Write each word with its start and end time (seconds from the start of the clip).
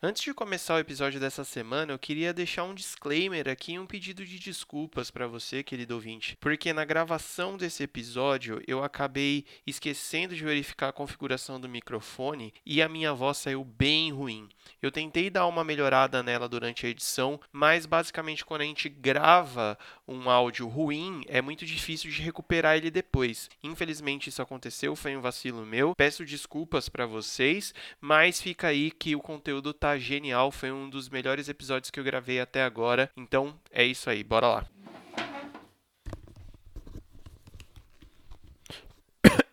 Antes 0.00 0.22
de 0.22 0.32
começar 0.32 0.76
o 0.76 0.78
episódio 0.78 1.18
dessa 1.18 1.42
semana, 1.42 1.92
eu 1.92 1.98
queria 1.98 2.32
deixar 2.32 2.62
um 2.62 2.72
disclaimer 2.72 3.48
aqui 3.48 3.72
e 3.72 3.78
um 3.80 3.84
pedido 3.84 4.24
de 4.24 4.38
desculpas 4.38 5.10
para 5.10 5.26
você, 5.26 5.60
querido 5.64 5.96
ouvinte, 5.96 6.36
porque 6.38 6.72
na 6.72 6.84
gravação 6.84 7.56
desse 7.56 7.82
episódio 7.82 8.62
eu 8.68 8.84
acabei 8.84 9.44
esquecendo 9.66 10.36
de 10.36 10.44
verificar 10.44 10.90
a 10.90 10.92
configuração 10.92 11.60
do 11.60 11.68
microfone 11.68 12.54
e 12.64 12.80
a 12.80 12.88
minha 12.88 13.12
voz 13.12 13.38
saiu 13.38 13.64
bem 13.64 14.12
ruim. 14.12 14.48
Eu 14.80 14.92
tentei 14.92 15.30
dar 15.30 15.48
uma 15.48 15.64
melhorada 15.64 16.22
nela 16.22 16.48
durante 16.48 16.86
a 16.86 16.88
edição, 16.88 17.40
mas 17.50 17.84
basicamente 17.84 18.44
quando 18.44 18.60
a 18.60 18.66
gente 18.66 18.88
grava 18.88 19.76
um 20.08 20.30
áudio 20.30 20.66
ruim, 20.66 21.22
é 21.28 21.42
muito 21.42 21.66
difícil 21.66 22.10
de 22.10 22.22
recuperar 22.22 22.76
ele 22.76 22.90
depois. 22.90 23.50
Infelizmente 23.62 24.30
isso 24.30 24.40
aconteceu, 24.40 24.96
foi 24.96 25.14
um 25.14 25.20
vacilo 25.20 25.66
meu. 25.66 25.94
Peço 25.94 26.24
desculpas 26.24 26.88
para 26.88 27.04
vocês, 27.04 27.74
mas 28.00 28.40
fica 28.40 28.68
aí 28.68 28.90
que 28.90 29.14
o 29.14 29.20
conteúdo 29.20 29.74
tá 29.74 29.98
genial, 29.98 30.50
foi 30.50 30.72
um 30.72 30.88
dos 30.88 31.10
melhores 31.10 31.48
episódios 31.48 31.90
que 31.90 32.00
eu 32.00 32.04
gravei 32.04 32.40
até 32.40 32.62
agora. 32.62 33.10
Então 33.14 33.54
é 33.70 33.84
isso 33.84 34.08
aí, 34.08 34.24
bora 34.24 34.48
lá. 34.48 34.66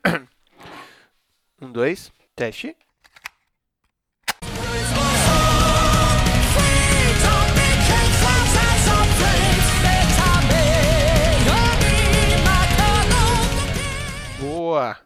Um, 1.61 1.71
dois, 1.71 2.11
teste. 2.35 2.75
Boa! 14.75 14.97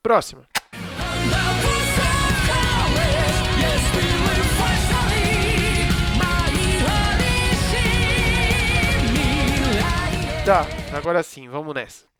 Próxima. 0.00 0.46
Tá, 10.46 10.66
agora 10.96 11.24
sim, 11.24 11.48
vamos 11.48 11.74
nessa. 11.74 12.11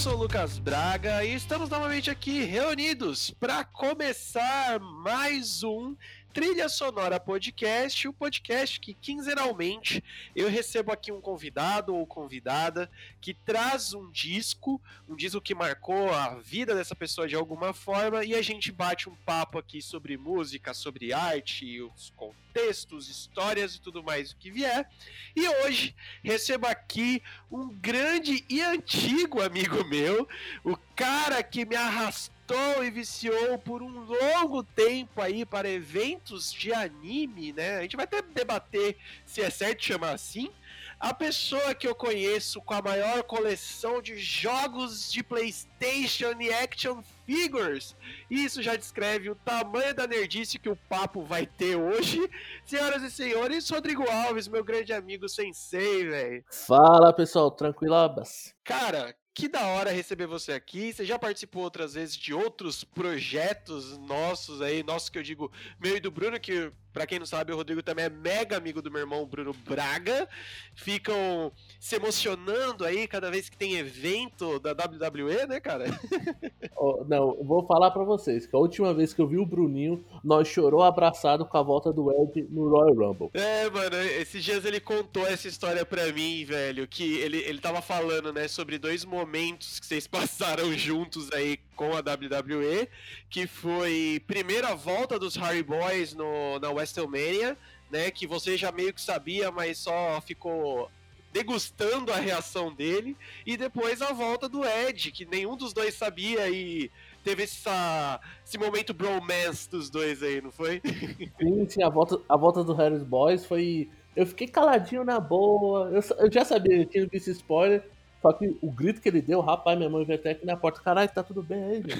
Sou 0.00 0.16
Lucas 0.16 0.58
Braga 0.58 1.22
e 1.22 1.34
estamos 1.34 1.68
novamente 1.68 2.10
aqui 2.10 2.42
reunidos 2.42 3.32
para 3.32 3.62
começar 3.64 4.80
mais 4.80 5.62
um 5.62 5.94
Trilha 6.32 6.68
Sonora 6.68 7.18
Podcast, 7.18 8.06
o 8.06 8.12
podcast 8.12 8.78
que 8.78 8.94
quinzenalmente 8.94 10.02
eu 10.34 10.48
recebo 10.48 10.92
aqui 10.92 11.10
um 11.10 11.20
convidado 11.20 11.92
ou 11.92 12.06
convidada 12.06 12.88
que 13.20 13.34
traz 13.34 13.94
um 13.94 14.08
disco, 14.12 14.80
um 15.08 15.16
disco 15.16 15.40
que 15.40 15.56
marcou 15.56 16.08
a 16.14 16.36
vida 16.36 16.72
dessa 16.72 16.94
pessoa 16.94 17.26
de 17.26 17.34
alguma 17.34 17.72
forma, 17.72 18.24
e 18.24 18.34
a 18.34 18.42
gente 18.42 18.70
bate 18.70 19.08
um 19.08 19.14
papo 19.16 19.58
aqui 19.58 19.82
sobre 19.82 20.16
música, 20.16 20.72
sobre 20.72 21.12
arte, 21.12 21.82
os 21.82 22.12
contextos, 22.14 23.08
histórias 23.08 23.74
e 23.74 23.80
tudo 23.80 24.00
mais 24.00 24.30
o 24.30 24.36
que 24.36 24.52
vier. 24.52 24.88
E 25.34 25.48
hoje 25.48 25.96
recebo 26.22 26.68
aqui 26.68 27.20
um 27.50 27.68
grande 27.68 28.44
e 28.48 28.60
antigo 28.60 29.42
amigo 29.42 29.84
meu, 29.84 30.28
o 30.62 30.76
cara 30.94 31.42
que 31.42 31.66
me 31.66 31.74
arrastou 31.74 32.39
e 32.82 32.90
viciou 32.90 33.58
por 33.58 33.82
um 33.82 34.04
longo 34.04 34.62
tempo 34.62 35.20
aí 35.20 35.44
para 35.44 35.68
eventos 35.68 36.52
de 36.52 36.72
anime, 36.72 37.52
né? 37.52 37.78
A 37.78 37.82
gente 37.82 37.96
vai 37.96 38.04
até 38.04 38.22
debater 38.22 38.96
se 39.24 39.40
é 39.40 39.50
certo 39.50 39.84
chamar 39.84 40.12
assim. 40.12 40.50
A 40.98 41.14
pessoa 41.14 41.74
que 41.74 41.88
eu 41.88 41.94
conheço 41.94 42.60
com 42.60 42.74
a 42.74 42.82
maior 42.82 43.22
coleção 43.22 44.02
de 44.02 44.18
jogos 44.18 45.10
de 45.10 45.22
PlayStation 45.22 46.38
e 46.38 46.52
action 46.52 47.02
figures. 47.24 47.96
Isso 48.30 48.62
já 48.62 48.76
descreve 48.76 49.30
o 49.30 49.34
tamanho 49.34 49.94
da 49.94 50.06
nerdice 50.06 50.58
que 50.58 50.68
o 50.68 50.76
papo 50.76 51.22
vai 51.22 51.46
ter 51.46 51.74
hoje. 51.74 52.28
Senhoras 52.66 53.02
e 53.02 53.10
senhores, 53.10 53.70
Rodrigo 53.70 54.04
Alves, 54.10 54.46
meu 54.46 54.62
grande 54.62 54.92
amigo 54.92 55.26
sensei, 55.26 56.06
velho. 56.06 56.44
Fala, 56.50 57.14
pessoal, 57.14 57.50
tranquilabas. 57.50 58.54
Cara, 58.62 59.14
que 59.40 59.48
da 59.48 59.66
hora 59.68 59.90
receber 59.90 60.26
você 60.26 60.52
aqui. 60.52 60.92
Você 60.92 61.02
já 61.02 61.18
participou 61.18 61.62
outras 61.62 61.94
vezes 61.94 62.14
de 62.14 62.34
outros 62.34 62.84
projetos 62.84 63.96
nossos 63.96 64.60
aí, 64.60 64.82
nossos 64.82 65.08
que 65.08 65.18
eu 65.18 65.22
digo, 65.22 65.50
meu 65.80 65.96
e 65.96 66.00
do 66.00 66.10
Bruno, 66.10 66.38
que 66.38 66.70
para 66.92 67.06
quem 67.06 67.18
não 67.18 67.26
sabe, 67.26 67.52
o 67.52 67.56
Rodrigo 67.56 67.82
também 67.82 68.06
é 68.06 68.10
mega 68.10 68.56
amigo 68.56 68.82
do 68.82 68.90
meu 68.90 69.00
irmão 69.00 69.26
Bruno 69.26 69.54
Braga. 69.66 70.28
Ficam 70.74 71.52
se 71.78 71.96
emocionando 71.96 72.84
aí 72.84 73.06
cada 73.06 73.30
vez 73.30 73.48
que 73.48 73.56
tem 73.56 73.76
evento 73.76 74.58
da 74.58 74.72
WWE, 74.72 75.46
né, 75.48 75.60
cara? 75.60 75.84
Oh, 76.82 77.04
não, 77.06 77.36
vou 77.44 77.66
falar 77.66 77.90
para 77.90 78.02
vocês 78.04 78.46
que 78.46 78.56
a 78.56 78.58
última 78.58 78.94
vez 78.94 79.12
que 79.12 79.20
eu 79.20 79.26
vi 79.26 79.36
o 79.36 79.44
Bruninho, 79.44 80.02
nós 80.24 80.48
chorou 80.48 80.82
abraçado 80.82 81.44
com 81.44 81.58
a 81.58 81.62
volta 81.62 81.92
do 81.92 82.10
Ed 82.10 82.46
no 82.48 82.70
Royal 82.70 82.94
Rumble. 82.94 83.30
É, 83.34 83.68
mano, 83.68 83.96
esses 84.18 84.42
dias 84.42 84.64
ele 84.64 84.80
contou 84.80 85.26
essa 85.26 85.46
história 85.46 85.84
pra 85.84 86.10
mim, 86.10 86.42
velho, 86.46 86.88
que 86.88 87.18
ele, 87.18 87.36
ele 87.38 87.58
tava 87.60 87.82
falando, 87.82 88.32
né, 88.32 88.48
sobre 88.48 88.78
dois 88.78 89.04
momentos 89.04 89.78
que 89.78 89.84
vocês 89.84 90.06
passaram 90.08 90.72
juntos 90.72 91.30
aí 91.32 91.58
com 91.80 91.96
a 91.96 92.00
WWE, 92.00 92.86
que 93.30 93.46
foi 93.46 94.22
primeiro 94.26 94.66
a 94.66 94.74
volta 94.74 95.18
dos 95.18 95.34
Harry 95.36 95.62
Boys 95.62 96.12
no, 96.12 96.58
na 96.58 96.68
WrestleMania, 96.68 97.56
né? 97.90 98.10
Que 98.10 98.26
você 98.26 98.54
já 98.54 98.70
meio 98.70 98.92
que 98.92 99.00
sabia, 99.00 99.50
mas 99.50 99.78
só 99.78 100.20
ficou 100.20 100.90
degustando 101.32 102.12
a 102.12 102.16
reação 102.16 102.70
dele. 102.70 103.16
E 103.46 103.56
depois 103.56 104.02
a 104.02 104.12
volta 104.12 104.46
do 104.46 104.62
Ed, 104.62 105.10
que 105.10 105.24
nenhum 105.24 105.56
dos 105.56 105.72
dois 105.72 105.94
sabia 105.94 106.50
e 106.50 106.90
teve 107.24 107.44
essa, 107.44 108.20
esse 108.46 108.58
momento 108.58 108.92
bromance 108.92 109.70
dos 109.70 109.88
dois 109.88 110.22
aí, 110.22 110.42
não 110.42 110.52
foi? 110.52 110.82
Sim, 111.40 111.66
sim, 111.66 111.82
a 111.82 111.88
volta, 111.88 112.20
a 112.28 112.36
volta 112.36 112.62
do 112.62 112.74
Harris 112.74 113.02
Boys 113.02 113.46
foi. 113.46 113.88
Eu 114.14 114.26
fiquei 114.26 114.48
caladinho 114.48 115.02
na 115.02 115.18
boa. 115.18 115.88
Eu, 115.88 116.02
eu 116.18 116.30
já 116.30 116.44
sabia, 116.44 116.76
eu 116.76 116.84
tinha 116.84 117.06
visto 117.06 117.30
spoiler. 117.30 117.82
Só 118.20 118.32
que 118.32 118.56
o 118.60 118.70
grito 118.70 119.00
que 119.00 119.08
ele 119.08 119.22
deu, 119.22 119.40
rapaz, 119.40 119.76
minha 119.76 119.88
mãe 119.88 120.04
veio 120.04 120.18
até 120.18 120.32
aqui 120.32 120.44
na 120.44 120.56
porta. 120.56 120.80
Caralho, 120.80 121.10
tá 121.10 121.22
tudo 121.22 121.42
bem 121.42 121.62
aí, 121.62 121.82
meu. 121.82 121.96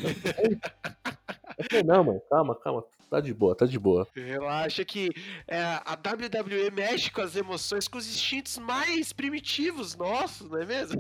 Eu 1.58 1.64
falei, 1.64 1.82
não, 1.82 2.04
mãe, 2.04 2.20
calma, 2.28 2.54
calma. 2.54 2.84
Tá 3.10 3.20
de 3.20 3.34
boa, 3.34 3.56
tá 3.56 3.66
de 3.66 3.78
boa. 3.78 4.06
Relaxa 4.14 4.84
que 4.84 5.10
é, 5.48 5.60
a 5.60 5.94
WWE 5.94 6.70
mexe 6.70 7.10
com 7.10 7.20
as 7.20 7.34
emoções, 7.34 7.88
com 7.88 7.98
os 7.98 8.06
instintos 8.06 8.56
mais 8.56 9.12
primitivos 9.12 9.97
nossos, 9.97 10.48
não 10.48 10.60
é 10.60 10.64
mesmo? 10.64 10.97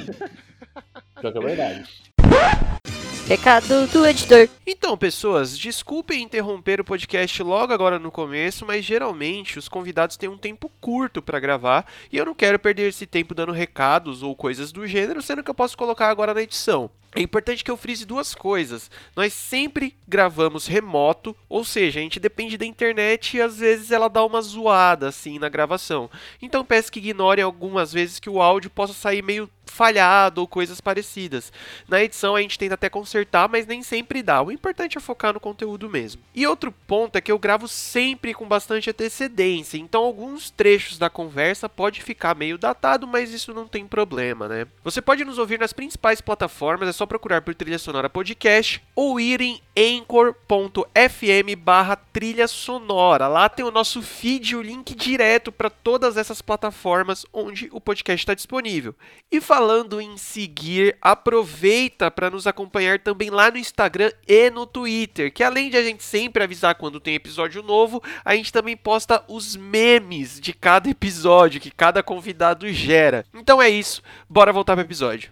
Pior 1.20 1.32
que 1.32 1.38
é 1.38 1.40
verdade. 1.40 2.02
Recado 3.30 3.86
do 3.86 4.04
editor. 4.04 4.48
Então, 4.66 4.98
pessoas, 4.98 5.56
desculpem 5.56 6.20
interromper 6.20 6.80
o 6.80 6.84
podcast 6.84 7.40
logo 7.44 7.72
agora 7.72 7.96
no 7.96 8.10
começo, 8.10 8.66
mas 8.66 8.84
geralmente 8.84 9.56
os 9.56 9.68
convidados 9.68 10.16
têm 10.16 10.28
um 10.28 10.36
tempo 10.36 10.68
curto 10.80 11.22
para 11.22 11.38
gravar 11.38 11.86
e 12.10 12.16
eu 12.16 12.26
não 12.26 12.34
quero 12.34 12.58
perder 12.58 12.88
esse 12.88 13.06
tempo 13.06 13.32
dando 13.32 13.52
recados 13.52 14.24
ou 14.24 14.34
coisas 14.34 14.72
do 14.72 14.84
gênero, 14.84 15.22
sendo 15.22 15.44
que 15.44 15.50
eu 15.50 15.54
posso 15.54 15.78
colocar 15.78 16.08
agora 16.08 16.34
na 16.34 16.42
edição. 16.42 16.90
É 17.14 17.20
importante 17.20 17.64
que 17.64 17.70
eu 17.70 17.76
frise 17.76 18.04
duas 18.04 18.34
coisas. 18.36 18.88
Nós 19.16 19.32
sempre 19.32 19.96
gravamos 20.06 20.68
remoto, 20.68 21.36
ou 21.48 21.64
seja, 21.64 21.98
a 21.98 22.02
gente 22.02 22.20
depende 22.20 22.56
da 22.56 22.64
internet 22.64 23.36
e 23.36 23.40
às 23.40 23.58
vezes 23.58 23.90
ela 23.90 24.08
dá 24.08 24.24
uma 24.24 24.40
zoada 24.40 25.08
assim 25.08 25.38
na 25.38 25.48
gravação. 25.48 26.08
Então 26.40 26.64
peço 26.64 26.90
que 26.90 27.00
ignorem 27.00 27.44
algumas 27.44 27.92
vezes 27.92 28.20
que 28.20 28.30
o 28.30 28.40
áudio 28.40 28.70
possa 28.70 28.92
sair 28.92 29.22
meio 29.22 29.50
falhado 29.70 30.40
ou 30.40 30.46
coisas 30.46 30.80
parecidas. 30.80 31.50
Na 31.88 32.02
edição 32.02 32.36
a 32.36 32.42
gente 32.42 32.58
tenta 32.58 32.74
até 32.74 32.90
consertar, 32.90 33.48
mas 33.48 33.66
nem 33.66 33.82
sempre 33.82 34.22
dá. 34.22 34.42
O 34.42 34.52
importante 34.52 34.98
é 34.98 35.00
focar 35.00 35.32
no 35.32 35.40
conteúdo 35.40 35.88
mesmo. 35.88 36.20
E 36.34 36.46
outro 36.46 36.72
ponto 36.86 37.16
é 37.16 37.20
que 37.20 37.32
eu 37.32 37.38
gravo 37.38 37.66
sempre 37.68 38.34
com 38.34 38.46
bastante 38.46 38.90
antecedência, 38.90 39.78
então 39.78 40.02
alguns 40.02 40.50
trechos 40.50 40.98
da 40.98 41.08
conversa 41.08 41.68
pode 41.68 42.02
ficar 42.02 42.34
meio 42.34 42.58
datado, 42.58 43.06
mas 43.06 43.32
isso 43.32 43.54
não 43.54 43.66
tem 43.66 43.86
problema, 43.86 44.48
né? 44.48 44.66
Você 44.84 45.00
pode 45.00 45.24
nos 45.24 45.38
ouvir 45.38 45.58
nas 45.58 45.72
principais 45.72 46.20
plataformas, 46.20 46.88
é 46.88 46.92
só 46.92 47.06
procurar 47.06 47.42
por 47.42 47.54
Trilha 47.54 47.78
Sonora 47.78 48.10
Podcast 48.10 48.82
ou 48.94 49.20
ir 49.20 49.40
em 49.40 49.60
anchor.fm 49.76 51.56
barra 51.58 51.96
trilha 51.96 52.48
sonora. 52.48 53.28
Lá 53.28 53.48
tem 53.48 53.64
o 53.64 53.70
nosso 53.70 54.02
feed, 54.02 54.56
o 54.56 54.62
link 54.62 54.94
direto 54.94 55.52
para 55.52 55.70
todas 55.70 56.16
essas 56.16 56.42
plataformas 56.42 57.24
onde 57.32 57.68
o 57.72 57.80
podcast 57.80 58.22
está 58.22 58.34
disponível. 58.34 58.94
E 59.30 59.40
falando 59.40 59.59
em 60.00 60.16
seguir, 60.16 60.96
aproveita 61.00 62.10
para 62.10 62.30
nos 62.30 62.46
acompanhar 62.46 62.98
também 62.98 63.30
lá 63.30 63.50
no 63.50 63.58
Instagram 63.58 64.10
e 64.26 64.50
no 64.50 64.66
Twitter, 64.66 65.32
que 65.32 65.42
além 65.42 65.70
de 65.70 65.76
a 65.76 65.82
gente 65.82 66.02
sempre 66.02 66.42
avisar 66.42 66.74
quando 66.74 67.00
tem 67.00 67.14
episódio 67.14 67.62
novo, 67.62 68.02
a 68.24 68.34
gente 68.34 68.52
também 68.52 68.76
posta 68.76 69.22
os 69.28 69.56
memes 69.56 70.40
de 70.40 70.52
cada 70.52 70.88
episódio 70.88 71.60
que 71.60 71.70
cada 71.70 72.02
convidado 72.02 72.70
gera. 72.72 73.24
Então 73.34 73.60
é 73.60 73.68
isso, 73.68 74.02
bora 74.28 74.52
voltar 74.52 74.74
para 74.74 74.82
o 74.82 74.86
episódio. 74.86 75.30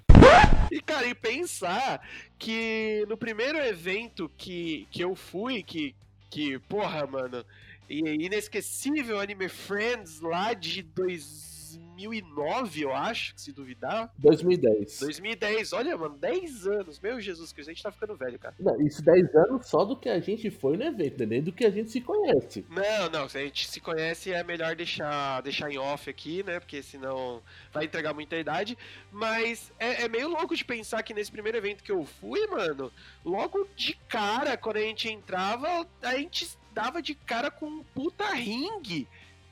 E 0.70 0.80
Cara, 0.82 1.06
e 1.06 1.14
pensar 1.14 2.00
que 2.38 3.04
no 3.08 3.16
primeiro 3.16 3.58
evento 3.58 4.30
que, 4.36 4.86
que 4.90 5.02
eu 5.02 5.14
fui, 5.14 5.62
que, 5.62 5.94
que, 6.28 6.58
porra, 6.60 7.06
mano, 7.06 7.44
e 7.88 8.26
inesquecível 8.26 9.20
Anime 9.20 9.48
Friends 9.48 10.20
lá 10.20 10.52
de 10.52 10.82
2009, 11.98 12.82
eu 12.82 12.94
acho, 12.94 13.32
se 13.36 13.52
duvidar. 13.52 14.12
2010. 14.18 15.00
2010, 15.00 15.72
olha, 15.72 15.96
mano, 15.96 16.16
10 16.16 16.66
anos. 16.66 17.00
Meu 17.00 17.20
Jesus 17.20 17.52
Cristo, 17.52 17.70
a 17.70 17.72
gente 17.74 17.82
tá 17.82 17.90
ficando 17.90 18.16
velho, 18.16 18.38
cara. 18.38 18.54
Não, 18.60 18.80
isso 18.80 19.02
10 19.02 19.34
anos 19.34 19.66
só 19.66 19.84
do 19.84 19.96
que 19.96 20.08
a 20.08 20.20
gente 20.20 20.50
foi 20.50 20.76
no 20.76 20.84
evento, 20.84 21.20
né? 21.20 21.26
nem 21.26 21.42
do 21.42 21.52
que 21.52 21.66
a 21.66 21.70
gente 21.70 21.90
se 21.90 22.00
conhece. 22.00 22.64
Não, 22.70 23.10
não, 23.10 23.28
se 23.28 23.38
a 23.38 23.40
gente 23.42 23.68
se 23.68 23.80
conhece 23.80 24.32
é 24.32 24.44
melhor 24.44 24.76
deixar, 24.76 25.40
deixar 25.42 25.70
em 25.70 25.78
off 25.78 26.08
aqui, 26.08 26.42
né? 26.44 26.60
Porque 26.60 26.82
senão 26.82 27.42
vai 27.72 27.84
entregar 27.84 28.14
muita 28.14 28.36
idade. 28.36 28.78
Mas 29.10 29.72
é, 29.78 30.04
é 30.04 30.08
meio 30.08 30.28
louco 30.28 30.54
de 30.54 30.64
pensar 30.64 31.02
que 31.02 31.12
nesse 31.12 31.32
primeiro 31.32 31.58
evento 31.58 31.82
que 31.82 31.92
eu 31.92 32.04
fui, 32.04 32.46
mano, 32.46 32.92
logo 33.24 33.68
de 33.74 33.94
cara, 34.08 34.56
quando 34.56 34.76
a 34.76 34.82
gente 34.82 35.08
entrava, 35.10 35.86
a 36.02 36.16
gente 36.16 36.48
dava 36.72 37.02
de 37.02 37.14
cara 37.14 37.50
com 37.50 37.66
um 37.66 37.82
puta 37.82 38.28
ringue 38.34 39.08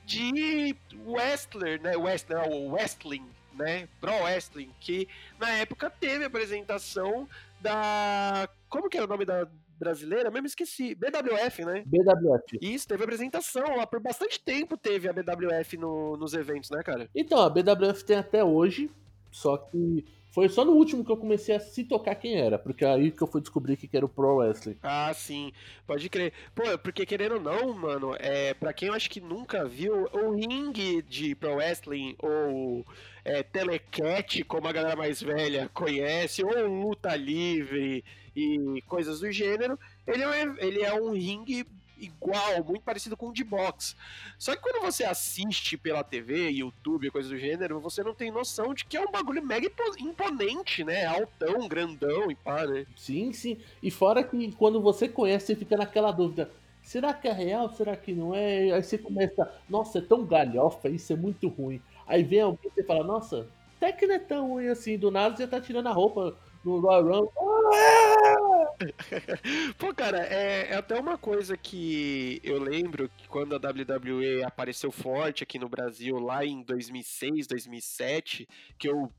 de 0.07 0.73
wrestler, 1.05 1.81
né? 1.81 1.97
Wrestler, 1.97 2.47
o 2.49 2.71
wrestling, 2.71 3.25
né? 3.53 3.89
Pro 3.99 4.13
wrestling, 4.23 4.71
que 4.79 5.07
na 5.37 5.49
época 5.51 5.89
teve 5.89 6.23
a 6.23 6.27
apresentação 6.27 7.27
da. 7.59 8.47
Como 8.69 8.89
que 8.89 8.95
era 8.97 9.05
o 9.05 9.09
nome 9.09 9.25
da 9.25 9.45
brasileira? 9.77 10.31
Mesmo 10.31 10.47
esqueci. 10.47 10.95
BWF, 10.95 11.65
né? 11.65 11.83
BWF. 11.85 12.57
Isso, 12.61 12.87
teve 12.87 13.03
apresentação 13.03 13.75
lá. 13.75 13.85
Por 13.85 13.99
bastante 13.99 14.39
tempo 14.39 14.77
teve 14.77 15.09
a 15.09 15.13
BWF 15.13 15.75
no- 15.77 16.15
nos 16.15 16.33
eventos, 16.33 16.69
né, 16.69 16.81
cara? 16.83 17.09
Então, 17.13 17.39
a 17.41 17.49
BWF 17.49 18.05
tem 18.05 18.15
até 18.17 18.41
hoje, 18.43 18.89
só 19.29 19.57
que 19.57 20.05
foi 20.37 20.49
só 20.49 20.63
no 20.63 20.73
último 20.73 21.03
que 21.03 21.11
eu 21.11 21.17
comecei 21.17 21.55
a 21.55 21.59
se 21.59 21.83
tocar 21.83 22.13
quem 22.13 22.35
era, 22.35 22.59
porque 22.59 22.85
é 22.85 22.89
aí 22.89 23.09
que 23.09 23.23
eu 23.23 23.25
fui 23.25 23.41
descobrir 23.41 23.75
que 23.75 23.89
era 23.97 24.05
o 24.05 24.09
Pro 24.09 24.35
Wrestling. 24.35 24.77
Ah, 24.83 25.11
sim, 25.11 25.51
pode 25.87 26.07
crer. 26.09 26.31
Pô, 26.53 26.77
porque 26.77 27.07
querendo 27.07 27.37
ou 27.37 27.41
não, 27.41 27.73
mano, 27.73 28.15
é, 28.19 28.53
pra 28.53 28.71
quem 28.71 28.89
eu 28.89 28.93
acho 28.93 29.09
que 29.09 29.19
nunca 29.19 29.65
viu, 29.65 30.07
o 30.13 30.35
ringue 30.35 31.01
de 31.01 31.33
Pro 31.33 31.55
Wrestling, 31.55 32.15
ou 32.19 32.85
é, 33.25 33.41
Telecat, 33.41 34.43
como 34.43 34.67
a 34.67 34.71
galera 34.71 34.95
mais 34.95 35.19
velha 35.19 35.71
conhece, 35.73 36.43
ou 36.45 36.67
luta 36.67 37.15
livre 37.15 38.05
e 38.35 38.79
coisas 38.85 39.21
do 39.21 39.31
gênero, 39.31 39.79
ele 40.05 40.21
é, 40.21 40.55
ele 40.59 40.83
é 40.83 40.93
um 40.93 41.13
ringue 41.13 41.65
igual, 41.99 42.63
muito 42.63 42.81
parecido 42.83 43.15
com 43.17 43.29
o 43.29 43.33
de 43.33 43.43
boxe. 43.43 43.95
Só 44.37 44.55
que 44.55 44.61
quando 44.61 44.81
você 44.81 45.03
assiste 45.03 45.77
pela 45.77 46.03
TV, 46.03 46.49
YouTube, 46.49 47.11
coisas 47.11 47.31
do 47.31 47.37
gênero, 47.37 47.79
você 47.79 48.03
não 48.03 48.13
tem 48.13 48.31
noção 48.31 48.73
de 48.73 48.85
que 48.85 48.97
é 48.97 49.01
um 49.01 49.11
bagulho 49.11 49.45
mega 49.45 49.67
impo- 49.67 49.99
imponente, 49.99 50.83
né? 50.83 51.05
Altão, 51.05 51.67
grandão 51.67 52.29
e 52.31 52.35
pá, 52.35 52.65
né? 52.65 52.85
Sim, 52.95 53.33
sim. 53.33 53.57
E 53.81 53.89
fora 53.91 54.23
que 54.23 54.51
quando 54.53 54.81
você 54.81 55.07
conhece, 55.07 55.47
você 55.47 55.55
fica 55.55 55.77
naquela 55.77 56.11
dúvida. 56.11 56.49
Será 56.81 57.13
que 57.13 57.27
é 57.27 57.33
real? 57.33 57.69
Será 57.73 57.97
que 57.97 58.13
não 58.13 58.33
é? 58.33 58.71
Aí 58.71 58.81
você 58.83 58.97
começa, 58.97 59.51
nossa, 59.67 59.97
é 59.99 60.01
tão 60.01 60.25
galhofa, 60.25 60.87
isso 60.89 61.11
é 61.11 61.15
muito 61.15 61.49
ruim. 61.49 61.81
Aí 62.07 62.23
vem 62.23 62.41
alguém 62.41 62.71
e 62.77 62.83
fala, 62.83 63.03
nossa, 63.03 63.45
até 63.75 63.91
que 63.91 64.07
não 64.07 64.15
é 64.15 64.19
tão 64.19 64.47
ruim 64.47 64.67
assim, 64.69 64.97
do 64.97 65.11
nada 65.11 65.35
você 65.35 65.43
já 65.43 65.49
tá 65.49 65.59
tirando 65.59 65.87
a 65.87 65.91
roupa 65.91 66.35
no 66.63 66.79
Royal 66.79 67.03
Rumble. 67.03 67.31
Ah! 67.73 68.06
Pô, 69.77 69.93
cara, 69.93 70.25
é, 70.25 70.69
é 70.71 70.75
até 70.75 70.99
uma 70.99 71.17
coisa 71.17 71.57
que 71.57 72.39
eu 72.43 72.59
lembro 72.59 73.09
que 73.17 73.27
quando 73.27 73.55
a 73.55 73.57
WWE 73.57 74.43
apareceu 74.43 74.91
forte 74.91 75.43
aqui 75.43 75.57
no 75.57 75.69
Brasil, 75.69 76.17
lá 76.19 76.45
em 76.45 76.61
2006, 76.61 77.47
2007, 77.47 78.47
que 78.77 78.87
eu 78.87 79.11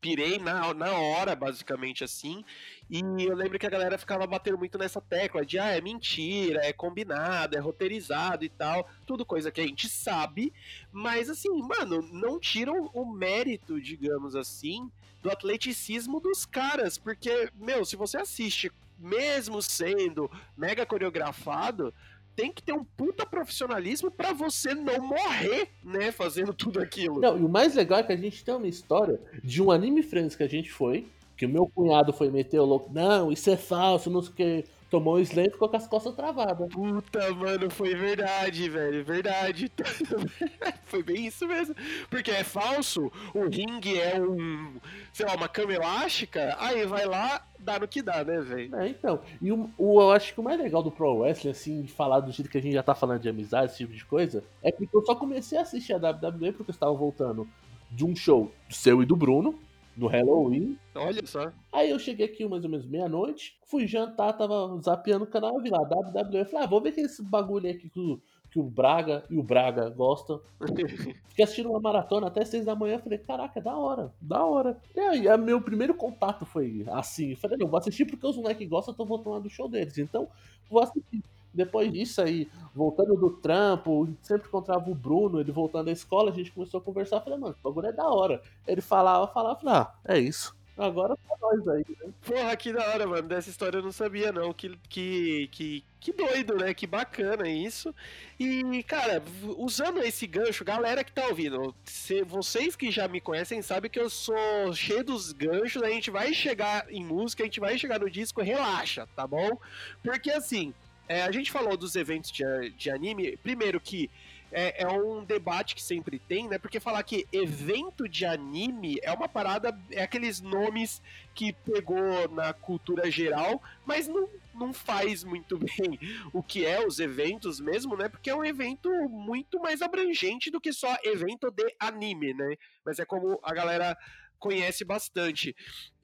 pirei 0.00 0.38
na, 0.38 0.72
na 0.72 0.92
hora, 0.92 1.34
basicamente 1.34 2.04
assim, 2.04 2.44
e 2.88 3.00
eu 3.00 3.34
lembro 3.34 3.58
que 3.58 3.66
a 3.66 3.70
galera 3.70 3.98
ficava 3.98 4.26
batendo 4.26 4.58
muito 4.58 4.78
nessa 4.78 5.00
tecla 5.00 5.44
de, 5.44 5.58
ah, 5.58 5.70
é 5.70 5.80
mentira, 5.80 6.60
é 6.64 6.72
combinado, 6.72 7.56
é 7.56 7.60
roteirizado 7.60 8.44
e 8.44 8.48
tal, 8.48 8.88
tudo 9.06 9.24
coisa 9.24 9.50
que 9.50 9.60
a 9.60 9.66
gente 9.66 9.88
sabe, 9.88 10.52
mas 10.92 11.28
assim, 11.28 11.50
mano, 11.62 12.00
não 12.12 12.38
tiram 12.38 12.90
o 12.94 13.04
mérito, 13.04 13.80
digamos 13.80 14.34
assim, 14.34 14.90
do 15.22 15.30
atleticismo 15.30 16.20
dos 16.20 16.46
caras, 16.46 16.96
porque, 16.98 17.50
meu, 17.54 17.84
se 17.84 17.96
você 17.96 18.18
assiste 18.18 18.72
mesmo 18.98 19.62
sendo 19.62 20.30
mega 20.56 20.84
coreografado, 20.84 21.92
tem 22.36 22.52
que 22.52 22.62
ter 22.62 22.72
um 22.72 22.84
puta 22.84 23.26
profissionalismo 23.26 24.10
pra 24.10 24.32
você 24.32 24.74
não 24.74 25.00
morrer, 25.00 25.68
né, 25.82 26.12
fazendo 26.12 26.52
tudo 26.54 26.80
aquilo. 26.80 27.20
Não, 27.20 27.38
e 27.38 27.42
o 27.42 27.48
mais 27.48 27.74
legal 27.74 28.00
é 28.00 28.02
que 28.02 28.12
a 28.12 28.16
gente 28.16 28.44
tem 28.44 28.54
uma 28.54 28.68
história 28.68 29.20
de 29.42 29.62
um 29.62 29.70
anime 29.70 30.02
friends 30.02 30.36
que 30.36 30.42
a 30.42 30.48
gente 30.48 30.70
foi, 30.70 31.06
que 31.36 31.46
o 31.46 31.48
meu 31.48 31.66
cunhado 31.66 32.12
foi 32.12 32.30
meter 32.30 32.58
o 32.58 32.64
louco, 32.64 32.92
não, 32.92 33.32
isso 33.32 33.50
é 33.50 33.56
falso, 33.56 34.10
não 34.10 34.22
sei 34.22 34.30
o 34.30 34.34
que, 34.34 34.64
tomou 34.90 35.16
um 35.16 35.20
slam 35.20 35.46
e 35.46 35.50
ficou 35.50 35.68
com 35.68 35.76
as 35.76 35.86
costas 35.86 36.14
travadas. 36.14 36.68
Puta, 36.68 37.32
mano, 37.34 37.70
foi 37.70 37.94
verdade, 37.94 38.68
velho, 38.68 39.04
verdade. 39.04 39.70
foi 40.84 41.02
bem 41.02 41.26
isso 41.26 41.46
mesmo. 41.46 41.74
Porque 42.08 42.30
é 42.30 42.44
falso, 42.44 43.10
o 43.34 43.44
ringue 43.48 43.98
é 43.98 44.20
um, 44.20 44.74
sei 45.12 45.26
lá, 45.26 45.34
uma 45.34 45.48
cama 45.48 45.72
elástica, 45.72 46.56
aí 46.58 46.84
vai 46.86 47.06
lá, 47.06 47.44
dá 47.58 47.78
no 47.78 47.88
que 47.88 48.02
dá, 48.02 48.24
né, 48.24 48.40
velho? 48.40 48.74
É, 48.76 48.88
então, 48.88 49.20
e 49.40 49.52
o, 49.52 49.70
o- 49.78 50.00
eu 50.00 50.12
acho 50.12 50.34
que 50.34 50.40
o 50.40 50.42
mais 50.42 50.58
legal 50.60 50.82
do 50.82 50.90
Pro 50.90 51.18
Wrestling, 51.18 51.50
assim, 51.50 51.82
de 51.82 51.92
falar 51.92 52.20
do 52.20 52.32
jeito 52.32 52.50
que 52.50 52.58
a 52.58 52.62
gente 52.62 52.74
já 52.74 52.82
tá 52.82 52.94
falando 52.94 53.20
de 53.20 53.28
amizade, 53.28 53.66
esse 53.72 53.78
tipo 53.78 53.92
de 53.92 54.04
coisa, 54.04 54.42
é 54.62 54.72
porque 54.72 54.96
eu 54.96 55.04
só 55.04 55.14
comecei 55.14 55.58
a 55.58 55.62
assistir 55.62 55.92
a 55.92 55.96
WWE 55.98 56.52
porque 56.52 56.70
eu 56.70 56.74
estava 56.74 56.92
voltando 56.92 57.46
de 57.90 58.04
um 58.04 58.14
show 58.14 58.52
seu 58.68 59.02
e 59.02 59.06
do 59.06 59.16
Bruno, 59.16 59.58
no 60.00 60.06
Halloween. 60.06 60.78
Olha 60.94 61.24
só. 61.26 61.52
Aí 61.70 61.90
eu 61.90 61.98
cheguei 61.98 62.26
aqui 62.26 62.46
mais 62.48 62.64
ou 62.64 62.70
menos 62.70 62.86
meia-noite, 62.86 63.58
fui 63.66 63.86
jantar, 63.86 64.32
tava 64.32 64.80
zapeando 64.82 65.24
o 65.24 65.28
canal, 65.28 65.54
eu 65.54 65.62
vi 65.62 65.70
lá, 65.70 65.78
WWE, 65.80 66.44
falei, 66.46 66.64
ah, 66.64 66.66
vou 66.66 66.80
ver 66.80 66.92
que 66.92 67.02
esse 67.02 67.22
bagulho 67.22 67.66
aí 67.66 67.72
aqui 67.72 67.90
que 67.90 68.00
o, 68.00 68.18
que 68.50 68.58
o 68.58 68.62
Braga 68.62 69.24
e 69.28 69.36
o 69.36 69.42
Braga 69.42 69.90
gostam. 69.90 70.40
Fiquei 71.28 71.44
assistindo 71.44 71.70
uma 71.70 71.80
maratona 71.80 72.28
até 72.28 72.44
seis 72.44 72.64
da 72.64 72.74
manhã, 72.74 72.98
falei, 72.98 73.18
caraca, 73.18 73.60
da 73.60 73.76
hora, 73.76 74.12
da 74.20 74.44
hora. 74.44 74.80
E 74.96 75.00
aí, 75.00 75.28
a 75.28 75.36
meu 75.36 75.60
primeiro 75.60 75.94
contato 75.94 76.46
foi 76.46 76.84
assim, 76.88 77.34
falei, 77.36 77.58
não, 77.58 77.68
vou 77.68 77.78
assistir 77.78 78.06
porque 78.06 78.26
os 78.26 78.36
moleques 78.36 78.68
gostam, 78.68 78.94
tô 78.94 79.04
voltando 79.04 79.34
lá 79.34 79.38
do 79.38 79.50
show 79.50 79.68
deles, 79.68 79.98
então 79.98 80.28
vou 80.68 80.82
assistir. 80.82 81.22
Depois 81.52 81.92
disso 81.92 82.22
aí, 82.22 82.48
voltando 82.74 83.16
do 83.16 83.30
trampo, 83.30 84.08
sempre 84.22 84.48
encontrava 84.48 84.90
o 84.90 84.94
Bruno, 84.94 85.40
ele 85.40 85.52
voltando 85.52 85.86
da 85.86 85.92
escola, 85.92 86.30
a 86.30 86.34
gente 86.34 86.52
começou 86.52 86.78
a 86.78 86.82
conversar, 86.82 87.20
falei, 87.20 87.38
mano, 87.38 87.56
o 87.58 87.68
bagulho 87.68 87.88
é 87.88 87.92
da 87.92 88.08
hora. 88.08 88.40
Ele 88.66 88.80
falava, 88.80 89.26
falava, 89.26 89.58
falei, 89.58 89.74
ah, 89.74 89.94
é 90.04 90.18
isso. 90.18 90.54
Agora 90.80 91.14
tá 91.14 91.36
nós 91.42 91.68
aí, 91.68 91.84
né? 91.90 92.10
Porra, 92.24 92.56
que 92.56 92.72
da 92.72 92.88
hora, 92.88 93.06
mano. 93.06 93.28
Dessa 93.28 93.50
história 93.50 93.76
eu 93.76 93.82
não 93.82 93.92
sabia, 93.92 94.32
não. 94.32 94.50
Que, 94.54 94.78
que, 94.88 95.48
que, 95.52 95.84
que 96.00 96.10
doido, 96.10 96.56
né? 96.56 96.72
Que 96.72 96.86
bacana 96.86 97.46
isso. 97.46 97.94
E, 98.38 98.82
cara, 98.84 99.22
usando 99.58 99.98
esse 99.98 100.26
gancho, 100.26 100.64
galera 100.64 101.04
que 101.04 101.12
tá 101.12 101.26
ouvindo, 101.26 101.74
se 101.84 102.22
vocês 102.22 102.74
que 102.76 102.90
já 102.90 103.06
me 103.06 103.20
conhecem 103.20 103.60
sabem 103.60 103.90
que 103.90 104.00
eu 104.00 104.08
sou 104.08 104.72
cheio 104.72 105.04
dos 105.04 105.32
ganchos, 105.32 105.82
a 105.82 105.90
gente 105.90 106.10
vai 106.10 106.32
chegar 106.32 106.90
em 106.90 107.04
música, 107.04 107.42
a 107.42 107.46
gente 107.46 107.60
vai 107.60 107.76
chegar 107.76 108.00
no 108.00 108.08
disco, 108.08 108.40
relaxa, 108.40 109.06
tá 109.14 109.26
bom? 109.26 109.58
Porque 110.02 110.30
assim, 110.30 110.72
é, 111.10 111.22
a 111.24 111.32
gente 111.32 111.50
falou 111.50 111.76
dos 111.76 111.96
eventos 111.96 112.30
de, 112.30 112.44
de 112.70 112.88
anime, 112.88 113.36
primeiro 113.38 113.80
que 113.80 114.08
é, 114.52 114.84
é 114.84 114.88
um 114.88 115.24
debate 115.24 115.74
que 115.74 115.82
sempre 115.82 116.20
tem, 116.20 116.46
né? 116.46 116.56
Porque 116.56 116.78
falar 116.78 117.02
que 117.02 117.26
evento 117.32 118.08
de 118.08 118.24
anime 118.24 118.96
é 119.02 119.10
uma 119.10 119.28
parada, 119.28 119.76
é 119.90 120.04
aqueles 120.04 120.40
nomes 120.40 121.02
que 121.34 121.52
pegou 121.52 122.28
na 122.30 122.52
cultura 122.52 123.10
geral, 123.10 123.60
mas 123.84 124.06
não, 124.06 124.28
não 124.54 124.72
faz 124.72 125.24
muito 125.24 125.58
bem 125.58 125.98
o 126.32 126.44
que 126.44 126.64
é 126.64 126.86
os 126.86 127.00
eventos 127.00 127.58
mesmo, 127.58 127.96
né? 127.96 128.08
Porque 128.08 128.30
é 128.30 128.34
um 128.34 128.44
evento 128.44 128.88
muito 129.08 129.58
mais 129.58 129.82
abrangente 129.82 130.48
do 130.48 130.60
que 130.60 130.72
só 130.72 130.96
evento 131.02 131.50
de 131.50 131.74
anime, 131.80 132.32
né? 132.34 132.54
Mas 132.84 133.00
é 133.00 133.04
como 133.04 133.40
a 133.42 133.52
galera 133.52 133.98
conhece 134.40 134.84
bastante. 134.84 135.54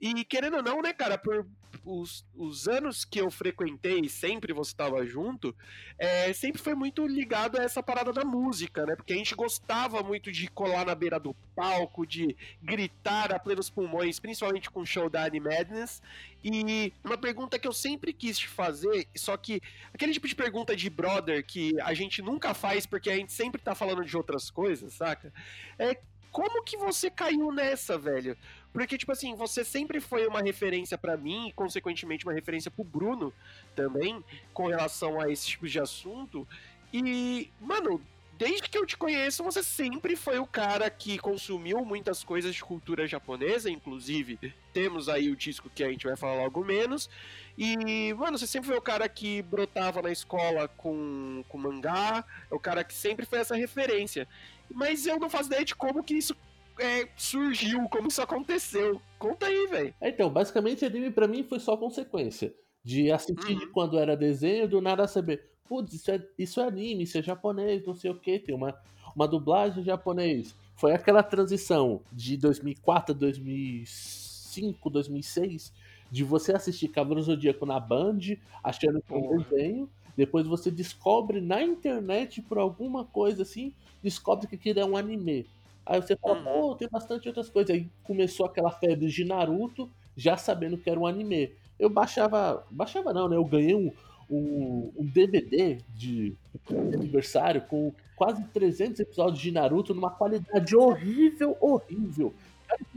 E 0.01 0.25
querendo 0.25 0.59
ou 0.59 0.63
não, 0.63 0.83
né, 0.83 0.93
cara, 0.93 1.17
por 1.19 1.47
os, 1.85 2.27
os 2.35 2.67
anos 2.69 3.05
que 3.05 3.21
eu 3.21 3.31
frequentei, 3.31 4.09
sempre 4.09 4.53
você 4.53 4.73
estava 4.73 5.05
junto, 5.07 5.55
é, 5.99 6.33
sempre 6.33 6.61
foi 6.61 6.75
muito 6.75 7.07
ligado 7.07 7.59
a 7.59 7.63
essa 7.63 7.83
parada 7.83 8.13
da 8.13 8.25
música, 8.25 8.85
né? 8.85 8.97
Porque 8.97 9.13
a 9.13 9.17
gente 9.17 9.35
gostava 9.35 10.03
muito 10.03 10.31
de 10.33 10.49
colar 10.49 10.85
na 10.85 10.95
beira 10.95 11.19
do 11.19 11.35
palco, 11.55 12.07
de 12.07 12.37
gritar 12.63 13.33
a 13.33 13.39
plenos 13.39 13.71
pulmões, 13.71 14.19
principalmente 14.19 14.71
com 14.71 14.81
o 14.81 14.87
show 14.87 15.09
da 15.09 15.25
Anime 15.25 15.49
Madness. 15.49 16.03
E 16.45 16.93
uma 17.05 17.17
pergunta 17.17 17.59
que 17.59 17.67
eu 17.67 17.73
sempre 17.73 18.13
quis 18.13 18.39
te 18.39 18.49
fazer, 18.49 19.09
só 19.17 19.37
que 19.37 19.61
aquele 19.93 20.13
tipo 20.13 20.29
de 20.29 20.35
pergunta 20.35 20.77
de 20.77 20.91
brother 20.91 21.45
que 21.45 21.73
a 21.81 21.95
gente 21.95 22.21
nunca 22.21 22.53
faz 22.53 22.87
porque 22.87 23.11
a 23.11 23.17
gente 23.17 23.33
sempre 23.33 23.61
tá 23.61 23.75
falando 23.75 24.05
de 24.05 24.17
outras 24.17 24.51
coisas, 24.51 24.93
saca? 24.93 25.33
É 25.79 25.99
como 26.37 26.63
que 26.63 26.77
você 26.77 27.11
caiu 27.11 27.51
nessa, 27.51 27.97
velho? 27.97 28.37
Porque, 28.71 28.99
tipo 28.99 29.11
assim, 29.11 29.35
você 29.35 29.65
sempre 29.65 30.01
foi 30.01 30.27
uma 30.27 30.43
referência 30.43 30.99
pra 30.99 31.17
mim 31.17 31.49
e, 31.49 31.53
consequentemente, 31.55 32.27
uma 32.27 32.35
referência 32.35 32.71
pro 32.71 32.85
Bruno 32.85 33.33
também, 33.75 34.23
com 34.53 34.67
relação 34.67 35.19
a 35.19 35.31
esse 35.31 35.47
tipo 35.47 35.67
de 35.67 35.81
assunto. 35.81 36.47
E, 36.93 37.51
mano, 37.59 38.03
desde 38.39 38.69
que 38.69 38.77
eu 38.77 38.87
te 38.87 38.97
conheço, 38.97 39.43
você 39.43 39.63
sempre 39.63 40.17
foi 40.17 40.39
o 40.39 40.47
cara 40.47 40.89
que 40.91 41.19
consumiu 41.19 41.85
muitas 41.85 42.23
coisas 42.23 42.55
de 42.55 42.63
cultura 42.63 43.07
japonesa, 43.07 43.71
inclusive 43.71 44.39
temos 44.73 45.09
aí 45.09 45.31
o 45.31 45.37
disco 45.37 45.71
que 45.75 45.83
a 45.83 45.91
gente 45.91 46.07
vai 46.07 46.17
falar 46.17 46.43
logo 46.43 46.63
menos. 46.65 47.09
E, 47.57 48.13
mano, 48.15 48.37
você 48.39 48.47
sempre 48.47 48.69
foi 48.69 48.77
o 48.77 48.83
cara 48.83 49.09
que 49.09 49.41
brotava 49.43 50.03
na 50.03 50.13
escola 50.13 50.69
com, 50.69 51.43
com 51.49 51.57
mangá, 51.59 52.25
é 52.51 52.55
o 52.55 52.61
cara 52.61 52.85
que 52.85 52.93
sempre 52.93 53.25
foi 53.25 53.39
essa 53.39 53.57
referência. 53.57 54.29
Mas 54.71 55.07
eu 55.07 55.19
não 55.19 55.31
faço 55.31 55.49
ideia 55.49 55.65
de 55.65 55.75
como 55.75 56.05
que 56.05 56.15
isso 56.15 56.37
é, 56.79 57.09
surgiu, 57.17 57.89
como 57.89 58.09
isso 58.09 58.21
aconteceu. 58.21 59.01
Conta 59.19 59.47
aí, 59.47 59.67
velho. 59.69 59.95
É, 60.01 60.11
então, 60.11 60.29
basicamente 60.29 60.85
anime 60.85 61.11
pra 61.11 61.27
mim 61.27 61.43
foi 61.43 61.59
só 61.59 61.77
consequência. 61.77 62.55
De 62.85 63.11
assistir 63.11 63.57
Uhum. 63.57 63.73
quando 63.73 63.99
era 63.99 64.17
desenho, 64.17 64.69
do 64.69 64.81
nada 64.81 65.09
saber, 65.09 65.51
putz, 65.69 65.93
isso 65.95 66.11
é, 66.11 66.23
isso 66.39 66.61
é 66.61 66.65
anime, 66.67 67.05
isso 67.05 67.19
é 67.19 67.23
japonês, 67.23 67.85
não 67.87 67.95
sei 67.95 68.11
o 68.11 68.15
que, 68.15 68.39
tem 68.39 68.55
uma, 68.55 68.75
uma 69.15 69.27
dublagem 69.29 69.83
japonês. 69.83 70.55
Foi 70.77 70.93
aquela 70.93 71.23
transição 71.23 72.01
de 72.13 72.37
2004 72.37 73.15
a 73.15 73.19
2005, 73.19 74.91
2006, 74.91 75.73
de 76.11 76.25
você 76.25 76.53
assistir 76.53 76.89
Cavaleiro 76.89 77.21
do 77.23 77.27
Zodíaco 77.27 77.67
na 77.67 77.81
Band, 77.81 78.19
achando 78.63 79.01
que 79.03 79.13
é 79.13 79.17
um 79.17 79.39
desenho, 79.39 79.89
depois 80.17 80.47
você 80.47 80.71
descobre 80.71 81.41
na 81.41 81.63
internet 81.63 82.41
por 82.43 82.59
alguma 82.59 83.05
coisa 83.05 83.43
assim, 83.43 83.73
descobre 84.03 84.47
que 84.47 84.55
aquilo 84.55 84.81
é 84.81 84.85
um 84.85 84.97
anime. 84.97 85.47
Aí 85.85 86.01
você 86.01 86.17
fala, 86.17 86.39
Uhum. 86.39 86.45
pô, 86.71 86.75
tem 86.75 86.89
bastante 86.89 87.29
outras 87.29 87.49
coisas. 87.49 87.75
Aí 87.75 87.89
começou 88.03 88.47
aquela 88.47 88.71
febre 88.71 89.07
de 89.09 89.25
Naruto, 89.25 89.89
já 90.17 90.37
sabendo 90.37 90.77
que 90.79 90.91
era 90.91 90.99
um 90.99 91.07
anime. 91.07 91.53
Eu 91.79 91.89
baixava. 91.91 92.67
Baixava 92.71 93.13
não, 93.13 93.29
né? 93.29 93.37
Eu 93.37 93.45
ganhei 93.45 93.75
um, 93.75 93.93
um, 94.31 94.91
um 94.97 95.05
DVD 95.05 95.79
de 95.95 96.35
aniversário 96.71 97.63
com 97.63 97.93
quase 98.17 98.43
300 98.45 99.01
episódios 99.01 99.39
de 99.41 99.51
Naruto 99.53 99.95
numa 99.95 100.11
qualidade 100.11 100.75
horrível, 100.77 101.57
horrível. 101.61 102.35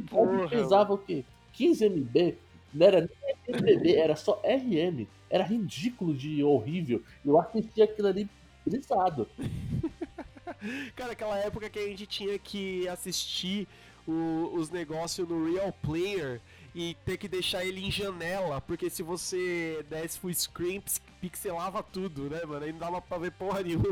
Cara, 0.09 0.49
pesava 0.49 0.93
o 0.93 0.97
quê? 0.97 1.23
15 1.53 1.85
MB? 1.85 2.35
Não 2.73 2.85
era 2.87 3.01
nem 3.01 3.55
MB, 3.75 3.95
era 3.95 4.15
só 4.15 4.41
RM. 4.43 5.05
Era 5.29 5.43
ridículo 5.43 6.13
de 6.13 6.43
horrível. 6.43 7.01
Eu 7.25 7.39
assistia 7.39 7.83
aquilo 7.83 8.07
ali 8.07 8.27
brisado. 8.65 9.27
Cara, 10.95 11.11
aquela 11.13 11.37
época 11.37 11.69
que 11.69 11.79
a 11.79 11.87
gente 11.87 12.05
tinha 12.05 12.37
que 12.39 12.87
assistir 12.87 13.67
o- 14.07 14.49
os 14.55 14.69
negócios 14.69 15.27
no 15.27 15.51
Real 15.51 15.71
Player 15.81 16.41
e 16.75 16.95
ter 17.05 17.17
que 17.17 17.27
deixar 17.27 17.63
ele 17.65 17.83
em 17.85 17.91
janela, 17.91 18.59
porque 18.61 18.89
se 18.89 19.01
você 19.03 19.85
desse 19.89 20.19
full 20.19 20.33
screen, 20.33 20.81
pixelava 21.19 21.83
tudo, 21.83 22.29
né, 22.29 22.43
mano? 22.45 22.65
Aí 22.65 22.71
não 22.71 22.79
dava 22.79 23.01
pra 23.01 23.17
ver 23.17 23.31
porra 23.31 23.61
nenhuma. 23.61 23.85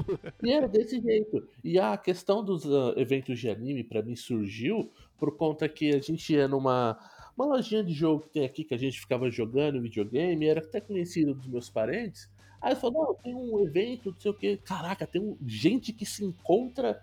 E 0.43 0.51
era 0.51 0.67
desse 0.67 0.99
jeito. 1.01 1.47
E 1.63 1.79
a 1.79 1.97
questão 1.97 2.43
dos 2.43 2.65
ah, 2.65 2.93
eventos 2.95 3.39
de 3.39 3.49
anime 3.49 3.83
pra 3.83 4.01
mim 4.01 4.15
surgiu 4.15 4.91
por 5.17 5.35
conta 5.35 5.67
que 5.67 5.93
a 5.93 5.99
gente 5.99 6.33
ia 6.33 6.47
numa 6.47 6.97
uma 7.37 7.45
lojinha 7.45 7.83
de 7.83 7.93
jogo 7.93 8.23
que 8.23 8.29
tem 8.31 8.45
aqui 8.45 8.63
que 8.63 8.73
a 8.73 8.77
gente 8.79 8.99
ficava 8.99 9.29
jogando 9.29 9.79
videogame, 9.79 10.47
era 10.47 10.59
até 10.59 10.81
conhecido 10.81 11.35
dos 11.35 11.45
meus 11.47 11.69
parentes. 11.69 12.27
Aí 12.59 12.75
falou, 12.75 13.03
não, 13.03 13.13
tem 13.13 13.35
um 13.35 13.59
evento, 13.59 14.09
não 14.09 14.19
sei 14.19 14.31
o 14.31 14.33
que. 14.33 14.57
Caraca, 14.57 15.05
tem 15.05 15.21
um- 15.21 15.37
gente 15.45 15.93
que 15.93 16.03
se 16.05 16.25
encontra 16.25 16.99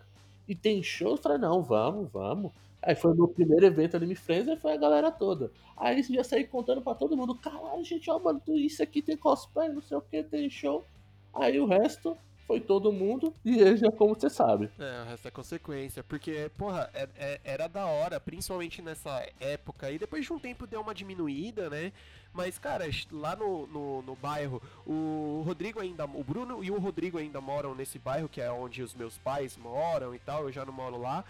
e 0.49 0.55
tem 0.55 0.83
show. 0.83 1.13
Eu 1.13 1.17
falei, 1.17 1.39
não, 1.39 1.63
vamos, 1.63 2.11
vamos. 2.11 2.51
Aí 2.87 2.95
foi 2.95 3.13
o 3.13 3.15
meu 3.15 3.29
primeiro 3.29 3.65
evento 3.65 3.97
Anime 3.97 4.15
Friends, 4.15 4.47
aí 4.49 4.57
foi 4.59 4.73
a 4.75 4.77
galera 4.77 5.11
toda. 5.11 5.51
Aí 5.77 6.03
já 6.03 6.23
saí 6.23 6.45
contando 6.45 6.83
pra 6.83 6.95
todo 6.95 7.17
mundo, 7.17 7.35
caralho, 7.35 7.83
gente, 7.83 8.11
ó, 8.11 8.19
mano, 8.19 8.43
isso 8.49 8.83
aqui 8.83 9.01
tem 9.01 9.17
cosplay, 9.17 9.71
não 9.71 9.81
sei 9.81 9.97
o 9.97 10.03
que, 10.03 10.23
tem 10.23 10.51
show. 10.51 10.85
Aí 11.33 11.59
o 11.59 11.67
resto 11.67 12.17
foi 12.47 12.61
todo 12.61 12.93
mundo 12.93 13.35
e 13.43 13.59
ele 13.59 13.79
já 13.79 13.91
como 13.91 14.15
você 14.15 14.29
sabe. 14.29 14.69
É, 14.79 15.03
o 15.03 15.05
resto 15.07 15.29
é 15.29 15.31
consequência, 15.31 16.05
porque, 16.05 16.51
porra, 16.59 16.91
é- 16.93 17.09
é- 17.17 17.41
era 17.43 17.67
da 17.69 17.87
hora, 17.87 18.21
principalmente 18.21 18.83
nessa 18.83 19.27
época, 19.41 19.91
e 19.91 19.99
depois 19.99 20.27
de 20.27 20.33
um 20.33 20.39
tempo 20.39 20.67
deu 20.67 20.83
uma 20.83 20.95
diminuída, 20.95 21.71
né? 21.71 21.91
Mas, 22.35 22.59
cara, 22.59 22.85
lá 23.13 23.35
no, 23.37 23.67
no, 23.69 24.03
no 24.03 24.17
bairro, 24.17 24.61
o 24.85 25.43
Rodrigo 25.47 25.81
ainda, 25.81 26.05
o 26.05 26.25
Bruno 26.25 26.63
e 26.65 26.71
o 26.71 26.79
Rodrigo 26.79 27.17
ainda 27.17 27.41
moram 27.41 27.75
nesse 27.75 27.99
bairro, 27.99 28.29
que 28.29 28.41
é 28.41 28.51
onde 28.51 28.83
os 28.83 28.93
meus 28.93 29.17
pais 29.19 29.57
moram 29.57 30.15
e 30.15 30.19
tal, 30.19 30.43
eu 30.43 30.53
já 30.53 30.65
não 30.65 30.73
moro 30.73 31.01
lá. 31.01 31.25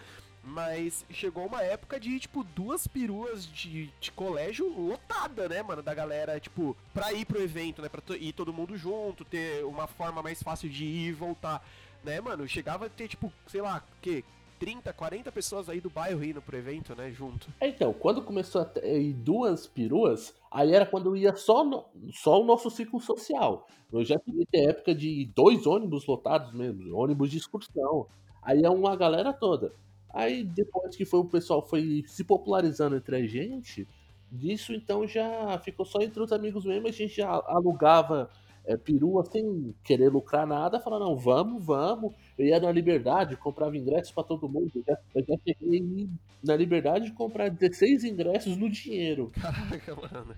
Mas 0.47 1.03
chegou 1.09 1.45
uma 1.47 1.63
época 1.63 1.99
de, 1.99 2.19
tipo, 2.19 2.43
duas 2.43 2.85
peruas 2.85 3.47
de, 3.47 3.89
de 3.99 4.11
colégio 4.11 4.67
lotada, 4.69 5.49
né, 5.49 5.63
mano? 5.63 5.81
Da 5.81 5.93
galera, 5.93 6.39
tipo, 6.39 6.77
pra 6.93 7.11
ir 7.11 7.25
pro 7.25 7.41
evento, 7.41 7.81
né? 7.81 7.89
Pra 7.89 8.01
ir 8.15 8.31
todo 8.31 8.53
mundo 8.53 8.77
junto, 8.77 9.25
ter 9.25 9.65
uma 9.65 9.87
forma 9.87 10.21
mais 10.21 10.43
fácil 10.43 10.69
de 10.69 10.85
ir 10.85 11.07
e 11.07 11.11
voltar, 11.13 11.65
né, 12.03 12.21
mano? 12.21 12.47
Chegava 12.47 12.85
a 12.85 12.89
ter, 12.89 13.07
tipo, 13.07 13.33
sei 13.47 13.61
lá, 13.61 13.83
o 13.97 14.01
quê? 14.01 14.23
30, 14.59 14.93
40 14.93 15.31
pessoas 15.31 15.67
aí 15.67 15.81
do 15.81 15.89
bairro 15.89 16.23
indo 16.23 16.41
pro 16.41 16.55
evento, 16.57 16.95
né, 16.95 17.11
junto. 17.11 17.47
É, 17.59 17.67
Então, 17.67 17.91
quando 17.91 18.21
começou 18.21 18.61
a 18.61 18.65
ter 18.65 19.11
duas 19.13 19.67
peruas, 19.67 20.33
aí 20.49 20.73
era 20.73 20.85
quando 20.85 21.15
ia 21.17 21.35
só, 21.35 21.63
no- 21.65 21.85
só 22.13 22.39
o 22.41 22.45
nosso 22.45 22.69
ciclo 22.69 23.01
social. 23.01 23.67
Eu 23.91 24.05
já 24.05 24.17
tive 24.19 24.45
época 24.53 24.93
de 24.95 25.25
dois 25.35 25.65
ônibus 25.65 26.05
lotados 26.07 26.53
mesmo, 26.53 26.95
ônibus 26.95 27.31
de 27.31 27.37
excursão. 27.37 28.07
Aí 28.41 28.63
é 28.63 28.69
uma 28.69 28.95
galera 28.95 29.33
toda. 29.33 29.73
Aí 30.15 30.45
depois 30.45 30.95
que 30.95 31.03
foi 31.05 31.19
o 31.19 31.25
pessoal 31.25 31.61
foi 31.61 32.03
se 32.07 32.23
popularizando 32.23 32.95
entre 32.95 33.17
a 33.17 33.27
gente, 33.27 33.85
disso 34.31 34.73
então 34.73 35.05
já 35.05 35.59
ficou 35.59 35.85
só 35.85 35.99
entre 36.01 36.23
os 36.23 36.31
amigos 36.31 36.63
mesmo, 36.63 36.87
a 36.87 36.91
gente 36.91 37.17
já 37.17 37.29
alugava 37.29 38.29
é, 38.65 38.77
perua 38.77 39.25
sem 39.25 39.75
querer 39.83 40.09
lucrar 40.09 40.47
nada, 40.47 40.79
falando, 40.79 41.05
não, 41.05 41.17
vamos, 41.17 41.63
vamos. 41.63 42.13
Eu 42.37 42.47
ia 42.47 42.59
na 42.59 42.71
Liberdade, 42.71 43.35
comprava 43.37 43.77
ingressos 43.77 44.11
pra 44.11 44.23
todo 44.23 44.49
mundo. 44.49 44.71
Eu 44.73 44.83
já, 44.87 44.97
eu 45.15 45.25
já 45.25 45.35
cheguei 45.45 46.09
na 46.41 46.55
Liberdade 46.55 47.05
de 47.05 47.11
comprar 47.11 47.49
16 47.49 48.05
ingressos 48.05 48.57
no 48.57 48.69
dinheiro. 48.69 49.31
Caraca, 49.39 49.95
mano. 49.95 50.35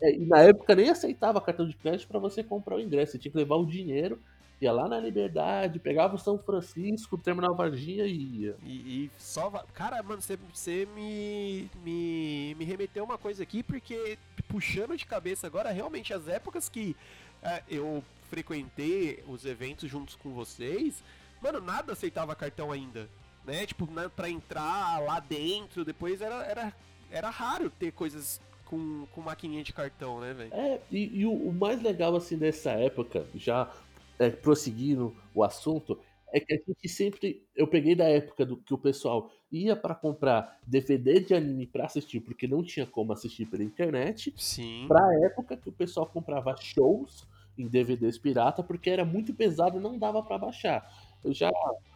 É, 0.00 0.14
e 0.14 0.24
na 0.24 0.40
época 0.42 0.74
nem 0.74 0.88
aceitava 0.88 1.40
cartão 1.40 1.66
de 1.68 1.76
crédito 1.76 2.08
pra 2.08 2.18
você 2.18 2.42
comprar 2.44 2.76
o 2.76 2.80
ingresso. 2.80 3.12
Você 3.12 3.18
tinha 3.18 3.32
que 3.32 3.38
levar 3.38 3.56
o 3.56 3.66
dinheiro, 3.66 4.20
ia 4.60 4.72
lá 4.72 4.88
na 4.88 4.98
Liberdade, 4.98 5.78
pegava 5.78 6.14
o 6.14 6.18
São 6.18 6.38
Francisco, 6.38 7.18
terminava 7.18 7.52
a 7.52 7.56
Varginha 7.56 8.04
e 8.06 8.40
ia. 8.42 8.56
E, 8.64 9.04
e 9.04 9.10
só. 9.18 9.50
Cara, 9.74 10.02
mano, 10.02 10.22
você- 10.22 10.38
você 10.52 10.88
me, 10.94 11.70
me, 11.84 12.54
me 12.58 12.64
remeteu 12.64 13.04
uma 13.04 13.18
coisa 13.18 13.42
aqui, 13.42 13.62
porque 13.62 14.18
puxando 14.48 14.96
de 14.96 15.04
cabeça 15.04 15.46
agora, 15.46 15.70
realmente 15.70 16.14
as 16.14 16.26
épocas 16.28 16.68
que 16.68 16.96
é, 17.42 17.62
eu 17.68 18.02
frequentei 18.30 19.22
os 19.28 19.44
eventos 19.44 19.90
juntos 19.90 20.14
com 20.16 20.32
vocês, 20.32 21.02
mano, 21.40 21.60
nada 21.60 21.92
aceitava 21.92 22.34
cartão 22.34 22.72
ainda. 22.72 23.08
Né? 23.44 23.64
Tipo, 23.66 23.86
né, 23.92 24.10
pra 24.14 24.28
entrar 24.28 25.00
lá 25.00 25.20
dentro, 25.20 25.84
depois 25.84 26.20
era, 26.20 26.44
era, 26.46 26.72
era 27.10 27.30
raro 27.30 27.70
ter 27.70 27.92
coisas 27.92 28.40
com, 28.64 29.06
com 29.12 29.20
maquininha 29.20 29.62
de 29.62 29.72
cartão, 29.72 30.20
né, 30.20 30.34
velho? 30.34 30.52
É, 30.52 30.80
e, 30.90 31.20
e 31.20 31.26
o, 31.26 31.32
o 31.32 31.52
mais 31.52 31.80
legal 31.80 32.16
assim 32.16 32.36
dessa 32.36 32.72
época, 32.72 33.24
já 33.36 33.70
é, 34.18 34.30
prosseguindo 34.30 35.14
o 35.34 35.42
assunto, 35.42 35.98
é 36.32 36.40
que 36.40 36.52
a 36.52 36.56
gente 36.56 36.88
sempre. 36.88 37.42
Eu 37.54 37.66
peguei 37.66 37.94
da 37.94 38.04
época 38.04 38.44
do 38.44 38.56
que 38.56 38.74
o 38.74 38.78
pessoal 38.78 39.30
ia 39.50 39.76
pra 39.76 39.94
comprar 39.94 40.58
DVD 40.66 41.20
de 41.20 41.34
anime 41.34 41.66
pra 41.66 41.86
assistir, 41.86 42.20
porque 42.20 42.46
não 42.46 42.62
tinha 42.62 42.86
como 42.86 43.12
assistir 43.12 43.46
pela 43.46 43.62
internet. 43.62 44.34
Sim. 44.36 44.84
pra 44.88 45.14
época 45.24 45.56
que 45.56 45.68
o 45.68 45.72
pessoal 45.72 46.06
comprava 46.06 46.54
shows 46.56 47.26
em 47.56 47.66
DVDs 47.66 48.18
pirata 48.18 48.62
porque 48.62 48.90
era 48.90 49.04
muito 49.04 49.32
pesado 49.32 49.78
e 49.78 49.80
não 49.80 49.98
dava 49.98 50.22
pra 50.22 50.36
baixar. 50.36 50.86
Eu 51.24 51.32
já 51.32 51.50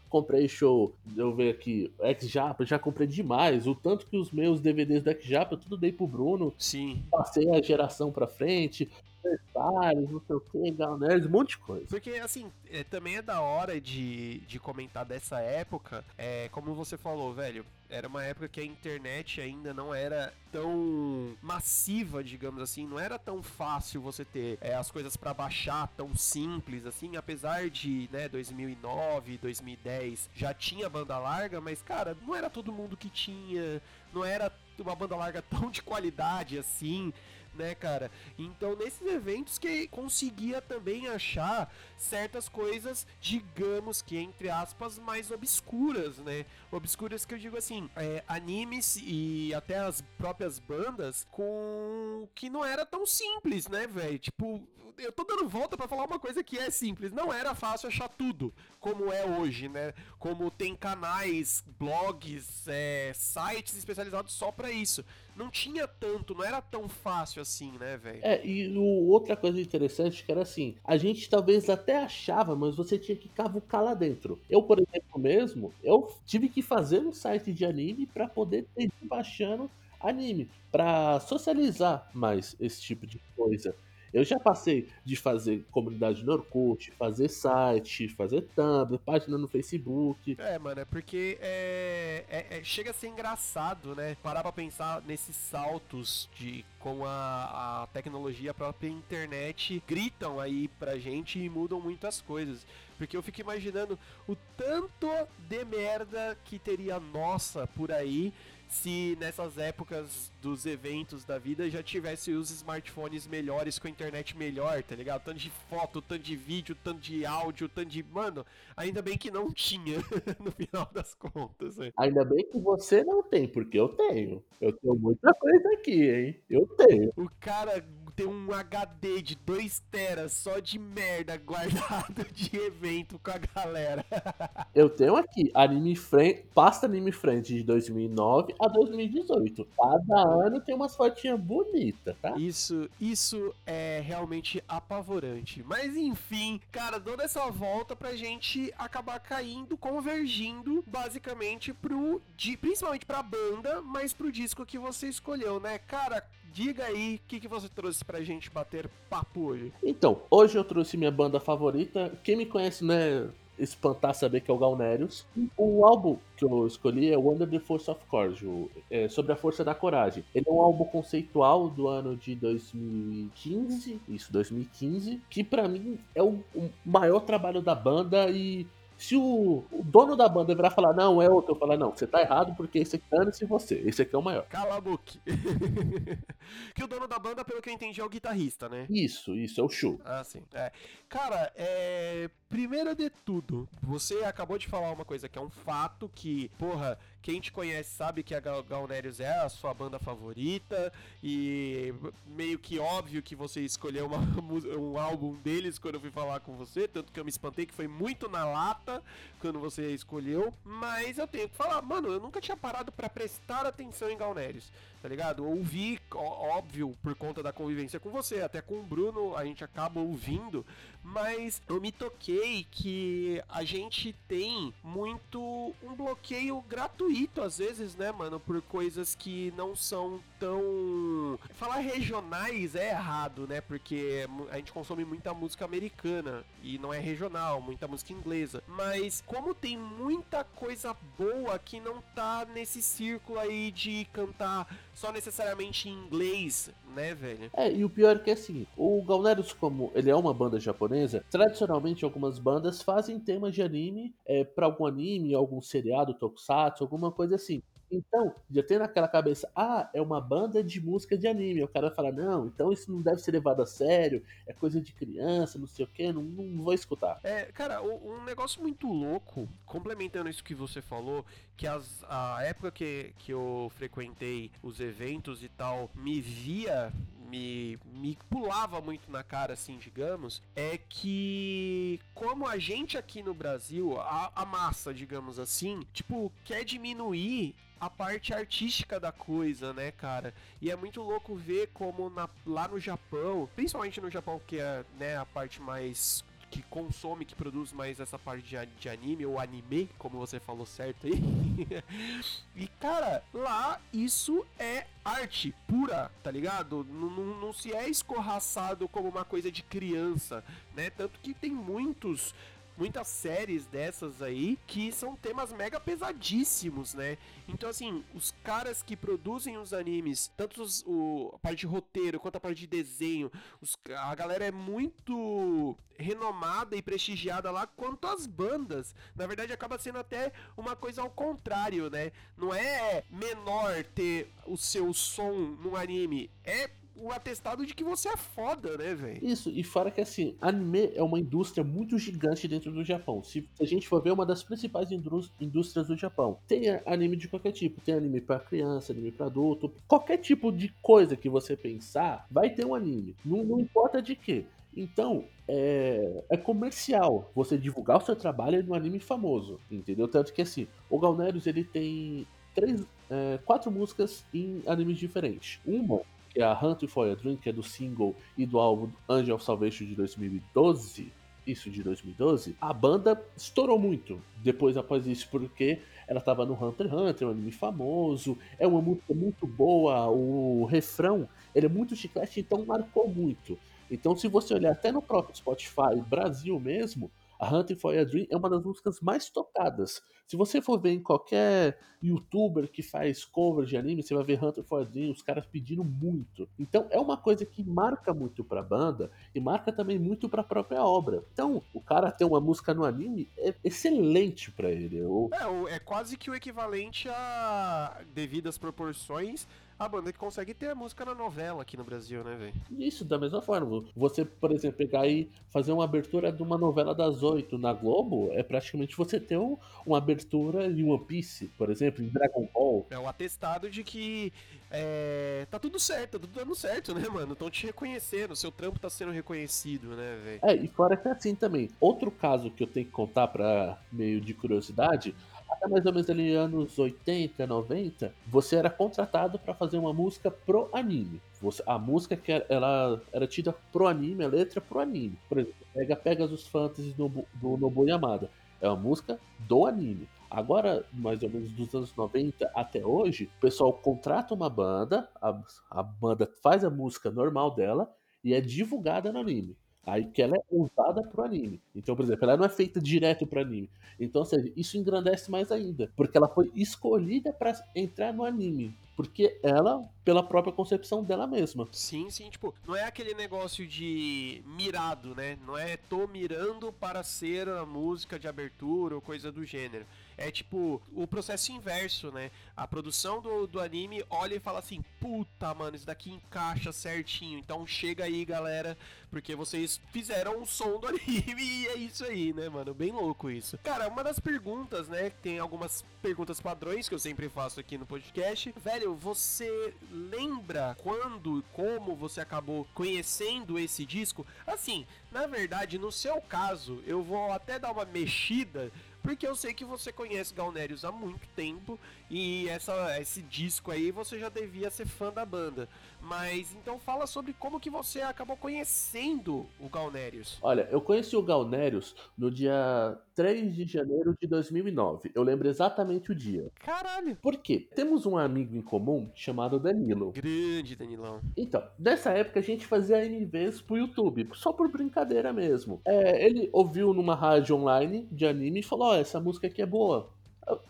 comprei 0.08 0.48
show, 0.48 0.92
eu 1.16 1.34
ver 1.34 1.50
aqui, 1.50 1.92
X-Japa, 2.00 2.64
já 2.64 2.78
comprei 2.78 3.06
demais. 3.06 3.66
O 3.66 3.74
tanto 3.74 4.06
que 4.06 4.16
os 4.16 4.32
meus 4.32 4.60
DVDs 4.60 5.02
da 5.02 5.12
X-Japa, 5.12 5.54
eu 5.54 5.58
tudo 5.58 5.76
dei 5.76 5.92
pro 5.92 6.06
Bruno, 6.06 6.52
Sim. 6.58 7.04
passei 7.10 7.48
a 7.50 7.62
geração 7.62 8.10
pra 8.10 8.26
frente, 8.26 8.90
aniversários, 9.24 10.10
não 10.10 10.20
sei 10.26 10.36
o 10.36 10.40
que, 10.40 10.58
um 10.58 11.30
monte 11.30 11.50
de 11.50 11.58
coisa. 11.58 11.86
Porque, 11.86 12.10
assim, 12.12 12.50
é, 12.70 12.84
também 12.84 13.16
é 13.16 13.22
da 13.22 13.40
hora 13.40 13.80
de, 13.80 14.38
de 14.40 14.58
comentar 14.58 15.04
dessa 15.04 15.40
época. 15.40 16.04
É, 16.16 16.48
como 16.50 16.74
você 16.74 16.96
falou, 16.96 17.32
velho, 17.32 17.64
era 17.88 18.06
uma 18.06 18.22
época 18.22 18.48
que 18.48 18.60
a 18.60 18.64
internet 18.64 19.40
ainda 19.40 19.74
não 19.74 19.92
era 19.92 20.32
tão 20.52 21.36
massiva, 21.42 22.22
digamos 22.22 22.62
assim. 22.62 22.86
Não 22.86 22.98
era 22.98 23.18
tão 23.18 23.42
fácil 23.42 24.00
você 24.00 24.24
ter 24.24 24.58
é, 24.60 24.74
as 24.74 24.90
coisas 24.90 25.16
pra 25.16 25.34
baixar 25.34 25.88
tão 25.96 26.14
simples, 26.14 26.86
assim. 26.86 27.16
Apesar 27.16 27.68
de, 27.68 28.08
né, 28.12 28.28
2009, 28.28 29.38
2010 29.38 30.30
já 30.34 30.54
tinha 30.54 30.88
banda 30.88 31.18
larga, 31.18 31.60
mas, 31.60 31.82
cara, 31.82 32.16
não 32.24 32.34
era 32.34 32.48
todo 32.48 32.72
mundo 32.72 32.96
que 32.96 33.10
tinha. 33.10 33.82
Não 34.12 34.24
era 34.24 34.52
uma 34.78 34.94
banda 34.94 35.16
larga 35.16 35.42
tão 35.42 35.70
de 35.70 35.82
qualidade 35.82 36.58
assim 36.58 37.12
né, 37.54 37.74
cara? 37.74 38.10
Então, 38.38 38.76
nesses 38.76 39.06
eventos 39.06 39.58
que 39.58 39.88
conseguia 39.88 40.60
também 40.60 41.08
achar 41.08 41.72
certas 41.96 42.48
coisas, 42.48 43.06
digamos 43.20 44.02
que 44.02 44.16
entre 44.16 44.48
aspas, 44.50 44.98
mais 44.98 45.30
obscuras, 45.30 46.18
né? 46.18 46.46
Obscuras 46.70 47.24
que 47.24 47.34
eu 47.34 47.38
digo 47.38 47.56
assim, 47.56 47.90
é, 47.96 48.22
animes 48.28 48.96
e 49.02 49.52
até 49.54 49.78
as 49.78 50.00
próprias 50.18 50.58
bandas 50.58 51.26
com 51.30 52.28
que 52.34 52.48
não 52.50 52.64
era 52.64 52.84
tão 52.86 53.06
simples, 53.06 53.68
né, 53.68 53.86
velho? 53.86 54.18
Tipo, 54.18 54.62
eu 54.98 55.12
tô 55.12 55.24
dando 55.24 55.48
volta 55.48 55.76
para 55.76 55.88
falar 55.88 56.04
uma 56.04 56.18
coisa 56.18 56.42
que 56.44 56.58
é 56.58 56.70
simples, 56.70 57.12
não 57.12 57.32
era 57.32 57.54
fácil 57.54 57.88
achar 57.88 58.08
tudo 58.08 58.52
como 58.78 59.12
é 59.12 59.24
hoje, 59.24 59.68
né? 59.68 59.92
Como 60.18 60.50
tem 60.50 60.74
canais, 60.74 61.64
blogs, 61.78 62.66
é, 62.66 63.12
sites 63.14 63.76
especializados 63.76 64.32
só 64.32 64.50
para 64.50 64.70
isso. 64.70 65.04
Não 65.36 65.50
tinha 65.50 65.86
tanto, 65.86 66.34
não 66.34 66.44
era 66.44 66.60
tão 66.60 66.88
fácil 66.88 67.42
assim, 67.42 67.72
né, 67.78 67.96
velho? 67.96 68.20
É, 68.22 68.44
e 68.44 68.76
o, 68.76 69.08
outra 69.08 69.36
coisa 69.36 69.60
interessante 69.60 70.24
que 70.24 70.30
era 70.30 70.42
assim, 70.42 70.76
a 70.84 70.96
gente 70.96 71.28
talvez 71.28 71.68
até 71.68 72.02
achava, 72.02 72.54
mas 72.54 72.76
você 72.76 72.98
tinha 72.98 73.16
que 73.16 73.28
cavucar 73.28 73.82
lá 73.82 73.94
dentro. 73.94 74.38
Eu, 74.48 74.62
por 74.62 74.78
exemplo, 74.78 75.18
mesmo, 75.18 75.72
eu 75.82 76.12
tive 76.26 76.48
que 76.48 76.62
fazer 76.62 77.00
um 77.00 77.12
site 77.12 77.52
de 77.52 77.64
anime 77.64 78.06
para 78.06 78.28
poder 78.28 78.66
ter 78.74 78.90
baixando 79.02 79.70
anime, 80.00 80.48
para 80.72 81.20
socializar 81.20 82.08
mais 82.14 82.56
esse 82.58 82.80
tipo 82.80 83.06
de 83.06 83.20
coisa. 83.36 83.74
Eu 84.12 84.24
já 84.24 84.38
passei 84.38 84.88
de 85.04 85.14
fazer 85.14 85.64
comunidade 85.70 86.24
no 86.24 86.32
Orkut, 86.32 86.90
fazer 86.92 87.28
site, 87.28 88.08
fazer 88.08 88.42
thumb, 88.56 88.98
página 88.98 89.38
no 89.38 89.46
Facebook. 89.46 90.36
É, 90.38 90.58
mano, 90.58 90.80
é 90.80 90.84
porque 90.84 91.38
é, 91.40 92.24
é, 92.28 92.58
é, 92.58 92.64
chega 92.64 92.90
a 92.90 92.94
ser 92.94 93.08
engraçado, 93.08 93.94
né? 93.94 94.16
Parar 94.22 94.42
pra 94.42 94.52
pensar 94.52 95.00
nesses 95.02 95.36
saltos 95.36 96.28
de 96.36 96.64
como 96.80 97.04
a, 97.04 97.82
a 97.82 97.86
tecnologia, 97.88 98.50
a 98.50 98.54
própria 98.54 98.88
internet 98.88 99.82
gritam 99.86 100.40
aí 100.40 100.66
pra 100.66 100.98
gente 100.98 101.38
e 101.38 101.48
mudam 101.48 101.80
muitas 101.80 102.20
coisas. 102.20 102.66
Porque 102.98 103.16
eu 103.16 103.22
fico 103.22 103.40
imaginando 103.40 103.98
o 104.28 104.36
tanto 104.56 105.06
de 105.48 105.64
merda 105.64 106.36
que 106.44 106.58
teria 106.58 106.98
nossa 106.98 107.66
por 107.66 107.92
aí 107.92 108.32
se 108.70 109.16
nessas 109.20 109.58
épocas 109.58 110.32
dos 110.40 110.64
eventos 110.64 111.24
da 111.24 111.38
vida 111.38 111.68
já 111.68 111.82
tivesse 111.82 112.32
os 112.32 112.50
smartphones 112.50 113.26
melhores 113.26 113.78
com 113.78 113.88
a 113.88 113.90
internet 113.90 114.36
melhor, 114.36 114.82
tá 114.84 114.94
ligado? 114.94 115.24
Tanto 115.24 115.38
de 115.38 115.50
foto, 115.68 116.00
tanto 116.00 116.22
de 116.22 116.36
vídeo, 116.36 116.76
tanto 116.82 117.00
de 117.00 117.26
áudio, 117.26 117.68
tanto 117.68 117.88
de. 117.88 118.02
Mano, 118.04 118.46
ainda 118.76 119.02
bem 119.02 119.18
que 119.18 119.30
não 119.30 119.52
tinha 119.52 119.98
no 120.38 120.52
final 120.52 120.88
das 120.92 121.14
contas. 121.14 121.76
Né? 121.76 121.90
Ainda 121.96 122.24
bem 122.24 122.48
que 122.48 122.58
você 122.58 123.02
não 123.02 123.22
tem, 123.22 123.48
porque 123.48 123.78
eu 123.78 123.88
tenho. 123.88 124.42
Eu 124.60 124.72
tenho 124.72 124.94
muita 124.94 125.34
coisa 125.34 125.68
aqui, 125.72 126.08
hein? 126.08 126.40
Eu 126.48 126.66
tenho. 126.76 127.12
O 127.16 127.28
cara 127.40 127.84
um 128.26 128.52
HD 128.52 129.22
de 129.22 129.34
2 129.34 129.82
teras 129.90 130.32
só 130.32 130.58
de 130.58 130.78
merda 130.78 131.36
guardado 131.36 132.24
de 132.32 132.56
evento 132.56 133.18
com 133.18 133.30
a 133.30 133.38
galera. 133.38 134.04
Eu 134.74 134.88
tenho 134.88 135.16
aqui 135.16 135.50
Anime 135.54 135.96
Friend, 135.96 136.44
pasta 136.54 136.86
Anime 136.86 137.12
Friend 137.12 137.46
de 137.46 137.62
2009 137.62 138.54
a 138.60 138.68
2018. 138.68 139.66
Cada 139.76 140.20
ano 140.20 140.60
tem 140.60 140.74
umas 140.74 140.94
fotinhas 140.96 141.40
bonitas, 141.40 142.16
tá? 142.20 142.36
Isso, 142.36 142.88
isso 143.00 143.54
é 143.66 144.02
realmente 144.04 144.62
apavorante. 144.68 145.62
Mas 145.66 145.96
enfim, 145.96 146.60
cara, 146.70 146.98
dando 146.98 147.22
essa 147.22 147.50
volta 147.50 147.94
pra 147.96 148.16
gente 148.16 148.72
acabar 148.78 149.18
caindo, 149.20 149.76
convergindo 149.76 150.82
basicamente 150.86 151.72
pro, 151.72 152.20
de, 152.36 152.56
principalmente 152.56 153.06
pra 153.06 153.22
banda, 153.22 153.82
mas 153.82 154.12
pro 154.12 154.32
disco 154.32 154.66
que 154.66 154.78
você 154.78 155.08
escolheu, 155.08 155.60
né? 155.60 155.78
Cara, 155.78 156.24
diga 156.52 156.84
aí 156.84 157.16
o 157.16 157.28
que, 157.28 157.40
que 157.40 157.48
você 157.48 157.68
trouxe 157.68 158.04
pra 158.04 158.22
gente 158.22 158.50
bater 158.50 158.88
papo 159.08 159.48
hoje. 159.48 159.72
Então, 159.82 160.22
hoje 160.30 160.56
eu 160.56 160.64
trouxe 160.64 160.96
minha 160.96 161.10
banda 161.10 161.40
favorita. 161.40 162.12
Quem 162.22 162.36
me 162.36 162.46
conhece, 162.46 162.84
né? 162.84 163.28
espantar 163.62 164.14
saber 164.14 164.40
que 164.40 164.50
é 164.50 164.54
o 164.54 164.58
Galnerius. 164.58 165.26
O 165.56 165.84
álbum 165.84 166.16
que 166.36 166.44
eu 166.44 166.66
escolhi 166.66 167.12
é 167.12 167.18
Wonder 167.18 167.48
the 167.48 167.58
Force 167.58 167.90
of 167.90 168.00
Courage, 168.06 168.46
é, 168.90 169.08
sobre 169.08 169.32
a 169.32 169.36
força 169.36 169.62
da 169.62 169.74
coragem. 169.74 170.24
Ele 170.34 170.46
é 170.48 170.52
um 170.52 170.60
álbum 170.60 170.84
conceitual 170.84 171.68
do 171.68 171.86
ano 171.86 172.16
de 172.16 172.34
2015, 172.34 174.00
isso, 174.08 174.32
2015, 174.32 175.20
que 175.28 175.44
para 175.44 175.68
mim 175.68 175.98
é 176.14 176.22
o, 176.22 176.42
o 176.54 176.70
maior 176.84 177.20
trabalho 177.20 177.60
da 177.60 177.74
banda 177.74 178.30
e 178.30 178.66
se 179.00 179.16
o, 179.16 179.64
o, 179.72 179.82
dono 179.82 180.14
da 180.14 180.28
banda 180.28 180.54
virar 180.54 180.70
falar, 180.70 180.92
não, 180.92 181.22
é 181.22 181.28
outro, 181.28 181.54
eu 181.54 181.58
falar, 181.58 181.78
não, 181.78 181.90
você 181.90 182.06
tá 182.06 182.20
errado 182.20 182.54
porque 182.54 182.80
esse 182.80 182.96
aqui 182.96 183.06
é 183.10 183.46
você, 183.46 183.76
esse 183.86 184.02
aqui 184.02 184.14
é 184.14 184.18
o 184.18 184.22
maior. 184.22 184.44
Cala 184.46 184.76
a 184.76 184.80
boca. 184.80 185.14
que 186.74 186.84
o 186.84 186.86
dono 186.86 187.08
da 187.08 187.18
banda, 187.18 187.42
pelo 187.42 187.62
que 187.62 187.70
eu 187.70 187.72
entendi, 187.72 187.98
é 187.98 188.04
o 188.04 188.10
guitarrista, 188.10 188.68
né? 188.68 188.86
Isso, 188.90 189.34
isso, 189.34 189.58
é 189.58 189.64
o 189.64 189.70
show. 189.70 189.98
Ah, 190.04 190.22
sim. 190.22 190.42
É. 190.52 190.70
Cara, 191.08 191.50
é. 191.56 192.28
Primeiro 192.50 192.94
de 192.94 193.08
tudo, 193.08 193.66
você 193.80 194.24
acabou 194.24 194.58
de 194.58 194.68
falar 194.68 194.92
uma 194.92 195.04
coisa 195.04 195.28
que 195.28 195.38
é 195.38 195.42
um 195.42 195.48
fato 195.48 196.10
que, 196.14 196.50
porra, 196.58 196.98
quem 197.22 197.40
te 197.40 197.52
conhece 197.52 197.90
sabe 197.90 198.22
que 198.22 198.34
a 198.34 198.40
Gal 198.40 198.62
Galnerius 198.62 199.20
é 199.20 199.40
a 199.40 199.48
sua 199.48 199.74
banda 199.74 199.98
favorita 199.98 200.92
e 201.22 201.92
meio 202.26 202.58
que 202.58 202.78
óbvio 202.78 203.22
que 203.22 203.36
você 203.36 203.60
escolheu 203.60 204.06
uma, 204.06 204.18
um 204.78 204.98
álbum 204.98 205.34
deles 205.36 205.78
quando 205.78 205.96
eu 205.96 206.00
fui 206.00 206.10
falar 206.10 206.40
com 206.40 206.56
você, 206.56 206.88
tanto 206.88 207.12
que 207.12 207.20
eu 207.20 207.24
me 207.24 207.30
espantei 207.30 207.66
que 207.66 207.74
foi 207.74 207.88
muito 207.88 208.28
na 208.28 208.44
lata 208.44 209.02
quando 209.40 209.58
você 209.58 209.92
escolheu, 209.92 210.52
mas 210.64 211.18
eu 211.18 211.26
tenho 211.26 211.48
que 211.48 211.56
falar, 211.56 211.80
mano, 211.82 212.08
eu 212.08 212.20
nunca 212.20 212.40
tinha 212.40 212.56
parado 212.56 212.92
para 212.92 213.08
prestar 213.08 213.66
atenção 213.66 214.10
em 214.10 214.16
Galnerius 214.16 214.70
tá 215.02 215.08
ligado? 215.08 215.46
Ouvi, 215.46 215.98
óbvio, 216.12 216.96
por 217.02 217.14
conta 217.14 217.42
da 217.42 217.52
convivência 217.52 217.98
com 217.98 218.10
você, 218.10 218.42
até 218.42 218.60
com 218.60 218.80
o 218.80 218.82
Bruno 218.82 219.36
a 219.36 219.44
gente 219.44 219.64
acaba 219.64 220.00
ouvindo, 220.00 220.64
mas 221.02 221.62
eu 221.68 221.80
me 221.80 221.90
toquei 221.90 222.66
que 222.70 223.42
a 223.48 223.64
gente 223.64 224.14
tem 224.28 224.74
muito 224.84 225.74
um 225.82 225.94
bloqueio 225.94 226.60
gratuito 226.68 227.40
às 227.40 227.58
vezes, 227.58 227.94
né, 227.96 228.12
mano, 228.12 228.38
por 228.38 228.60
coisas 228.62 229.14
que 229.14 229.52
não 229.56 229.74
são 229.74 230.20
tão. 230.38 231.38
Falar 231.54 231.78
regionais 231.78 232.74
é 232.74 232.90
errado, 232.90 233.46
né? 233.46 233.60
Porque 233.60 234.26
a 234.50 234.56
gente 234.56 234.72
consome 234.72 235.04
muita 235.04 235.32
música 235.32 235.64
americana 235.64 236.44
e 236.62 236.78
não 236.78 236.92
é 236.92 236.98
regional, 236.98 237.60
muita 237.60 237.88
música 237.88 238.12
inglesa. 238.12 238.62
Mas 238.66 239.22
como 239.30 239.54
tem 239.54 239.78
muita 239.78 240.42
coisa 240.42 240.94
boa 241.16 241.56
que 241.56 241.78
não 241.78 242.02
tá 242.16 242.44
nesse 242.52 242.82
círculo 242.82 243.38
aí 243.38 243.70
de 243.70 244.04
cantar 244.12 244.66
só 244.92 245.12
necessariamente 245.12 245.88
em 245.88 245.92
inglês, 245.92 246.68
né, 246.96 247.14
velho? 247.14 247.48
É, 247.54 247.72
e 247.72 247.84
o 247.84 247.88
pior 247.88 248.16
é 248.16 248.18
que 248.18 248.32
assim, 248.32 248.66
o 248.76 249.00
Galnerius, 249.02 249.52
como 249.52 249.92
ele 249.94 250.10
é 250.10 250.16
uma 250.16 250.34
banda 250.34 250.58
japonesa, 250.58 251.24
tradicionalmente 251.30 252.04
algumas 252.04 252.40
bandas 252.40 252.82
fazem 252.82 253.20
temas 253.20 253.54
de 253.54 253.62
anime 253.62 254.12
é, 254.26 254.42
para 254.42 254.66
algum 254.66 254.84
anime, 254.84 255.32
algum 255.32 255.62
seriado, 255.62 256.12
tokusatsu, 256.12 256.82
alguma 256.82 257.12
coisa 257.12 257.36
assim. 257.36 257.62
Então, 257.90 258.34
já 258.50 258.62
tem 258.62 258.78
naquela 258.78 259.08
cabeça, 259.08 259.50
ah, 259.54 259.90
é 259.92 260.00
uma 260.00 260.20
banda 260.20 260.62
de 260.62 260.80
música 260.80 261.18
de 261.18 261.26
anime. 261.26 261.64
O 261.64 261.68
cara 261.68 261.90
fala, 261.90 262.12
não, 262.12 262.46
então 262.46 262.72
isso 262.72 262.90
não 262.92 263.02
deve 263.02 263.20
ser 263.20 263.32
levado 263.32 263.62
a 263.62 263.66
sério, 263.66 264.22
é 264.46 264.52
coisa 264.52 264.80
de 264.80 264.92
criança, 264.92 265.58
não 265.58 265.66
sei 265.66 265.84
o 265.84 265.88
que, 265.88 266.12
não, 266.12 266.22
não 266.22 266.62
vou 266.62 266.72
escutar. 266.72 267.18
É, 267.24 267.46
cara, 267.46 267.82
um 267.82 268.22
negócio 268.24 268.62
muito 268.62 268.86
louco, 268.86 269.48
complementando 269.66 270.28
isso 270.28 270.44
que 270.44 270.54
você 270.54 270.80
falou, 270.80 271.24
que 271.56 271.66
as, 271.66 272.04
a 272.08 272.42
época 272.42 272.70
que, 272.70 273.12
que 273.18 273.32
eu 273.32 273.70
frequentei 273.74 274.52
os 274.62 274.78
eventos 274.80 275.42
e 275.42 275.48
tal, 275.48 275.90
me 275.94 276.20
via 276.20 276.92
me, 277.28 277.78
me 277.84 278.16
pulava 278.28 278.80
muito 278.80 279.10
na 279.10 279.22
cara, 279.22 279.54
assim, 279.54 279.78
digamos, 279.78 280.42
é 280.56 280.78
que 280.78 282.00
como 282.14 282.46
a 282.46 282.58
gente 282.58 282.96
aqui 282.96 283.22
no 283.22 283.34
Brasil, 283.34 284.00
a, 284.00 284.32
a 284.34 284.44
massa, 284.44 284.94
digamos 284.94 285.38
assim, 285.38 285.86
tipo, 285.92 286.32
quer 286.44 286.64
diminuir 286.64 287.54
a 287.78 287.88
parte 287.88 288.34
artística 288.34 289.00
da 289.00 289.10
coisa, 289.10 289.72
né, 289.72 289.90
cara? 289.90 290.34
E 290.60 290.70
é 290.70 290.76
muito 290.76 291.00
louco 291.02 291.34
ver 291.34 291.68
como 291.72 292.10
na, 292.10 292.28
lá 292.46 292.68
no 292.68 292.78
Japão, 292.78 293.48
principalmente 293.56 294.00
no 294.00 294.10
Japão, 294.10 294.40
que 294.46 294.58
é 294.58 294.84
né, 294.98 295.16
a 295.16 295.24
parte 295.24 295.62
mais 295.62 296.22
que 296.50 296.62
consome, 296.62 297.24
que 297.24 297.34
produz 297.34 297.72
mais 297.72 298.00
essa 298.00 298.18
parte 298.18 298.42
de, 298.42 298.66
de 298.78 298.88
anime, 298.88 299.24
ou 299.24 299.38
anime, 299.38 299.88
como 299.96 300.18
você 300.18 300.40
falou 300.40 300.66
certo 300.66 301.06
aí. 301.06 301.14
e, 302.56 302.66
cara, 302.80 303.22
lá 303.32 303.80
isso 303.92 304.44
é 304.58 304.86
arte 305.04 305.54
pura, 305.68 306.10
tá 306.22 306.30
ligado? 306.30 306.84
Não, 306.90 307.10
não, 307.10 307.40
não 307.40 307.52
se 307.52 307.72
é 307.72 307.88
escorraçado 307.88 308.88
como 308.88 309.08
uma 309.08 309.24
coisa 309.24 309.50
de 309.50 309.62
criança, 309.62 310.44
né? 310.74 310.90
Tanto 310.90 311.20
que 311.20 311.32
tem 311.32 311.52
muitos 311.52 312.34
muitas 312.80 313.08
séries 313.08 313.66
dessas 313.66 314.22
aí 314.22 314.58
que 314.66 314.90
são 314.90 315.14
temas 315.14 315.52
mega 315.52 315.78
pesadíssimos, 315.78 316.94
né? 316.94 317.18
Então, 317.46 317.68
assim, 317.68 318.02
os 318.14 318.32
caras 318.42 318.82
que 318.82 318.96
produzem 318.96 319.58
os 319.58 319.74
animes, 319.74 320.32
tanto 320.34 320.62
os, 320.62 320.82
o, 320.86 321.30
a 321.34 321.38
parte 321.38 321.58
de 321.58 321.66
roteiro 321.66 322.18
quanto 322.18 322.36
a 322.36 322.40
parte 322.40 322.60
de 322.60 322.66
desenho, 322.66 323.30
os, 323.60 323.76
a 323.94 324.14
galera 324.14 324.46
é 324.46 324.50
muito 324.50 325.76
renomada 325.98 326.74
e 326.74 326.80
prestigiada 326.80 327.50
lá, 327.50 327.66
quanto 327.66 328.06
as 328.06 328.26
bandas. 328.26 328.94
Na 329.14 329.26
verdade, 329.26 329.52
acaba 329.52 329.78
sendo 329.78 329.98
até 329.98 330.32
uma 330.56 330.74
coisa 330.74 331.02
ao 331.02 331.10
contrário, 331.10 331.90
né? 331.90 332.12
Não 332.34 332.54
é 332.54 333.04
menor 333.10 333.84
ter 333.94 334.32
o 334.46 334.56
seu 334.56 334.94
som 334.94 335.32
no 335.32 335.76
anime, 335.76 336.30
é 336.42 336.79
um 337.00 337.10
atestado 337.10 337.64
de 337.64 337.74
que 337.74 337.82
você 337.82 338.08
é 338.08 338.16
foda, 338.16 338.76
né, 338.76 338.94
velho? 338.94 339.24
Isso, 339.26 339.50
e 339.50 339.62
fora 339.64 339.90
que 339.90 340.00
assim, 340.00 340.36
anime 340.40 340.92
é 340.94 341.02
uma 341.02 341.18
indústria 341.18 341.64
muito 341.64 341.98
gigante 341.98 342.46
dentro 342.46 342.70
do 342.70 342.84
Japão. 342.84 343.22
Se 343.22 343.48
a 343.60 343.64
gente 343.64 343.88
for 343.88 344.02
ver, 344.02 344.10
é 344.10 344.12
uma 344.12 344.26
das 344.26 344.42
principais 344.42 344.90
indús- 344.92 345.32
indústrias 345.40 345.86
do 345.88 345.96
Japão. 345.96 346.38
Tem 346.46 346.68
anime 346.86 347.16
de 347.16 347.28
qualquer 347.28 347.52
tipo, 347.52 347.80
tem 347.80 347.94
anime 347.94 348.20
pra 348.20 348.38
criança, 348.38 348.92
anime 348.92 349.10
pra 349.10 349.26
adulto, 349.26 349.72
qualquer 349.88 350.18
tipo 350.18 350.52
de 350.52 350.68
coisa 350.82 351.16
que 351.16 351.28
você 351.28 351.56
pensar, 351.56 352.26
vai 352.30 352.50
ter 352.50 352.66
um 352.66 352.74
anime. 352.74 353.16
Não, 353.24 353.42
não 353.44 353.60
importa 353.60 354.02
de 354.02 354.14
quê. 354.14 354.44
Então, 354.76 355.24
é, 355.48 356.22
é 356.30 356.36
comercial 356.36 357.30
você 357.34 357.58
divulgar 357.58 357.98
o 357.98 358.04
seu 358.04 358.14
trabalho 358.14 358.62
no 358.64 358.74
anime 358.74 359.00
famoso, 359.00 359.58
entendeu? 359.70 360.06
Tanto 360.06 360.32
que 360.32 360.42
assim, 360.42 360.68
o 360.88 360.98
Galnerius 360.98 361.46
ele 361.46 361.64
tem 361.64 362.26
três, 362.54 362.84
é, 363.10 363.38
quatro 363.44 363.70
músicas 363.70 364.24
em 364.32 364.62
animes 364.66 364.98
diferentes. 364.98 365.60
Uma 365.66 366.02
que 366.30 366.40
é 366.40 366.44
a 366.44 366.58
Hunting 366.58 366.86
for 366.86 367.10
a 367.10 367.14
Dream, 367.14 367.36
que 367.36 367.48
é 367.48 367.52
do 367.52 367.62
single 367.62 368.14
e 368.38 368.46
do 368.46 368.58
álbum 368.58 368.88
Angel 369.08 369.34
of 369.34 369.44
Salvation 369.44 369.84
de 369.84 369.94
2012, 369.94 371.12
isso 371.46 371.70
de 371.70 371.82
2012, 371.82 372.56
a 372.60 372.72
banda 372.72 373.20
estourou 373.36 373.78
muito 373.78 374.22
depois 374.42 374.76
após 374.76 375.06
isso, 375.06 375.28
porque 375.30 375.80
ela 376.06 376.20
tava 376.20 376.44
no 376.46 376.54
Hunter 376.54 376.86
x 376.86 376.96
Hunter, 376.96 377.28
um 377.28 377.30
anime 377.30 377.52
famoso, 377.52 378.38
é 378.58 378.66
uma 378.66 378.80
música 378.80 379.14
muito 379.14 379.46
boa, 379.46 380.08
o 380.08 380.64
refrão, 380.64 381.28
ele 381.54 381.66
é 381.66 381.68
muito 381.68 381.96
chiclete, 381.96 382.40
então 382.40 382.64
marcou 382.64 383.08
muito. 383.08 383.58
Então, 383.90 384.16
se 384.16 384.28
você 384.28 384.54
olhar 384.54 384.72
até 384.72 384.92
no 384.92 385.02
próprio 385.02 385.36
Spotify 385.36 386.00
Brasil 386.08 386.58
mesmo, 386.60 387.10
a 387.40 387.54
Hunting 387.56 387.76
for 387.76 387.96
a 387.96 388.04
Dream 388.04 388.26
é 388.30 388.36
uma 388.36 388.50
das 388.50 388.62
músicas 388.62 389.00
mais 389.00 389.30
tocadas. 389.30 390.02
Se 390.26 390.36
você 390.36 390.60
for 390.60 390.78
ver 390.80 390.90
em 390.90 391.02
qualquer 391.02 391.78
youtuber 392.02 392.68
que 392.70 392.82
faz 392.82 393.24
cover 393.24 393.64
de 393.64 393.76
anime, 393.76 394.02
você 394.02 394.14
vai 394.14 394.22
ver 394.24 394.42
Hunter 394.42 394.62
for 394.62 394.82
a 394.82 394.84
Dream, 394.84 395.10
os 395.10 395.22
caras 395.22 395.44
pedindo 395.46 395.82
muito. 395.82 396.48
Então 396.58 396.86
é 396.90 396.98
uma 397.00 397.16
coisa 397.16 397.44
que 397.44 397.64
marca 397.64 398.12
muito 398.14 398.44
pra 398.44 398.62
banda 398.62 399.10
e 399.34 399.40
marca 399.40 399.72
também 399.72 399.98
muito 399.98 400.28
pra 400.28 400.42
própria 400.44 400.84
obra. 400.84 401.24
Então, 401.32 401.62
o 401.74 401.80
cara 401.80 402.12
ter 402.12 402.24
uma 402.24 402.40
música 402.40 402.72
no 402.74 402.84
anime 402.84 403.28
é 403.38 403.54
excelente 403.64 404.50
pra 404.52 404.70
ele. 404.70 404.98
Eu- 404.98 405.30
É, 405.32 405.74
é 405.74 405.78
quase 405.78 406.16
que 406.16 406.30
o 406.30 406.34
equivalente 406.34 407.08
a 407.08 408.00
devidas 408.14 408.56
proporções 408.58 409.48
a 409.80 409.88
banda 409.88 410.12
que 410.12 410.18
consegue 410.18 410.52
ter 410.52 410.68
a 410.70 410.74
música 410.74 411.06
na 411.06 411.14
novela 411.14 411.62
aqui 411.62 411.74
no 411.74 411.82
Brasil, 411.84 412.22
né, 412.22 412.36
velho? 412.36 412.52
Isso, 412.78 413.02
da 413.02 413.18
mesma 413.18 413.40
forma. 413.40 413.82
Você, 413.96 414.26
por 414.26 414.52
exemplo, 414.52 414.76
pegar 414.76 415.06
e 415.06 415.30
fazer 415.50 415.72
uma 415.72 415.84
abertura 415.84 416.30
de 416.30 416.42
uma 416.42 416.58
novela 416.58 416.94
das 416.94 417.22
oito 417.22 417.56
na 417.56 417.72
Globo, 417.72 418.28
é 418.32 418.42
praticamente 418.42 418.94
você 418.94 419.18
ter 419.18 419.38
um- 419.38 419.56
uma 419.86 419.96
abertura 419.96 420.66
em 420.66 420.84
One 420.84 421.02
Piece, 421.06 421.46
por 421.56 421.70
exemplo, 421.70 422.04
em 422.04 422.08
Dragon 422.08 422.46
Ball. 422.52 422.86
É 422.90 422.98
o 422.98 423.08
atestado 423.08 423.70
de 423.70 423.82
que 423.82 424.30
é, 424.70 425.46
tá 425.50 425.58
tudo 425.58 425.80
certo, 425.80 426.12
tá 426.12 426.18
tudo 426.18 426.34
dando 426.34 426.54
certo, 426.54 426.94
né, 426.94 427.08
mano? 427.08 427.32
Estão 427.32 427.50
te 427.50 427.64
reconhecendo, 427.66 428.36
seu 428.36 428.52
trampo 428.52 428.78
tá 428.78 428.90
sendo 428.90 429.12
reconhecido, 429.12 429.96
né, 429.96 430.20
velho? 430.22 430.40
É, 430.42 430.54
e 430.54 430.68
fora 430.68 430.94
que 430.94 431.08
é 431.08 431.12
assim 431.12 431.34
também. 431.34 431.70
Outro 431.80 432.10
caso 432.10 432.50
que 432.50 432.62
eu 432.62 432.66
tenho 432.68 432.84
que 432.84 432.92
contar 432.92 433.28
pra 433.28 433.78
meio 433.90 434.20
de 434.20 434.34
curiosidade, 434.34 435.14
até 435.50 435.68
mais 435.68 435.84
ou 435.86 435.92
menos 435.92 436.08
ali 436.10 436.34
anos 436.34 436.78
80, 436.78 437.46
90, 437.46 438.14
você 438.26 438.56
era 438.56 438.70
contratado 438.70 439.38
pra 439.38 439.54
fazer 439.54 439.78
uma 439.78 439.92
música 439.92 440.30
pro 440.30 440.68
anime. 440.72 441.20
Você- 441.40 441.62
a 441.66 441.78
música 441.78 442.16
que 442.16 442.32
era, 442.32 442.46
ela 442.48 443.02
era 443.12 443.26
tida 443.26 443.52
pro 443.72 443.86
anime, 443.86 444.24
a 444.24 444.28
letra 444.28 444.60
pro 444.60 444.80
anime. 444.80 445.18
Por 445.28 445.38
exemplo, 445.38 445.66
pega 445.74 445.96
Pegasus 445.96 446.46
Fantasy 446.46 446.92
do, 446.92 447.08
do 447.34 447.56
Nobu 447.56 447.86
Yamada. 447.88 448.30
É 448.60 448.68
uma 448.68 448.76
música 448.76 449.18
do 449.38 449.66
anime. 449.66 450.08
Agora, 450.30 450.84
mais 450.92 451.22
ou 451.22 451.30
menos 451.30 451.50
dos 451.52 451.74
anos 451.74 451.94
90 451.96 452.50
até 452.54 452.84
hoje, 452.84 453.24
o 453.36 453.40
pessoal 453.40 453.72
contrata 453.72 454.32
uma 454.34 454.48
banda, 454.48 455.08
a, 455.20 455.36
a 455.70 455.82
banda 455.82 456.30
faz 456.42 456.62
a 456.64 456.70
música 456.70 457.10
normal 457.10 457.54
dela 457.54 457.90
e 458.22 458.32
é 458.34 458.40
divulgada 458.40 459.12
no 459.12 459.18
anime. 459.20 459.56
Aí 459.86 460.04
que 460.04 460.22
ela 460.22 460.36
é 460.36 460.42
usada 460.50 461.02
pro 461.02 461.22
anime. 461.22 461.60
Então, 461.74 461.96
por 461.96 462.04
exemplo, 462.04 462.24
ela 462.24 462.36
não 462.36 462.44
é 462.44 462.48
feita 462.48 462.80
direto 462.80 463.26
pro 463.26 463.40
anime. 463.40 463.68
Então, 463.98 464.20
ou 464.20 464.26
seja, 464.26 464.50
isso 464.56 464.76
engrandece 464.76 465.30
mais 465.30 465.50
ainda. 465.50 465.90
Porque 465.96 466.16
ela 466.16 466.28
foi 466.28 466.50
escolhida 466.54 467.32
para 467.32 467.52
entrar 467.74 468.12
no 468.12 468.24
anime. 468.24 468.74
Porque 469.00 469.38
ela, 469.42 469.88
pela 470.04 470.22
própria 470.22 470.52
concepção 470.52 471.02
dela 471.02 471.26
mesma. 471.26 471.68
Sim, 471.72 472.10
sim, 472.10 472.28
tipo, 472.28 472.54
não 472.66 472.76
é 472.76 472.84
aquele 472.84 473.14
negócio 473.14 473.66
de 473.66 474.42
mirado, 474.44 475.14
né? 475.14 475.38
Não 475.46 475.56
é 475.56 475.76
tô 475.76 476.06
mirando 476.06 476.72
para 476.72 477.02
ser 477.02 477.48
a 477.48 477.64
música 477.64 478.18
de 478.18 478.28
abertura 478.28 478.94
ou 478.94 479.00
coisa 479.00 479.32
do 479.32 479.44
gênero. 479.44 479.86
É 480.16 480.30
tipo 480.30 480.82
o 480.94 481.06
processo 481.06 481.50
inverso, 481.50 482.10
né? 482.12 482.30
A 482.54 482.66
produção 482.66 483.22
do, 483.22 483.46
do 483.46 483.58
anime 483.58 484.04
olha 484.10 484.34
e 484.34 484.40
fala 484.40 484.58
assim: 484.58 484.84
puta, 485.00 485.54
mano, 485.54 485.76
isso 485.76 485.86
daqui 485.86 486.10
encaixa 486.12 486.72
certinho. 486.72 487.38
Então 487.38 487.66
chega 487.66 488.04
aí, 488.04 488.22
galera, 488.24 488.76
porque 489.10 489.34
vocês 489.34 489.80
fizeram 489.90 490.42
o 490.42 490.46
som 490.46 490.78
do 490.78 490.88
anime 490.88 491.42
e 491.42 491.68
é 491.68 491.76
isso 491.76 492.04
aí, 492.04 492.34
né, 492.34 492.50
mano? 492.50 492.74
Bem 492.74 492.92
louco 492.92 493.30
isso. 493.30 493.56
Cara, 493.64 493.88
uma 493.88 494.04
das 494.04 494.20
perguntas, 494.20 494.88
né? 494.88 495.08
Tem 495.22 495.38
algumas 495.38 495.84
perguntas 496.02 496.38
padrões 496.38 496.86
que 496.86 496.94
eu 496.94 496.98
sempre 496.98 497.28
faço 497.30 497.58
aqui 497.58 497.78
no 497.78 497.86
podcast. 497.86 498.52
Velho, 498.62 498.89
você 498.94 499.74
lembra 499.90 500.76
quando, 500.82 501.44
como 501.52 501.94
você 501.94 502.20
acabou 502.20 502.66
conhecendo 502.74 503.58
esse 503.58 503.84
disco? 503.84 504.26
Assim, 504.46 504.86
na 505.10 505.26
verdade, 505.26 505.78
no 505.78 505.90
seu 505.90 506.20
caso, 506.20 506.82
eu 506.86 507.02
vou 507.02 507.32
até 507.32 507.58
dar 507.58 507.72
uma 507.72 507.84
mexida. 507.84 508.70
Porque 509.02 509.26
eu 509.26 509.34
sei 509.34 509.54
que 509.54 509.64
você 509.64 509.92
conhece 509.92 510.34
Galnerius 510.34 510.84
há 510.84 510.92
muito 510.92 511.26
tempo 511.34 511.78
e 512.10 512.48
essa, 512.48 513.00
esse 513.00 513.22
disco 513.22 513.70
aí 513.70 513.92
você 513.92 514.18
já 514.18 514.28
devia 514.28 514.68
ser 514.68 514.86
fã 514.86 515.12
da 515.12 515.24
banda. 515.24 515.68
Mas 516.02 516.54
então 516.54 516.78
fala 516.78 517.06
sobre 517.06 517.32
como 517.32 517.60
que 517.60 517.70
você 517.70 518.00
acabou 518.00 518.36
conhecendo 518.36 519.46
o 519.60 519.68
Galnerius. 519.68 520.38
Olha, 520.42 520.66
eu 520.70 520.80
conheci 520.80 521.14
o 521.14 521.22
Galnerius 521.22 521.94
no 522.16 522.30
dia 522.30 522.98
3 523.14 523.54
de 523.54 523.64
janeiro 523.64 524.16
de 524.20 524.26
2009. 524.26 525.12
Eu 525.14 525.22
lembro 525.22 525.46
exatamente 525.48 526.10
o 526.10 526.14
dia. 526.14 526.50
Caralho! 526.58 527.16
Por 527.16 527.36
quê? 527.36 527.68
Temos 527.74 528.06
um 528.06 528.16
amigo 528.16 528.56
em 528.56 528.62
comum 528.62 529.10
chamado 529.14 529.60
Danilo. 529.60 530.12
Grande, 530.12 530.74
Danilão. 530.74 531.20
Então, 531.36 531.62
nessa 531.78 532.10
época 532.10 532.40
a 532.40 532.42
gente 532.42 532.66
fazia 532.66 533.04
MVs 533.04 533.60
pro 533.60 533.76
YouTube, 533.76 534.30
só 534.34 534.52
por 534.52 534.68
brincadeira 534.68 535.32
mesmo. 535.32 535.80
É, 535.84 536.26
ele 536.26 536.48
ouviu 536.52 536.94
numa 536.94 537.14
rádio 537.14 537.56
online 537.56 538.08
de 538.10 538.26
anime 538.26 538.60
e 538.60 538.64
falou: 538.64 538.88
Ó, 538.88 538.96
essa 538.96 539.20
música 539.20 539.46
aqui 539.46 539.60
é 539.60 539.66
boa, 539.66 540.10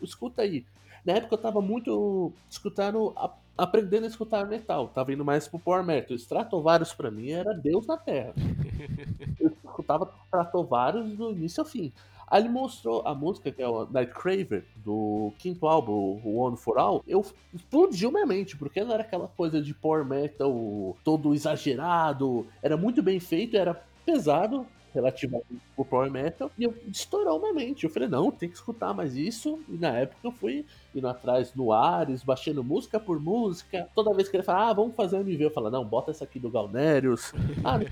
escuta 0.02 0.42
aí. 0.42 0.66
Na 1.04 1.14
época 1.14 1.34
eu 1.34 1.38
tava 1.38 1.60
muito 1.60 2.32
escutando, 2.48 3.12
a- 3.16 3.34
aprendendo 3.56 4.04
a 4.04 4.08
escutar 4.08 4.46
metal, 4.46 4.88
tava 4.88 5.12
indo 5.12 5.24
mais 5.24 5.46
pro 5.48 5.58
Power 5.58 5.84
Metal. 5.84 6.16
Stratovarius 6.16 6.92
pra 6.94 7.10
mim 7.10 7.30
era 7.30 7.52
Deus 7.54 7.86
na 7.86 7.96
Terra. 7.96 8.34
eu 9.40 9.52
escutava 9.64 10.10
Stratovarius 10.26 11.16
do 11.16 11.30
início 11.32 11.60
ao 11.62 11.66
fim. 11.66 11.92
Aí 12.26 12.42
ele 12.42 12.48
mostrou 12.48 13.02
a 13.04 13.12
música, 13.12 13.50
que 13.50 13.60
é 13.60 13.66
o 13.66 13.86
Nightcraver, 13.90 14.64
do 14.76 15.32
quinto 15.36 15.66
álbum, 15.66 16.20
o 16.24 16.36
One 16.36 16.56
for 16.56 16.78
All. 16.78 17.02
Eu 17.06 17.26
explodiu 17.52 18.12
minha 18.12 18.24
mente, 18.24 18.56
porque 18.56 18.84
não 18.84 18.92
era 18.94 19.02
aquela 19.02 19.26
coisa 19.26 19.60
de 19.60 19.74
power 19.74 20.04
metal 20.04 20.96
todo 21.02 21.34
exagerado. 21.34 22.46
Era 22.62 22.76
muito 22.76 23.02
bem 23.02 23.18
feito, 23.18 23.56
era 23.56 23.74
pesado, 24.06 24.64
relativamente 24.92 25.46
pro 25.74 25.84
power 25.84 26.10
metal, 26.10 26.50
e 26.58 26.64
eu 26.64 26.74
estourou 26.88 27.40
minha 27.40 27.52
mente. 27.52 27.84
Eu 27.84 27.90
falei, 27.90 28.08
não, 28.08 28.30
tem 28.30 28.48
que 28.48 28.56
escutar 28.56 28.92
mais 28.92 29.16
isso. 29.16 29.60
E 29.68 29.76
na 29.76 29.98
época 29.98 30.20
eu 30.24 30.32
fui 30.32 30.64
indo 30.94 31.06
atrás 31.08 31.54
no 31.54 31.72
Ares, 31.72 32.22
baixando 32.22 32.64
música 32.64 32.98
por 32.98 33.20
música. 33.20 33.88
Toda 33.94 34.14
vez 34.14 34.28
que 34.28 34.36
ele 34.36 34.42
fala, 34.42 34.70
ah, 34.70 34.72
vamos 34.72 34.94
fazer 34.94 35.16
um 35.16 35.20
MV, 35.20 35.44
eu 35.44 35.50
falo, 35.50 35.70
não, 35.70 35.84
bota 35.84 36.10
essa 36.10 36.24
aqui 36.24 36.38
do 36.38 36.50
Galnerius. 36.50 37.32
Ah, 37.62 37.78
não, 37.78 37.86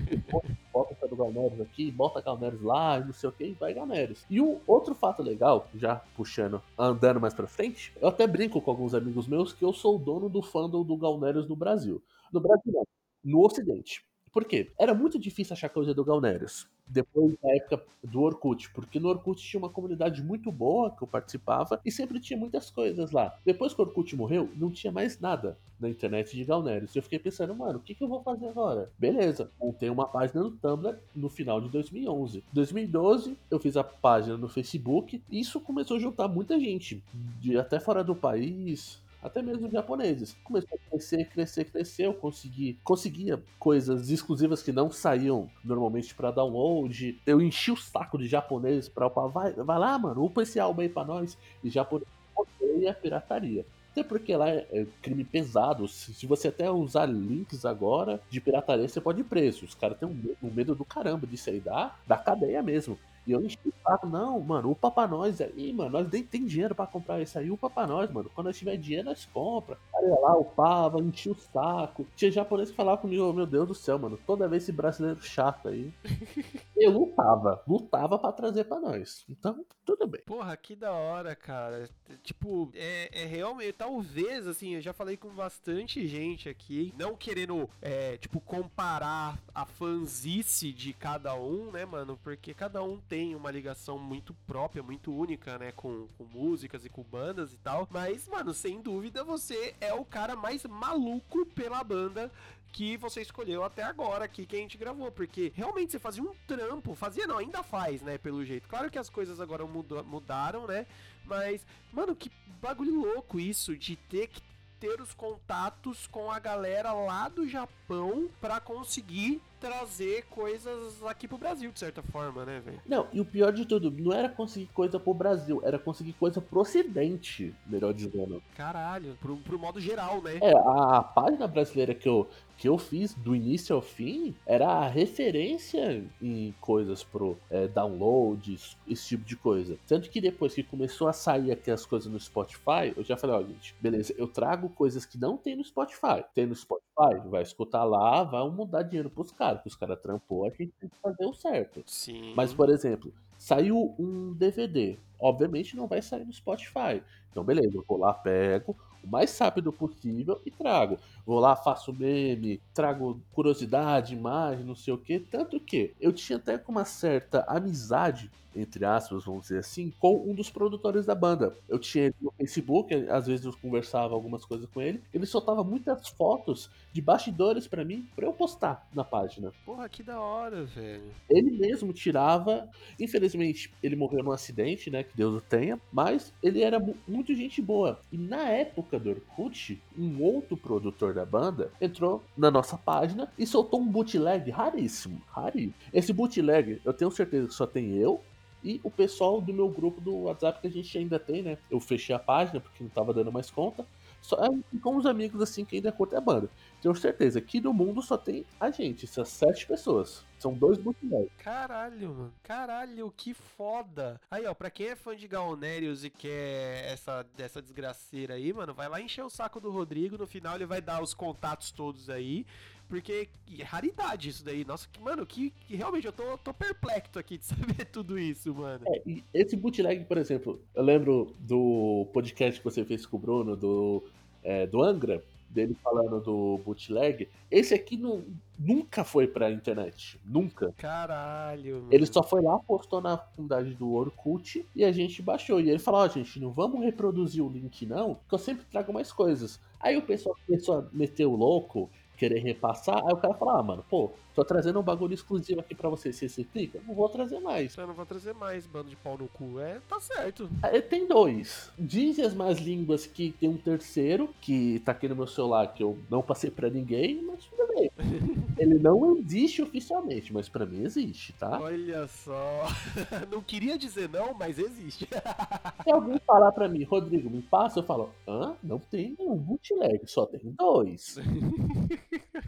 bota 0.73 0.93
essa 0.93 1.07
do 1.07 1.15
Galnerius 1.15 1.61
aqui, 1.61 1.91
bota 1.91 2.21
Galnerius 2.21 2.61
lá, 2.61 2.99
não 2.99 3.13
sei 3.13 3.29
o 3.29 3.31
que, 3.31 3.55
vai 3.59 3.73
Galnerius. 3.73 4.25
E 4.29 4.41
o 4.41 4.59
outro 4.65 4.95
fato 4.95 5.21
legal, 5.21 5.67
já 5.75 5.97
puxando, 6.15 6.61
andando 6.77 7.19
mais 7.19 7.33
pra 7.33 7.45
frente, 7.45 7.93
eu 8.01 8.07
até 8.07 8.25
brinco 8.25 8.59
com 8.61 8.71
alguns 8.71 8.95
amigos 8.95 9.27
meus 9.27 9.53
que 9.53 9.63
eu 9.63 9.71
sou 9.71 9.95
o 9.95 9.99
dono 9.99 10.27
do 10.27 10.41
fandom 10.41 10.83
do 10.83 10.97
Galnerius 10.97 11.47
no 11.47 11.55
Brasil. 11.55 12.01
No 12.33 12.39
Brasil 12.39 12.73
não, 12.73 12.83
no 13.23 13.45
Ocidente. 13.45 14.03
Por 14.31 14.45
quê? 14.45 14.71
Era 14.77 14.93
muito 14.93 15.19
difícil 15.19 15.53
achar 15.53 15.69
coisa 15.69 15.93
do 15.93 16.03
Galnerius. 16.05 16.67
Depois 16.89 17.35
da 17.41 17.55
época 17.55 17.83
do 18.03 18.21
Orkut, 18.21 18.71
porque 18.71 18.99
no 18.99 19.09
Orkut 19.09 19.41
tinha 19.41 19.59
uma 19.59 19.69
comunidade 19.69 20.23
muito 20.23 20.51
boa 20.51 20.89
que 20.91 21.03
eu 21.03 21.07
participava 21.07 21.79
e 21.85 21.91
sempre 21.91 22.19
tinha 22.19 22.39
muitas 22.39 22.71
coisas 22.71 23.11
lá. 23.11 23.35
Depois 23.45 23.73
que 23.73 23.81
o 23.81 23.85
Orkut 23.85 24.15
morreu, 24.15 24.49
não 24.55 24.71
tinha 24.71 24.91
mais 24.91 25.19
nada 25.19 25.57
na 25.79 25.89
internet 25.89 26.35
de 26.35 26.43
Galnerius. 26.43 26.95
Eu 26.95 27.03
fiquei 27.03 27.19
pensando, 27.19 27.55
mano, 27.55 27.79
o 27.79 27.81
que, 27.81 27.95
que 27.95 28.03
eu 28.03 28.07
vou 28.07 28.21
fazer 28.21 28.47
agora? 28.47 28.91
Beleza, 28.97 29.49
montei 29.59 29.89
uma 29.89 30.07
página 30.07 30.43
no 30.43 30.51
Tumblr 30.51 30.97
no 31.15 31.29
final 31.29 31.61
de 31.61 31.69
2011. 31.69 32.43
2012, 32.51 33.37
eu 33.49 33.59
fiz 33.59 33.77
a 33.77 33.83
página 33.83 34.37
no 34.37 34.49
Facebook 34.49 35.21
e 35.29 35.39
isso 35.39 35.59
começou 35.61 35.97
a 35.97 35.99
juntar 35.99 36.27
muita 36.27 36.59
gente, 36.59 37.03
de 37.39 37.57
até 37.57 37.79
fora 37.79 38.03
do 38.03 38.15
país, 38.15 39.01
até 39.21 39.41
mesmo 39.41 39.69
japoneses. 39.69 40.35
Começou 40.43 40.69
a 40.75 40.89
crescer, 40.89 41.25
crescer, 41.29 41.65
crescer. 41.65 42.05
Eu 42.05 42.13
consegui, 42.13 42.79
conseguia 42.83 43.41
coisas 43.57 44.09
exclusivas 44.09 44.61
que 44.63 44.71
não 44.71 44.91
saíam 44.91 45.49
normalmente 45.63 46.13
para 46.15 46.31
download. 46.31 47.19
Eu 47.25 47.41
enchi 47.41 47.71
o 47.71 47.77
saco 47.77 48.17
de 48.17 48.27
japoneses 48.27 48.87
para 48.89 49.07
upar. 49.07 49.27
Vai, 49.29 49.53
vai 49.53 49.79
lá, 49.79 49.97
mano, 49.99 50.23
upa 50.25 50.41
esse 50.43 50.59
álbum 50.59 50.81
aí 50.81 50.89
pra 50.89 51.03
nós. 51.05 51.37
E 51.63 51.69
japonês 51.69 52.07
odeia 52.35 52.91
a 52.91 52.93
pirataria. 52.93 53.65
Até 53.91 54.03
porque 54.03 54.35
lá 54.35 54.47
é, 54.49 54.67
é 54.71 54.85
crime 55.01 55.23
pesado. 55.23 55.87
Se, 55.87 56.13
se 56.13 56.25
você 56.25 56.47
até 56.49 56.69
usar 56.71 57.05
links 57.07 57.65
agora 57.65 58.21
de 58.29 58.39
pirataria, 58.39 58.87
você 58.87 59.01
pode 59.01 59.21
ir 59.21 59.23
preso. 59.25 59.65
Os 59.65 59.73
caras 59.75 59.97
têm 59.97 60.07
um, 60.07 60.13
medo- 60.13 60.37
um 60.43 60.51
medo 60.51 60.75
do 60.75 60.85
caramba 60.85 61.25
disso 61.27 61.49
aí, 61.49 61.59
da, 61.59 61.95
da 62.07 62.17
cadeia 62.17 62.61
mesmo. 62.61 62.97
E 63.29 63.31
eu 63.31 63.45
enchi 63.45 63.59
o 63.63 63.73
saco, 63.83 64.07
não, 64.07 64.39
mano, 64.39 64.71
upa 64.71 64.89
pra 64.89 65.07
nós 65.07 65.39
aí, 65.39 65.71
mano, 65.71 65.91
nós 65.91 66.11
nem 66.11 66.23
tem 66.23 66.43
dinheiro 66.45 66.73
pra 66.73 66.87
comprar 66.87 67.21
isso 67.21 67.37
aí, 67.37 67.51
upa 67.51 67.69
pra 67.69 67.85
nós, 67.85 68.11
mano. 68.11 68.27
Quando 68.33 68.47
nós 68.47 68.57
tiver 68.57 68.75
dinheiro, 68.75 69.05
nós 69.05 69.23
compra. 69.25 69.77
Cara, 69.91 70.07
ia 70.07 70.19
lá, 70.19 70.35
upava, 70.35 70.99
enchia 70.99 71.31
o 71.31 71.35
saco. 71.35 72.07
Tinha 72.15 72.31
japonês 72.31 72.71
que 72.71 72.75
falava 72.75 72.97
comigo, 72.97 73.23
oh, 73.23 73.31
meu 73.31 73.45
Deus 73.45 73.67
do 73.67 73.75
céu, 73.75 73.99
mano, 73.99 74.17
toda 74.25 74.47
vez 74.47 74.63
esse 74.63 74.71
brasileiro 74.71 75.21
chato 75.21 75.67
aí. 75.67 75.93
eu 76.75 76.89
lutava, 76.89 77.61
lutava 77.67 78.17
pra 78.17 78.31
trazer 78.31 78.63
pra 78.63 78.79
nós. 78.79 79.23
Então, 79.29 79.63
tudo 79.85 80.07
bem. 80.07 80.21
Porra, 80.25 80.57
que 80.57 80.75
da 80.75 80.91
hora, 80.91 81.35
cara. 81.35 81.87
Tipo, 82.23 82.71
é, 82.73 83.09
é 83.13 83.25
realmente. 83.25 83.73
Talvez, 83.73 84.47
assim, 84.47 84.73
eu 84.73 84.81
já 84.81 84.91
falei 84.91 85.17
com 85.17 85.29
bastante 85.29 86.07
gente 86.07 86.49
aqui, 86.49 86.91
não 86.97 87.15
querendo, 87.15 87.69
é, 87.79 88.17
tipo, 88.17 88.41
comparar 88.41 89.37
a 89.53 89.67
fanzice 89.67 90.73
de 90.73 90.93
cada 90.93 91.35
um, 91.35 91.69
né, 91.69 91.85
mano? 91.85 92.17
Porque 92.23 92.55
cada 92.55 92.81
um 92.81 92.97
tem 92.97 93.18
uma 93.35 93.51
ligação 93.51 93.97
muito 93.97 94.33
própria, 94.47 94.81
muito 94.83 95.13
única, 95.13 95.57
né, 95.57 95.71
com, 95.71 96.07
com 96.17 96.23
músicas 96.25 96.85
e 96.85 96.89
com 96.89 97.03
bandas 97.03 97.53
e 97.53 97.57
tal. 97.57 97.87
Mas, 97.91 98.27
mano, 98.27 98.53
sem 98.53 98.81
dúvida 98.81 99.23
você 99.23 99.75
é 99.79 99.93
o 99.93 100.05
cara 100.05 100.35
mais 100.35 100.63
maluco 100.65 101.45
pela 101.47 101.83
banda 101.83 102.31
que 102.71 102.97
você 102.97 103.21
escolheu 103.21 103.63
até 103.63 103.81
agora 103.81 104.25
aqui 104.25 104.45
que 104.45 104.55
a 104.55 104.59
gente 104.59 104.77
gravou, 104.77 105.11
porque 105.11 105.51
realmente 105.55 105.91
você 105.91 105.99
fazia 105.99 106.21
um 106.21 106.35
trampo, 106.47 106.93
fazia 106.93 107.25
não, 107.25 107.37
ainda 107.39 107.63
faz, 107.63 108.01
né, 108.01 108.17
pelo 108.17 108.45
jeito. 108.45 108.67
Claro 108.67 108.91
que 108.91 108.99
as 108.99 109.09
coisas 109.09 109.39
agora 109.41 109.65
mudou- 109.65 110.03
mudaram, 110.03 110.67
né, 110.67 110.85
mas, 111.25 111.65
mano, 111.91 112.15
que 112.15 112.31
bagulho 112.61 112.95
louco 113.01 113.39
isso 113.39 113.75
de 113.75 113.95
ter 113.95 114.27
que 114.27 114.41
ter 114.79 115.01
os 115.01 115.13
contatos 115.13 116.07
com 116.07 116.31
a 116.31 116.39
galera 116.39 116.93
lá 116.93 117.27
do 117.27 117.47
Japão 117.49 118.29
pra 118.39 118.59
conseguir 118.61 119.41
trazer 119.59 120.25
coisas 120.29 121.03
aqui 121.03 121.27
pro 121.27 121.37
Brasil, 121.37 121.71
de 121.71 121.79
certa 121.79 122.01
forma, 122.01 122.45
né, 122.45 122.61
velho? 122.63 122.81
Não, 122.85 123.07
e 123.11 123.19
o 123.19 123.25
pior 123.25 123.51
de 123.51 123.65
tudo, 123.65 123.91
não 123.91 124.13
era 124.13 124.29
conseguir 124.29 124.67
coisa 124.67 124.99
pro 124.99 125.13
Brasil, 125.13 125.61
era 125.63 125.77
conseguir 125.77 126.13
coisa 126.13 126.39
pro 126.39 126.61
ocidente, 126.61 127.53
melhor 127.65 127.93
dizendo. 127.93 128.41
Caralho, 128.55 129.15
pro, 129.19 129.37
pro 129.37 129.59
modo 129.59 129.79
geral, 129.79 130.21
né? 130.21 130.39
É, 130.41 130.53
a, 130.53 130.97
a 130.97 131.03
página 131.03 131.47
brasileira 131.47 131.93
que 131.93 132.07
eu, 132.07 132.29
que 132.57 132.67
eu 132.67 132.77
fiz 132.77 133.13
do 133.13 133.35
início 133.35 133.75
ao 133.75 133.81
fim 133.81 134.35
era 134.45 134.67
a 134.67 134.87
referência 134.87 136.03
em 136.21 136.53
coisas 136.59 137.03
pro 137.03 137.37
é, 137.49 137.67
downloads, 137.67 138.77
esse 138.87 139.07
tipo 139.07 139.23
de 139.23 139.35
coisa. 139.35 139.77
Tanto 139.87 140.09
que 140.09 140.19
depois 140.21 140.53
que 140.53 140.63
começou 140.63 141.07
a 141.07 141.13
sair 141.13 141.51
aqui 141.51 141.71
as 141.71 141.85
coisas 141.85 142.11
no 142.11 142.19
Spotify, 142.19 142.93
eu 142.95 143.03
já 143.03 143.15
falei, 143.15 143.35
ó, 143.35 143.41
gente, 143.41 143.75
beleza, 143.79 144.13
eu 144.17 144.27
trago 144.27 144.69
coisas 144.69 145.05
que 145.05 145.17
não 145.17 145.37
tem 145.37 145.55
no 145.55 145.63
Spotify. 145.63 146.23
Tem 146.33 146.45
no 146.45 146.55
Spotify, 146.55 147.27
vai 147.29 147.41
escutar 147.41 147.83
lá, 147.83 148.23
vai 148.23 148.47
mudar 148.49 148.83
dinheiro 148.83 149.09
pros 149.09 149.31
caras, 149.31 149.48
que 149.57 149.67
os 149.67 149.75
caras 149.75 149.99
trampou, 149.99 150.45
a 150.45 150.49
gente 150.49 150.71
tem 150.79 150.87
que 150.87 150.97
fazer 151.01 151.25
o 151.25 151.33
certo. 151.33 151.83
Sim. 151.87 152.33
Mas, 152.35 152.53
por 152.53 152.69
exemplo, 152.69 153.11
saiu 153.37 153.95
um 153.97 154.33
DVD. 154.33 154.97
Obviamente 155.19 155.75
não 155.75 155.87
vai 155.87 156.01
sair 156.01 156.25
no 156.25 156.31
Spotify. 156.31 157.01
Então, 157.31 157.43
beleza, 157.43 157.75
eu 157.75 157.83
vou 157.87 157.97
lá, 157.97 158.13
pego 158.13 158.75
o 159.03 159.07
mais 159.07 159.37
rápido 159.37 159.71
possível 159.71 160.41
e 160.45 160.51
trago. 160.51 160.97
Vou 161.25 161.39
lá, 161.39 161.55
faço 161.55 161.93
meme, 161.93 162.61
trago 162.73 163.21
curiosidade, 163.33 164.13
imagem, 164.13 164.65
não 164.65 164.75
sei 164.75 164.93
o 164.93 164.97
que. 164.97 165.19
Tanto 165.19 165.59
que 165.59 165.93
eu 165.99 166.11
tinha 166.11 166.37
até 166.37 166.57
com 166.57 166.71
uma 166.71 166.85
certa 166.85 167.41
amizade, 167.47 168.29
entre 168.55 168.83
aspas, 168.85 169.25
vamos 169.25 169.43
dizer 169.43 169.59
assim, 169.59 169.91
com 169.99 170.17
um 170.29 170.33
dos 170.33 170.49
produtores 170.49 171.05
da 171.05 171.15
banda. 171.15 171.55
Eu 171.67 171.79
tinha 171.79 172.05
ele 172.05 172.15
no 172.21 172.31
Facebook, 172.37 172.93
às 173.09 173.27
vezes 173.27 173.45
eu 173.45 173.53
conversava 173.61 174.13
algumas 174.13 174.45
coisas 174.45 174.67
com 174.69 174.81
ele. 174.81 175.01
Ele 175.13 175.25
soltava 175.25 175.63
muitas 175.63 176.07
fotos 176.09 176.69
de 176.91 177.01
bastidores 177.01 177.67
pra 177.67 177.85
mim, 177.85 178.07
pra 178.15 178.25
eu 178.25 178.33
postar 178.33 178.87
na 178.93 179.03
página. 179.03 179.51
Porra, 179.65 179.87
que 179.87 180.01
da 180.03 180.19
hora, 180.19 180.65
velho. 180.65 181.03
Ele 181.29 181.51
mesmo 181.51 181.93
tirava. 181.93 182.67
Infelizmente, 182.99 183.73
ele 183.81 183.95
morreu 183.95 184.23
num 184.23 184.31
acidente, 184.31 184.89
né? 184.89 185.03
Que 185.03 185.15
Deus 185.15 185.35
o 185.35 185.41
tenha. 185.41 185.79
Mas 185.91 186.33
ele 186.43 186.61
era 186.61 186.79
mu- 186.79 186.97
muito 187.07 187.33
gente 187.35 187.61
boa. 187.61 187.99
E 188.11 188.17
na 188.17 188.49
época 188.49 188.99
do 188.99 189.09
Orkut, 189.11 189.81
um 189.97 190.21
outro 190.21 190.57
produtor 190.57 191.13
da 191.13 191.25
banda 191.25 191.71
entrou 191.79 192.23
na 192.37 192.49
nossa 192.51 192.77
página 192.77 193.31
e 193.37 193.45
soltou 193.45 193.79
um 193.79 193.87
bootleg 193.87 194.49
raríssimo. 194.49 195.21
Raríssimo. 195.29 195.73
Esse 195.93 196.11
bootleg, 196.13 196.81
eu 196.83 196.93
tenho 196.93 197.11
certeza 197.11 197.47
que 197.47 197.53
só 197.53 197.65
tem 197.67 197.95
eu. 197.95 198.21
E 198.63 198.79
o 198.83 198.91
pessoal 198.91 199.39
do 199.39 199.53
meu 199.53 199.69
grupo 199.69 200.01
do 200.01 200.23
WhatsApp 200.23 200.61
que 200.61 200.67
a 200.67 200.71
gente 200.71 200.97
ainda 200.97 201.17
tem, 201.17 201.41
né? 201.41 201.57
Eu 201.69 201.79
fechei 201.79 202.15
a 202.15 202.19
página 202.19 202.59
porque 202.59 202.83
não 202.83 202.89
tava 202.89 203.13
dando 203.13 203.31
mais 203.31 203.49
conta. 203.49 203.85
Só 204.21 204.35
é, 204.43 204.79
com 204.79 204.97
uns 204.97 205.05
amigos 205.05 205.41
assim 205.41 205.63
que 205.63 205.77
ainda 205.77 205.91
curtem 205.91 206.17
a 206.17 206.21
banda. 206.21 206.49
Tenho 206.81 206.93
certeza 206.95 207.39
que 207.39 207.61
no 207.61 207.73
mundo 207.73 208.01
só 208.01 208.17
tem 208.17 208.45
a 208.59 208.69
gente, 208.69 209.05
essas 209.05 209.29
sete 209.29 209.65
pessoas. 209.65 210.25
São 210.37 210.53
dois 210.53 210.77
bootlegs. 210.77 211.31
Caralho, 211.37 212.09
mano. 212.09 212.33
Caralho, 212.43 213.13
que 213.15 213.33
foda. 213.33 214.19
Aí, 214.31 214.45
ó, 214.45 214.53
pra 214.53 214.69
quem 214.69 214.87
é 214.87 214.95
fã 214.95 215.15
de 215.15 215.27
Gaonérios 215.27 216.05
e 216.05 216.09
quer 216.09 216.85
essa, 216.91 217.25
dessa 217.35 217.61
desgraceira 217.61 218.35
aí, 218.35 218.53
mano, 218.53 218.73
vai 218.73 218.87
lá 218.87 219.01
encher 219.01 219.23
o 219.23 219.29
saco 219.29 219.59
do 219.59 219.71
Rodrigo. 219.71 220.17
No 220.17 220.27
final 220.27 220.55
ele 220.55 220.65
vai 220.65 220.81
dar 220.81 221.01
os 221.01 221.13
contatos 221.13 221.71
todos 221.71 222.09
aí. 222.09 222.45
Porque 222.89 223.29
é 223.57 223.63
raridade 223.63 224.29
isso 224.29 224.43
daí. 224.43 224.65
Nossa, 224.65 224.89
que, 224.91 224.99
mano, 224.99 225.23
que, 225.23 225.51
que 225.67 225.75
realmente 225.75 226.07
eu 226.07 226.11
tô, 226.11 226.37
tô 226.39 226.51
perplexo 226.51 227.19
aqui 227.19 227.37
de 227.37 227.45
saber 227.45 227.85
tudo 227.85 228.17
isso, 228.17 228.53
mano. 228.53 228.83
É, 228.87 229.21
esse 229.31 229.55
bootleg, 229.55 230.03
por 230.05 230.17
exemplo, 230.17 230.59
eu 230.73 230.83
lembro 230.83 231.35
do 231.39 232.07
podcast 232.11 232.59
que 232.59 232.65
você 232.65 232.83
fez 232.83 233.05
com 233.05 233.15
o 233.15 233.19
Bruno, 233.19 233.55
do, 233.55 234.03
é, 234.43 234.65
do 234.65 234.81
Angra, 234.81 235.23
dele 235.49 235.75
falando 235.83 236.19
do 236.19 236.59
bootleg. 236.65 237.27
Esse 237.49 237.75
aqui 237.75 237.95
não, 237.95 238.23
nunca 238.57 239.03
foi 239.03 239.27
pra 239.27 239.51
internet. 239.51 240.19
Nunca. 240.25 240.73
Caralho, 240.77 241.75
mano. 241.75 241.87
Ele 241.91 242.05
só 242.07 242.23
foi 242.23 242.41
lá, 242.41 242.57
postou 242.59 243.01
na 243.01 243.17
comunidade 243.17 243.73
do 243.75 243.93
Orkut 243.93 244.65
e 244.75 244.83
a 244.83 244.91
gente 244.91 245.21
baixou. 245.21 245.59
E 245.59 245.69
ele 245.69 245.79
falou: 245.79 246.01
Ó, 246.01 246.07
gente, 246.07 246.39
não 246.39 246.51
vamos 246.51 246.83
reproduzir 246.83 247.43
o 247.43 247.49
link, 247.49 247.85
não, 247.85 248.15
que 248.27 248.33
eu 248.33 248.39
sempre 248.39 248.65
trago 248.65 248.93
mais 248.93 249.11
coisas. 249.11 249.59
Aí 249.79 249.95
o 249.97 250.01
pessoal 250.01 250.35
começou 250.45 250.79
a 250.79 250.85
meter 250.91 251.25
o 251.25 251.35
louco, 251.35 251.89
querer 252.19 252.39
repassar. 252.39 252.97
Aí 253.05 253.13
o 253.13 253.17
cara 253.17 253.33
falou: 253.35 253.55
Ah, 253.55 253.63
mano, 253.63 253.83
pô, 253.89 254.13
tô 254.39 254.45
trazendo 254.45 254.79
um 254.79 254.83
bagulho 254.83 255.13
exclusivo 255.13 255.59
aqui 255.59 255.75
pra 255.75 255.89
você. 255.89 256.13
Se 256.13 256.29
você 256.29 256.43
clica, 256.43 256.79
não 256.87 256.95
vou 256.95 257.09
trazer 257.09 257.39
mais. 257.39 257.75
Eu 257.75 257.87
não 257.87 257.93
vou 257.93 258.05
trazer 258.05 258.33
mais 258.33 258.65
bando 258.65 258.89
de 258.89 258.95
pau 258.95 259.17
no 259.17 259.27
cu. 259.27 259.59
É, 259.59 259.79
tá 259.87 259.99
certo. 259.99 260.49
Aí 260.63 260.81
tem 260.81 261.07
dois. 261.07 261.69
Dizem 261.77 262.23
as 262.23 262.33
más 262.33 262.57
línguas 262.59 263.05
que 263.05 263.31
tem 263.31 263.49
um 263.49 263.57
terceiro, 263.57 264.29
que 264.41 264.79
tá 264.85 264.93
aqui 264.93 265.07
no 265.07 265.15
meu 265.15 265.27
celular, 265.27 265.73
que 265.73 265.83
eu 265.83 265.97
não 266.09 266.21
passei 266.21 266.49
pra 266.49 266.69
ninguém, 266.69 267.21
mas 267.21 267.43
tudo 267.45 267.67
bem. 267.73 267.91
Ele 268.57 268.77
não 268.77 269.17
existe 269.17 269.61
oficialmente, 269.61 270.33
mas 270.33 270.49
pra 270.49 270.65
mim 270.65 270.83
existe, 270.83 271.33
tá? 271.33 271.59
Olha 271.59 272.07
só. 272.07 272.67
não 273.31 273.41
queria 273.41 273.77
dizer 273.77 274.09
não, 274.09 274.33
mas 274.33 274.59
existe. 274.59 275.07
Se 275.83 275.91
alguém 275.91 276.19
falar 276.25 276.51
pra 276.51 276.67
mim, 276.67 276.83
Rodrigo, 276.83 277.29
me 277.29 277.41
passa, 277.41 277.79
eu 277.79 277.83
falo, 277.83 278.11
hã? 278.27 278.55
Não 278.61 278.79
tem 278.79 279.15
nenhum 279.17 279.37
bootleg, 279.37 280.01
só 280.05 280.25
tem 280.25 280.41
dois. 280.57 281.17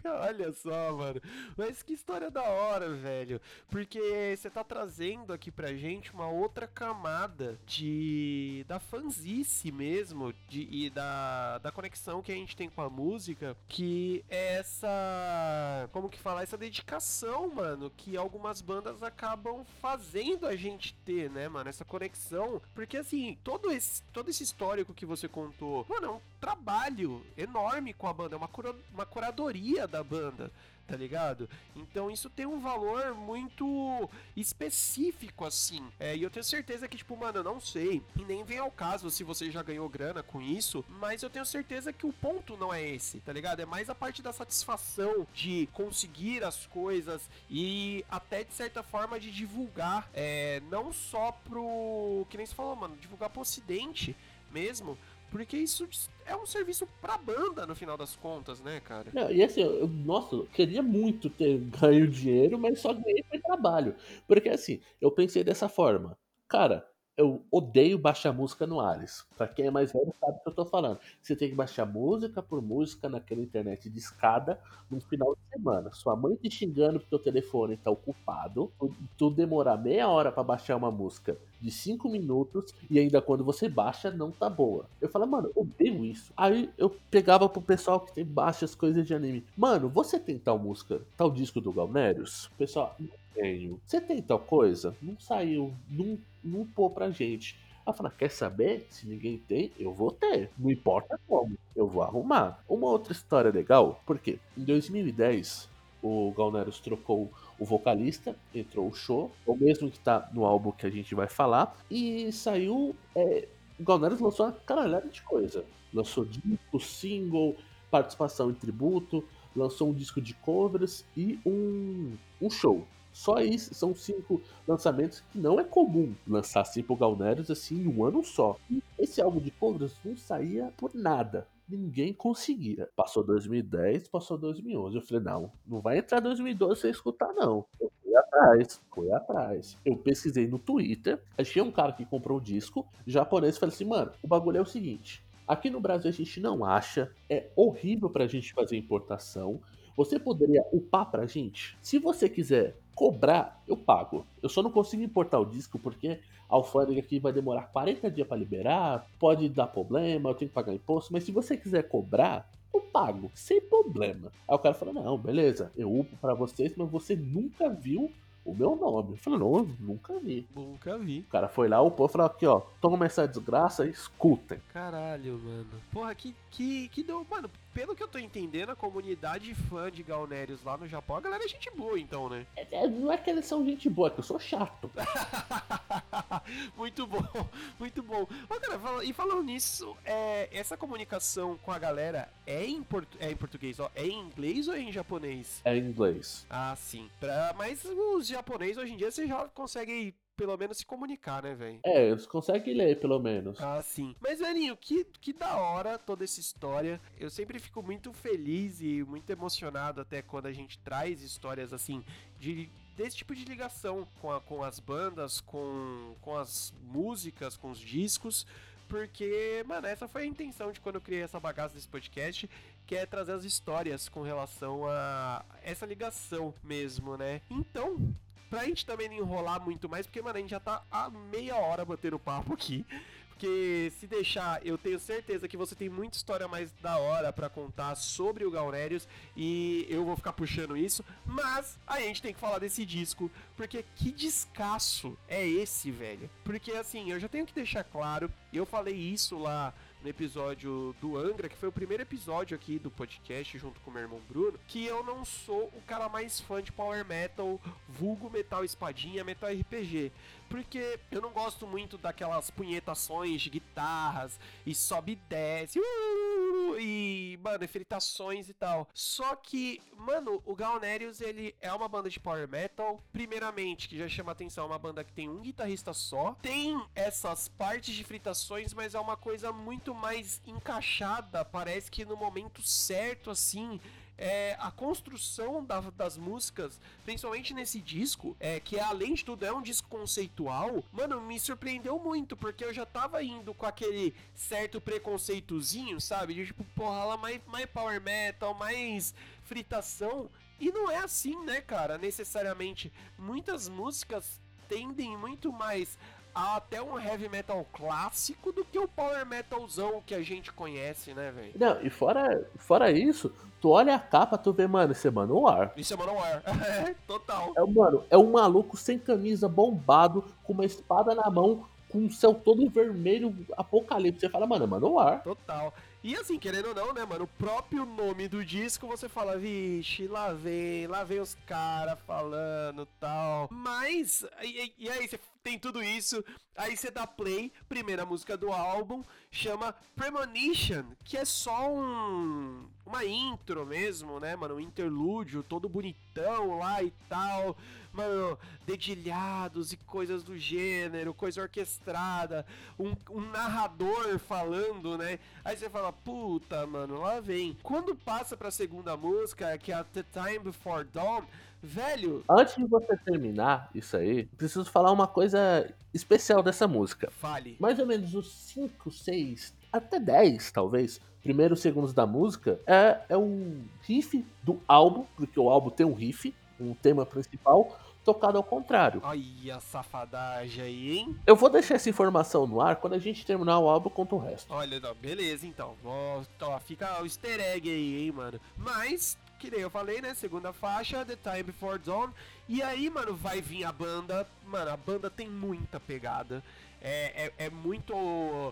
Olha 0.04 0.52
só, 0.52 0.96
mano. 0.96 1.22
Mas 1.58 1.81
que 1.82 1.94
história 1.94 2.30
da 2.32 2.42
hora, 2.44 2.90
velho. 2.94 3.40
Porque 3.70 4.36
você 4.38 4.50
tá 4.50 4.64
trazendo 4.64 5.34
aqui 5.34 5.52
pra 5.52 5.74
gente 5.74 6.12
uma 6.14 6.28
outra 6.28 6.68
camada 6.68 7.60
de. 7.66 8.66
da 8.68 8.80
fanzice 8.80 9.72
mesmo. 9.72 10.34
De, 10.50 10.68
e 10.72 10.90
da, 10.90 11.58
da 11.60 11.72
conexão 11.72 12.22
que 12.22 12.32
a 12.32 12.36
gente 12.36 12.56
tem 12.56 12.70
com 12.70 12.82
a 12.82 12.90
música. 12.90 13.56
Que 13.68 14.24
é 14.30 14.56
essa. 14.58 15.90
Como 15.92 16.10
que 16.10 16.20
falar? 16.20 16.44
Essa 16.44 16.58
dedicação, 16.58 17.54
mano. 17.54 17.92
Que 17.96 18.18
algumas 18.18 18.62
bandas 18.62 19.02
acabam 19.04 19.64
fazendo 19.82 20.46
a 20.48 20.56
gente 20.56 20.94
ter, 21.06 21.30
né, 21.30 21.48
mano? 21.48 21.70
Essa 21.70 21.86
conexão. 21.86 22.62
Porque 22.74 22.98
assim, 22.98 23.38
todo 23.44 23.72
esse, 23.72 24.02
todo 24.14 24.30
esse 24.30 24.44
histórico 24.44 24.94
que 24.94 25.06
você 25.06 25.28
contou, 25.28 25.86
mano, 25.90 26.06
é 26.08 26.10
um 26.12 26.22
trabalho 26.40 27.24
enorme 27.38 27.94
com 27.94 28.08
a 28.08 28.14
banda. 28.14 28.36
É 28.36 28.38
uma, 28.38 28.48
cura- 28.48 28.76
uma 28.94 29.06
curadoria 29.06 29.88
da 29.88 30.04
banda 30.04 30.52
tá 30.92 30.98
ligado? 30.98 31.50
Então 31.74 32.12
isso 32.12 32.30
tem 32.30 32.46
um 32.46 32.60
valor 32.60 33.16
muito 33.16 34.10
específico, 34.36 35.46
assim. 35.46 35.82
É, 35.98 36.18
e 36.18 36.22
eu 36.22 36.30
tenho 36.30 36.44
certeza 36.44 36.86
que, 36.86 36.98
tipo, 36.98 37.16
mano, 37.16 37.40
eu 37.40 37.44
não 37.44 37.62
sei, 37.62 38.04
e 38.18 38.24
nem 38.26 38.44
vem 38.44 38.58
ao 38.58 38.70
caso 38.70 39.10
se 39.10 39.24
você 39.24 39.50
já 39.50 39.64
ganhou 39.64 39.88
grana 39.88 40.22
com 40.22 40.42
isso, 40.42 40.84
mas 40.90 41.24
eu 41.24 41.30
tenho 41.30 41.46
certeza 41.46 41.94
que 41.94 42.06
o 42.06 42.12
ponto 42.12 42.58
não 42.58 42.74
é 42.74 42.86
esse, 42.86 43.22
tá 43.22 43.32
ligado? 43.32 43.62
É 43.62 43.66
mais 43.66 43.90
a 43.90 43.96
parte 43.96 44.22
da 44.22 44.34
satisfação 44.34 45.26
de 45.34 45.70
conseguir 45.72 46.44
as 46.44 46.66
coisas 46.66 47.30
e 47.50 48.04
até 48.12 48.44
de 48.44 48.54
certa 48.54 48.84
forma 48.84 49.18
de 49.18 49.32
divulgar, 49.32 50.10
é, 50.14 50.62
não 50.70 50.92
só 50.92 51.32
pro. 51.32 52.28
Que 52.30 52.36
nem 52.36 52.46
você 52.46 52.54
falou, 52.54 52.76
mano, 52.76 52.98
divulgar 52.98 53.30
pro 53.30 53.42
ocidente 53.42 54.14
mesmo. 54.52 54.98
Porque 55.32 55.56
isso 55.58 55.88
é 56.26 56.36
um 56.36 56.46
serviço 56.46 56.86
pra 57.02 57.18
banda, 57.18 57.66
no 57.66 57.74
final 57.74 57.98
das 57.98 58.18
contas, 58.18 58.60
né, 58.60 58.82
cara? 58.82 59.10
Não, 59.14 59.32
e 59.32 59.42
assim, 59.42 59.62
eu, 59.62 59.88
nossa, 59.88 60.36
eu 60.36 60.46
queria 60.48 60.84
muito 60.84 61.30
ter 61.30 61.58
ganho 61.58 62.06
dinheiro, 62.08 62.60
mas 62.60 62.80
só 62.80 62.94
ganhei 62.94 63.24
foi 63.30 63.40
trabalho. 63.40 63.96
Porque 64.28 64.50
assim, 64.50 64.82
eu 65.00 65.10
pensei 65.10 65.42
dessa 65.42 65.70
forma, 65.70 66.18
cara, 66.50 66.86
eu 67.22 67.42
odeio 67.52 68.00
baixar 68.00 68.34
música 68.34 68.66
no 68.66 68.80
Ares. 68.80 69.24
Pra 69.38 69.48
quem 69.48 69.68
é 69.68 69.72
mais 69.72 69.94
velho 69.94 70.14
sabe 70.20 70.38
o 70.38 70.42
que 70.42 70.50
eu 70.50 70.54
tô 70.54 70.66
falando. 70.66 71.00
Você 71.22 71.36
tem 71.36 71.50
que 71.50 71.56
baixar 71.56 71.86
música 71.86 72.42
por 72.42 72.62
música 72.62 73.08
naquela 73.08 73.42
internet 73.42 73.90
de 73.90 74.00
escada 74.00 74.60
no 74.90 75.00
final 75.00 75.36
de 75.36 75.56
semana. 75.56 75.92
Sua 75.94 76.16
mãe 76.16 76.36
te 76.36 76.50
xingando 76.50 77.00
porque 77.00 77.16
o 77.16 77.20
telefone 77.20 77.78
tá 77.78 77.92
ocupado. 77.92 78.72
Tu, 78.80 78.96
tu 79.18 79.30
demorar 79.30 79.78
meia 79.78 80.10
hora 80.10 80.32
pra 80.32 80.44
baixar 80.44 80.76
uma 80.76 80.92
música 80.92 81.38
de 81.62 81.70
5 81.70 82.10
minutos 82.10 82.74
e 82.90 82.98
ainda 82.98 83.22
quando 83.22 83.44
você 83.44 83.70
baixa 83.70 84.10
não 84.10 84.32
tá 84.32 84.50
boa. 84.50 84.88
Eu 85.00 85.08
falo, 85.08 85.28
mano, 85.28 85.52
odeio 85.56 86.04
isso. 86.04 86.34
Aí 86.36 86.72
eu 86.76 86.90
pegava 87.12 87.48
pro 87.48 87.62
pessoal 87.62 88.00
que 88.00 88.14
tem 88.14 88.26
baixas 88.26 88.74
coisas 88.74 89.06
de 89.06 89.14
anime. 89.14 89.46
Mano, 89.56 89.88
você 89.90 90.20
tem 90.20 90.40
tal 90.40 90.58
música, 90.58 91.02
tal 91.16 91.30
disco 91.30 91.62
do 91.62 91.72
Galnerius? 91.72 92.50
Pessoal, 92.58 92.96
tenho. 93.34 93.80
Você 93.86 94.00
tem 94.00 94.22
tal 94.22 94.40
coisa? 94.40 94.96
Não 95.02 95.20
saiu, 95.20 95.74
não, 95.90 96.18
não 96.44 96.66
pô 96.66 96.90
pra 96.90 97.10
gente. 97.12 97.60
Ela 97.86 97.96
fala, 97.96 98.12
quer 98.12 98.30
saber? 98.30 98.86
Se 98.90 99.08
ninguém 99.08 99.38
tem, 99.38 99.72
eu 99.78 99.94
vou 99.94 100.12
ter. 100.12 100.52
Não 100.58 100.70
importa 100.70 101.20
como, 101.28 101.58
eu 101.76 101.88
vou 101.88 102.04
arrumar. 102.04 102.64
Uma 102.70 102.88
outra 102.88 103.12
história 103.12 103.52
legal, 103.52 104.02
porque 104.06 104.40
em 104.58 104.64
2010 104.64 105.70
o 106.02 106.32
Galnerius 106.36 106.80
trocou 106.80 107.32
o 107.60 107.66
vocalista, 107.66 108.36
entrou 108.54 108.88
o 108.88 108.94
show, 108.94 109.32
o 109.46 109.56
mesmo 109.56 109.90
que 109.90 110.00
tá 110.00 110.30
no 110.34 110.46
álbum 110.46 110.72
que 110.72 110.86
a 110.86 110.90
gente 110.90 111.14
vai 111.14 111.28
falar, 111.28 111.76
e 111.90 112.32
saiu. 112.32 112.96
É, 113.16 113.48
o 113.80 113.84
Galnerius 113.84 114.22
lançou 114.22 114.46
uma 114.46 114.54
caralhada 114.54 115.08
de 115.08 115.22
coisa. 115.22 115.66
Lançou 115.94 116.26
disco, 116.26 116.80
single, 116.80 117.56
participação 117.90 118.50
em 118.50 118.54
tributo, 118.54 119.24
lançou 119.56 119.90
um 119.90 119.94
disco 119.94 120.22
de 120.22 120.34
covers 120.36 121.06
e 121.16 121.40
um, 121.46 122.16
um 122.42 122.50
show. 122.50 122.86
Só 123.22 123.38
isso, 123.40 123.72
são 123.76 123.94
cinco 123.94 124.42
lançamentos 124.68 125.22
que 125.32 125.38
não 125.38 125.60
é 125.60 125.64
comum 125.64 126.16
lançar 126.28 126.64
pro 126.88 126.96
Galnerius 126.96 127.52
assim 127.52 127.84
em 127.84 127.88
um 127.88 128.04
ano 128.04 128.24
só. 128.24 128.58
E 128.68 128.82
esse 128.98 129.22
álbum 129.22 129.40
de 129.40 129.52
covers 129.52 129.94
não 130.04 130.18
saía 130.18 130.74
por 130.76 130.90
nada 130.96 131.48
ninguém 131.70 132.12
conseguia. 132.12 132.90
Passou 132.98 133.24
2010, 133.24 134.10
passou 134.10 134.38
2011. 134.38 134.96
Eu 134.96 135.02
falei, 135.04 135.24
não, 135.24 135.52
não 135.66 135.80
vai 135.80 136.00
entrar 136.00 136.20
2012 136.20 136.82
sem 136.82 136.92
escutar, 136.92 137.32
não. 137.34 137.64
Eu 137.80 137.90
fui 138.04 138.14
atrás, 138.14 138.82
fui 138.94 139.12
atrás. 139.14 139.78
Eu 139.86 139.96
pesquisei 139.96 140.48
no 140.48 140.60
Twitter, 140.60 141.22
achei 141.38 141.62
um 141.62 141.72
cara 141.72 141.94
que 141.94 142.06
comprou 142.06 142.40
um 142.40 142.44
disco 142.44 142.86
japonês 143.08 143.58
falei 143.58 143.74
assim, 143.74 143.86
mano, 143.86 144.12
o 144.22 144.28
bagulho 144.28 144.58
é 144.58 144.62
o 144.62 144.66
seguinte. 144.66 145.24
Aqui 145.48 145.70
no 145.70 145.80
Brasil 145.80 146.10
a 146.10 146.14
gente 146.14 146.42
não 146.42 146.66
acha, 146.66 147.10
é 147.30 147.52
horrível 147.56 148.10
pra 148.10 148.28
gente 148.28 148.52
fazer 148.52 148.76
importação. 148.76 149.62
Você 149.96 150.20
poderia 150.20 150.66
upar 150.74 151.10
pra 151.10 151.26
gente? 151.26 151.78
Se 151.82 152.00
você 152.00 152.28
quiser 152.28 152.81
cobrar, 152.96 153.62
eu 153.68 153.78
pago. 153.78 154.26
Eu 154.42 154.50
só 154.50 154.62
não 154.62 154.72
consigo 154.72 155.04
importar 155.04 155.40
o 155.40 155.46
disco 155.46 155.80
porque 155.80 156.20
a 156.50 156.56
alfândega 156.56 157.00
aqui 157.00 157.20
vai 157.20 157.32
demorar 157.32 157.72
40 157.72 158.12
dias 158.12 158.28
para 158.28 158.38
liberar, 158.38 159.08
pode 159.20 159.48
dar 159.50 159.68
problema, 159.68 160.30
eu 160.30 160.36
tenho 160.36 160.50
que 160.50 160.56
pagar 160.56 160.74
imposto, 160.74 161.14
mas 161.14 161.24
se 161.24 161.32
você 161.32 161.56
quiser 161.56 161.84
cobrar, 161.84 162.50
eu 162.74 162.82
pago, 162.82 163.32
sem 163.34 163.62
problema. 163.62 164.32
Aí 164.48 164.56
o 164.56 164.60
cara 164.60 164.76
fala: 164.76 164.94
Não, 164.94 165.18
beleza, 165.18 165.72
eu 165.76 165.94
upo 165.94 166.16
para 166.18 166.34
vocês, 166.34 166.74
mas 166.76 166.90
você 166.90 167.16
nunca 167.16 167.70
viu 167.70 168.12
o 168.44 168.54
meu 168.54 168.76
nome. 168.76 169.12
Eu 169.12 169.18
falei, 169.18 169.40
não, 169.40 169.64
nunca 169.80 170.20
vi. 170.20 170.48
Nunca 170.56 170.98
vi. 170.98 171.20
O 171.20 171.32
cara 171.32 171.48
foi 171.48 171.68
lá, 171.68 171.82
o 171.82 171.92
povo 171.92 172.12
falou 172.12 172.28
aqui, 172.28 172.46
ó, 172.46 172.62
toma 172.80 173.06
essa 173.06 173.28
desgraça 173.28 173.86
e 173.86 173.90
escutem. 173.90 174.60
Caralho, 174.74 175.40
mano. 175.40 175.68
Porra, 175.92 176.14
que, 176.16 176.36
que, 176.50 176.88
que 176.90 177.04
deu. 177.04 177.26
Mano, 177.30 177.50
pelo 177.74 177.96
que 177.96 178.04
eu 178.04 178.08
tô 178.08 178.18
entendendo, 178.20 178.70
a 178.72 178.76
comunidade 178.76 179.54
fã 179.56 179.90
de 179.92 180.04
Galnerius 180.04 180.64
lá 180.64 180.78
no 180.78 180.88
Japão, 180.88 181.16
a 181.16 181.22
galera 181.22 181.44
é 181.44 181.48
gente 181.48 181.70
boa, 181.72 182.00
então, 182.00 182.30
né? 182.30 182.46
É, 182.56 182.84
é, 182.84 182.88
não 182.88 183.12
é 183.12 183.18
que 183.18 183.30
eles 183.30 183.46
são 183.46 183.66
gente 183.66 183.90
boa, 183.90 184.08
é 184.08 184.12
que 184.12 184.20
eu 184.20 184.24
sou 184.24 184.40
chato. 184.40 184.90
muito 186.76 187.06
bom, 187.08 187.24
muito 187.80 188.04
bom. 188.04 188.24
Ô, 188.50 188.60
cara, 188.60 188.80
fala- 188.80 189.04
e 189.06 189.14
falando 189.14 189.44
nisso, 189.44 189.96
é, 190.06 190.50
essa 190.52 190.76
comunicação 190.78 191.58
com 191.58 191.72
a 191.72 191.80
galera 191.80 192.30
é 192.46 192.66
em, 192.66 192.84
portu- 192.84 193.18
é 193.20 193.32
em 193.32 193.36
português, 193.36 193.80
ó? 193.80 193.90
É 193.96 194.06
em 194.06 194.20
inglês 194.20 194.68
ou 194.68 194.74
é 194.74 194.80
em 194.80 194.92
japonês? 194.92 195.62
É 195.64 195.76
em 195.76 195.82
inglês. 195.86 196.46
Ah, 196.50 196.76
sim. 196.76 197.10
Pra, 197.20 197.54
mas 197.58 197.84
os 197.86 198.28
japoneses 198.28 198.78
hoje 198.78 198.94
em 198.94 198.98
dia 198.98 199.12
você 199.12 199.28
já 199.28 199.48
consegue 199.50 200.14
pelo 200.42 200.58
menos 200.58 200.78
se 200.80 200.86
comunicar, 200.88 201.44
né, 201.44 201.54
velho? 201.54 201.80
É, 201.84 202.10
eles 202.10 202.26
conseguem 202.26 202.74
ler, 202.74 203.00
pelo 203.00 203.20
menos. 203.20 203.62
Ah, 203.62 203.80
sim. 203.84 204.16
Mas, 204.20 204.40
velhinho, 204.40 204.76
que, 204.76 205.04
que 205.22 205.32
da 205.34 205.56
hora 205.56 206.00
toda 206.00 206.24
essa 206.24 206.40
história. 206.40 207.00
Eu 207.20 207.30
sempre 207.30 207.60
fico 207.60 207.84
muito 207.84 208.12
feliz 208.12 208.82
e 208.82 209.04
muito 209.04 209.30
emocionado 209.30 210.02
até 210.02 210.24
quando 210.24 210.48
a 210.48 210.52
gente 210.52 210.80
traz 210.80 211.22
histórias 211.22 211.72
assim 211.72 212.04
de 212.40 212.68
desse 212.98 213.18
tipo 213.18 213.36
de 213.36 213.46
ligação 213.46 214.08
com, 214.20 214.32
a- 214.32 214.42
com 214.42 214.64
as 214.64 214.80
bandas, 214.80 215.40
com, 215.42 216.16
com 216.22 216.36
as 216.36 216.74
músicas, 216.82 217.56
com 217.56 217.70
os 217.70 217.78
discos. 217.80 218.48
Porque, 218.90 219.64
mano, 219.68 219.86
essa 219.86 220.08
foi 220.08 220.24
a 220.24 220.26
intenção 220.26 220.72
de 220.72 220.82
quando 220.82 220.96
eu 220.96 221.02
criei 221.02 221.22
essa 221.22 221.40
bagaça 221.40 221.76
desse 221.76 221.88
podcast, 221.88 222.50
que 222.88 222.96
é 222.96 223.06
trazer 223.06 223.34
as 223.34 223.44
histórias 223.46 224.10
com 224.10 224.22
relação 224.24 224.86
a 224.88 225.46
essa 225.64 225.86
ligação 225.86 226.52
mesmo, 226.64 227.16
né? 227.16 227.42
Então, 227.50 228.12
pra 228.52 228.66
gente 228.66 228.86
também 228.86 229.08
não 229.08 229.16
enrolar 229.16 229.64
muito 229.64 229.88
mais, 229.88 230.06
porque, 230.06 230.22
mano, 230.22 230.38
a 230.38 230.42
gente 230.42 230.52
já 230.52 230.60
tá 230.60 230.84
há 230.92 231.10
meia 231.10 231.56
hora 231.56 231.86
batendo 231.86 232.20
papo 232.20 232.54
aqui. 232.54 232.86
Porque 233.30 233.92
se 234.00 234.06
deixar, 234.06 234.64
eu 234.64 234.78
tenho 234.78 235.00
certeza 235.00 235.48
que 235.48 235.58
você 235.58 235.74
tem 235.74 235.90
muita 235.90 236.16
história 236.16 236.48
mais 236.48 236.72
da 236.74 236.98
hora 237.00 237.34
pra 237.34 237.50
contar 237.50 237.96
sobre 237.96 238.46
o 238.46 238.52
Galnerius 238.52 239.08
e 239.36 239.88
eu 239.90 240.06
vou 240.06 240.16
ficar 240.16 240.32
puxando 240.34 240.78
isso, 240.78 241.04
mas 241.26 241.80
a 241.88 242.00
gente 242.02 242.22
tem 242.22 242.36
que 242.36 242.40
falar 242.40 242.60
desse 242.60 242.86
disco, 242.86 243.32
porque 243.58 243.84
que 243.96 244.12
descasso 244.12 245.18
é 245.28 245.48
esse, 245.48 245.90
velho? 245.90 246.30
Porque 246.44 246.74
assim, 246.74 247.10
eu 247.10 247.20
já 247.20 247.28
tenho 247.28 247.48
que 247.48 247.54
deixar 247.54 247.84
claro, 247.84 248.32
eu 248.54 248.64
falei 248.64 248.94
isso 248.94 249.40
lá 249.40 249.74
no 250.02 250.10
episódio 250.10 250.96
do 251.00 251.18
Angra, 251.18 251.48
que 251.48 251.56
foi 251.56 251.70
o 251.70 251.72
primeiro 251.72 252.02
episódio 252.02 252.56
aqui 252.56 252.80
do 252.80 252.90
podcast 252.90 253.58
junto 253.58 253.80
com 253.82 253.92
meu 253.92 254.02
irmão 254.02 254.20
Bruno, 254.28 254.60
que 254.68 254.86
eu 254.86 255.04
não 255.04 255.24
sou 255.24 255.72
o 255.76 255.82
cara 255.86 256.10
mais 256.10 256.40
fã 256.40 256.62
de 256.62 256.72
power 256.72 257.06
metal, 257.06 257.60
vulgo 257.88 258.30
metal 258.30 258.66
espadinha, 258.66 259.24
metal 259.24 259.50
RPG, 259.50 260.12
porque 260.50 261.00
eu 261.12 261.22
não 261.22 261.32
gosto 261.32 261.68
muito 261.68 261.98
daquelas 261.98 262.50
punhetações 262.50 263.42
de 263.42 263.50
guitarras 263.50 264.40
e 264.66 264.74
sobe 264.74 265.14
e 265.14 265.16
desce. 265.16 265.80
Uh, 265.80 266.41
e, 266.80 267.40
mano, 267.42 267.68
fritações 267.68 268.50
e 268.50 268.54
tal. 268.54 268.88
Só 268.94 269.36
que, 269.36 269.82
mano, 269.96 270.42
o 270.46 270.56
Galnerius, 270.56 271.22
ele 271.22 271.56
é 271.62 271.72
uma 271.74 271.88
banda 271.88 272.10
de 272.10 272.20
power 272.20 272.48
metal, 272.48 273.04
primeiramente, 273.12 273.88
que 273.88 273.98
já 273.98 274.08
chama 274.08 274.32
atenção, 274.32 274.66
é 274.66 274.68
uma 274.68 274.80
banda 274.80 275.04
que 275.04 275.14
tem 275.14 275.30
um 275.30 275.42
guitarrista 275.42 275.94
só, 275.94 276.36
tem 276.42 276.82
essas 276.96 277.48
partes 277.48 277.96
de 277.96 278.04
fritações, 278.04 278.74
mas 278.74 278.96
é 278.96 279.00
uma 279.00 279.18
coisa 279.18 279.52
muito 279.52 279.94
mais 279.94 280.42
encaixada, 280.46 281.44
parece 281.46 281.90
que 281.90 282.06
no 282.06 282.16
momento 282.16 282.62
certo, 282.62 283.30
assim, 283.30 283.80
é, 284.24 284.56
a 284.60 284.70
construção 284.70 285.66
da- 285.66 285.80
das 285.80 286.16
músicas, 286.16 286.80
principalmente 287.04 287.56
nesse 287.56 287.80
disco, 287.82 288.38
é, 288.40 288.60
que 288.60 288.80
além 288.80 289.16
de 289.16 289.26
tudo 289.26 289.44
é 289.44 289.52
um 289.52 289.64
disco 289.64 289.90
conceitual, 289.90 290.84
mano, 290.94 291.20
me 291.20 291.40
surpreendeu 291.40 291.98
muito, 291.98 292.38
porque 292.38 292.64
eu 292.64 292.72
já 292.72 292.86
tava 292.86 293.24
indo 293.24 293.52
com 293.52 293.66
aquele 293.66 294.14
certo 294.36 294.80
preconceitozinho, 294.80 296.00
sabe? 296.00 296.36
De 296.36 296.46
tipo, 296.46 296.64
porra, 296.76 297.04
lá 297.04 297.18
mais, 297.18 297.42
mais 297.48 297.66
power 297.66 298.00
metal, 298.00 298.54
mais 298.54 299.16
fritação. 299.44 300.30
E 300.60 300.72
não 300.72 300.92
é 300.92 300.98
assim, 300.98 301.36
né, 301.44 301.60
cara? 301.60 301.98
Necessariamente. 301.98 302.94
Muitas 303.18 303.68
músicas 303.68 304.40
tendem 304.70 305.18
muito 305.18 305.52
mais 305.52 305.98
até 306.34 306.82
um 306.82 307.00
heavy 307.00 307.30
metal 307.30 307.66
clássico 307.74 308.52
do 308.52 308.64
que 308.64 308.80
o 308.80 308.88
power 308.88 309.26
metalzão 309.26 310.02
que 310.06 310.14
a 310.16 310.22
gente 310.22 310.52
conhece, 310.52 311.14
né, 311.14 311.32
velho? 311.32 311.54
Não, 311.56 311.82
e 311.82 311.90
fora, 311.90 312.48
fora 312.58 312.92
isso, 312.92 313.32
tu 313.60 313.70
olha 313.70 313.96
a 313.96 314.00
capa, 314.00 314.38
tu 314.38 314.52
vê, 314.52 314.68
mano, 314.68 314.92
isso 314.92 315.08
é 315.08 315.12
Manowar. 315.12 315.72
Isso 315.76 315.94
é 315.94 315.98
Manowar. 315.98 316.44
É, 316.62 316.96
total. 317.08 317.54
É, 317.56 317.66
mano, 317.66 318.04
é 318.10 318.18
um 318.18 318.32
maluco 318.32 318.78
sem 318.78 318.98
camisa, 318.98 319.48
bombado, 319.48 320.24
com 320.44 320.54
uma 320.54 320.66
espada 320.66 321.14
na 321.14 321.30
mão, 321.30 321.66
com 321.90 322.06
o 322.06 322.12
céu 322.12 322.34
todo 322.34 322.70
vermelho, 322.70 323.36
apocalipse. 323.58 324.22
Você 324.22 324.30
fala, 324.30 324.48
mano, 324.48 324.64
é 324.64 324.68
Manowar. 324.68 325.24
Total. 325.24 325.74
E 326.04 326.16
assim, 326.16 326.40
querendo 326.40 326.70
ou 326.70 326.74
não, 326.74 326.94
né, 326.94 327.06
mano? 327.06 327.26
O 327.26 327.28
próprio 327.28 327.86
nome 327.86 328.28
do 328.28 328.44
disco 328.44 328.88
você 328.88 329.08
fala, 329.08 329.38
vixe, 329.38 330.08
lá 330.08 330.34
vem, 330.34 330.88
lá 330.88 331.04
vem 331.04 331.20
os 331.20 331.36
caras 331.46 332.00
falando 332.08 332.88
tal. 333.00 333.48
Mas, 333.52 334.26
e, 334.42 334.74
e 334.80 334.90
aí 334.90 335.08
você 335.08 335.20
tem 335.44 335.60
tudo 335.60 335.84
isso, 335.84 336.24
aí 336.58 336.76
você 336.76 336.90
dá 336.90 337.06
play, 337.06 337.52
primeira 337.70 338.04
música 338.04 338.36
do 338.36 338.52
álbum, 338.52 339.04
chama 339.30 339.76
Premonition, 339.96 340.86
que 341.04 341.18
é 341.18 341.26
só 341.26 341.72
um, 341.72 342.68
uma 342.84 343.06
intro 343.06 343.64
mesmo, 343.64 344.20
né, 344.20 344.36
mano? 344.36 344.56
Um 344.56 344.60
interlúdio 344.60 345.44
todo 345.44 345.70
bonitão 345.70 346.58
lá 346.58 346.82
e 346.82 346.92
tal. 347.08 347.56
Mano, 347.94 348.38
dedilhados 348.66 349.74
e 349.74 349.78
coisas 349.78 350.24
do 350.24 350.38
gênero, 350.38 351.14
coisa 351.14 351.42
orquestrada, 351.42 352.46
um, 352.80 352.96
um 353.10 353.30
narrador 353.32 354.18
falando, 354.18 354.98
né? 354.98 355.20
Aí 355.44 355.58
você 355.58 355.70
fala, 355.70 355.92
puta, 355.92 356.66
mano, 356.66 357.02
lá 357.02 357.20
vem. 357.20 357.58
Quando 357.62 357.94
passa 357.94 358.38
pra 358.38 358.50
segunda 358.50 358.96
música, 358.96 359.58
que 359.58 359.72
é 359.72 359.76
a 359.76 359.84
The 359.84 360.04
Time 360.04 360.40
Before 360.40 360.86
Dawn, 360.86 361.24
velho. 361.62 362.24
Antes 362.30 362.56
de 362.56 362.66
você 362.66 362.96
terminar 362.98 363.70
isso 363.76 363.98
aí, 363.98 364.26
preciso 364.38 364.66
falar 364.66 364.92
uma 364.92 365.08
coisa 365.08 365.70
especial 365.94 366.42
dessa 366.42 366.68
música. 366.68 367.12
Fale. 367.12 367.58
Mais 367.60 367.78
ou 367.78 367.86
menos 367.86 368.16
os 368.16 368.32
5, 368.32 368.90
6, 368.90 369.54
até 369.72 370.00
10, 370.00 370.52
talvez, 370.52 371.00
primeiros 371.22 371.62
segundos 371.62 371.94
da 371.94 372.06
música, 372.06 372.60
é, 372.66 373.02
é 373.10 373.18
um 373.18 373.64
riff 373.84 374.26
do 374.44 374.60
álbum, 374.68 375.06
porque 375.16 375.40
o 375.40 375.50
álbum 375.50 375.70
tem 375.70 375.86
um 375.86 375.94
riff, 375.94 376.34
um 376.62 376.74
tema 376.74 377.06
principal, 377.06 377.78
tocado 378.04 378.38
ao 378.38 378.44
contrário. 378.44 379.02
Olha 379.04 379.56
a 379.56 379.60
safadagem 379.60 380.64
aí, 380.64 380.98
hein? 380.98 381.16
Eu 381.26 381.36
vou 381.36 381.50
deixar 381.50 381.76
essa 381.76 381.90
informação 381.90 382.48
no 382.48 382.62
ar 382.62 382.76
quando 382.78 382.94
a 382.94 383.00
gente 383.00 383.26
terminar 383.26 383.60
o 383.60 383.70
álbum 383.70 383.90
conta 383.90 384.16
o 384.16 384.20
resto. 384.20 384.54
Olha, 384.54 384.80
não, 384.80 384.94
beleza 384.96 385.46
então. 385.46 385.76
Ó, 385.84 386.22
ó, 386.42 386.60
fica 386.60 387.02
o 387.02 387.06
easter 387.06 387.40
egg 387.40 387.70
aí, 387.70 388.04
hein, 388.04 388.12
mano. 388.12 388.40
Mas, 388.58 389.18
que 389.42 389.50
nem 389.50 389.62
eu 389.62 389.72
falei, 389.72 390.00
né? 390.00 390.14
Segunda 390.14 390.54
faixa, 390.54 391.04
The 391.04 391.16
Time 391.16 391.44
Before 391.44 391.80
Dawn. 391.80 392.12
E 392.48 392.62
aí, 392.62 392.92
mano, 392.92 393.16
vai 393.16 393.42
vir 393.42 393.66
a 393.66 393.72
banda. 393.72 394.28
Mano, 394.46 394.70
a 394.70 394.78
banda 394.78 395.10
tem 395.10 395.28
muita 395.28 395.80
pegada. 395.80 396.44
É, 396.80 397.26
é, 397.26 397.46
é 397.46 397.50
muito. 397.50 397.94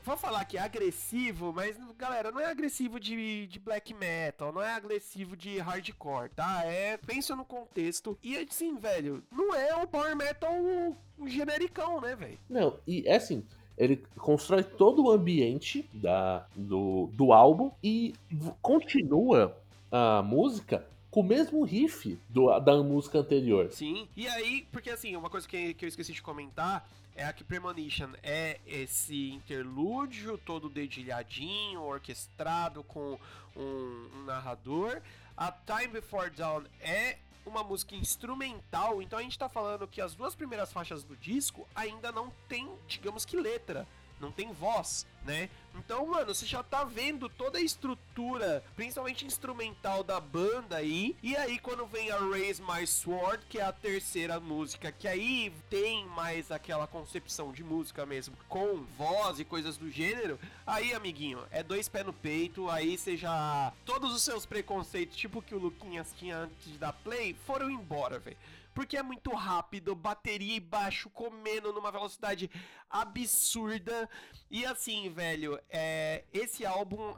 Vou 0.03 0.17
falar 0.17 0.45
que 0.45 0.57
é 0.57 0.61
agressivo, 0.61 1.53
mas, 1.53 1.77
galera, 1.95 2.31
não 2.31 2.39
é 2.39 2.45
agressivo 2.45 2.99
de, 2.99 3.45
de 3.45 3.59
black 3.59 3.93
metal, 3.93 4.51
não 4.51 4.61
é 4.61 4.73
agressivo 4.73 5.37
de 5.37 5.59
hardcore, 5.59 6.29
tá? 6.29 6.63
É. 6.65 6.97
Pensa 6.97 7.35
no 7.35 7.45
contexto. 7.45 8.17
E 8.23 8.35
assim, 8.37 8.75
velho, 8.77 9.23
não 9.31 9.53
é 9.53 9.75
o 9.75 9.87
power 9.87 10.15
metal 10.15 10.51
genericão, 11.27 12.01
né, 12.01 12.15
velho? 12.15 12.39
Não, 12.49 12.79
e 12.87 13.03
é 13.05 13.15
assim, 13.15 13.45
ele 13.77 14.03
constrói 14.17 14.63
todo 14.63 15.05
o 15.05 15.11
ambiente 15.11 15.87
da, 15.93 16.47
do, 16.55 17.11
do 17.13 17.31
álbum 17.31 17.71
e 17.83 18.13
continua 18.61 19.55
a 19.91 20.21
música 20.21 20.85
com 21.09 21.21
o 21.21 21.23
mesmo 21.23 21.63
riff 21.63 22.19
do, 22.29 22.57
da 22.59 22.77
música 22.83 23.19
anterior. 23.19 23.71
Sim, 23.71 24.07
e 24.15 24.27
aí, 24.27 24.67
porque 24.71 24.89
assim, 24.89 25.15
uma 25.15 25.29
coisa 25.29 25.47
que, 25.47 25.73
que 25.73 25.85
eu 25.85 25.89
esqueci 25.89 26.13
de 26.13 26.21
comentar 26.21 26.87
é 27.15 27.25
a 27.25 27.33
que 27.33 27.43
Premonition 27.43 28.11
é 28.23 28.59
esse 28.65 29.31
interlúdio 29.31 30.37
todo 30.37 30.69
dedilhadinho, 30.69 31.81
orquestrado 31.81 32.83
com 32.83 33.19
um, 33.55 34.09
um 34.15 34.23
narrador. 34.25 35.01
A 35.35 35.51
Time 35.51 35.87
Before 35.87 36.29
Dawn 36.29 36.63
é 36.79 37.17
uma 37.45 37.63
música 37.63 37.95
instrumental, 37.95 39.01
então 39.01 39.17
a 39.17 39.21
gente 39.21 39.37
tá 39.37 39.49
falando 39.49 39.87
que 39.87 39.99
as 39.99 40.13
duas 40.13 40.35
primeiras 40.35 40.71
faixas 40.71 41.03
do 41.03 41.15
disco 41.17 41.67
ainda 41.73 42.11
não 42.11 42.31
tem, 42.47 42.69
digamos 42.87 43.25
que 43.25 43.35
letra. 43.35 43.87
Não 44.19 44.31
tem 44.31 44.51
voz, 44.51 45.05
né? 45.25 45.49
Então, 45.75 46.05
mano, 46.07 46.33
você 46.33 46.45
já 46.45 46.61
tá 46.61 46.83
vendo 46.83 47.29
toda 47.29 47.57
a 47.57 47.61
estrutura, 47.61 48.63
principalmente 48.75 49.25
instrumental 49.25 50.03
da 50.03 50.19
banda 50.19 50.75
aí. 50.75 51.15
E 51.23 51.35
aí, 51.37 51.57
quando 51.57 51.85
vem 51.85 52.11
a 52.11 52.17
Raise 52.17 52.61
My 52.61 52.85
Sword, 52.85 53.45
que 53.47 53.59
é 53.59 53.63
a 53.63 53.71
terceira 53.71 54.39
música, 54.39 54.91
que 54.91 55.07
aí 55.07 55.53
tem 55.69 56.05
mais 56.07 56.51
aquela 56.51 56.85
concepção 56.85 57.51
de 57.51 57.63
música 57.63 58.05
mesmo, 58.05 58.35
com 58.49 58.83
voz 58.97 59.39
e 59.39 59.45
coisas 59.45 59.77
do 59.77 59.89
gênero. 59.89 60.39
Aí, 60.67 60.93
amiguinho, 60.93 61.43
é 61.49 61.63
dois 61.63 61.87
pés 61.87 62.05
no 62.05 62.13
peito. 62.13 62.69
Aí 62.69 62.97
você 62.97 63.15
já. 63.15 63.71
Todos 63.85 64.13
os 64.13 64.21
seus 64.21 64.45
preconceitos, 64.45 65.15
tipo 65.15 65.41
que 65.41 65.55
o 65.55 65.59
Luquinhas 65.59 66.13
tinha 66.17 66.37
antes 66.39 66.77
dar 66.77 66.93
play, 66.93 67.35
foram 67.45 67.69
embora, 67.69 68.19
velho 68.19 68.37
porque 68.79 68.95
é 68.95 69.03
muito 69.03 69.33
rápido, 69.35 69.93
bateria 69.93 70.55
e 70.55 70.59
baixo 70.61 71.09
comendo 71.09 71.73
numa 71.73 71.91
velocidade 71.91 72.49
absurda. 72.89 74.09
E 74.49 74.65
assim, 74.65 75.09
velho, 75.09 75.59
é, 75.69 76.23
esse 76.31 76.65
álbum 76.65 77.13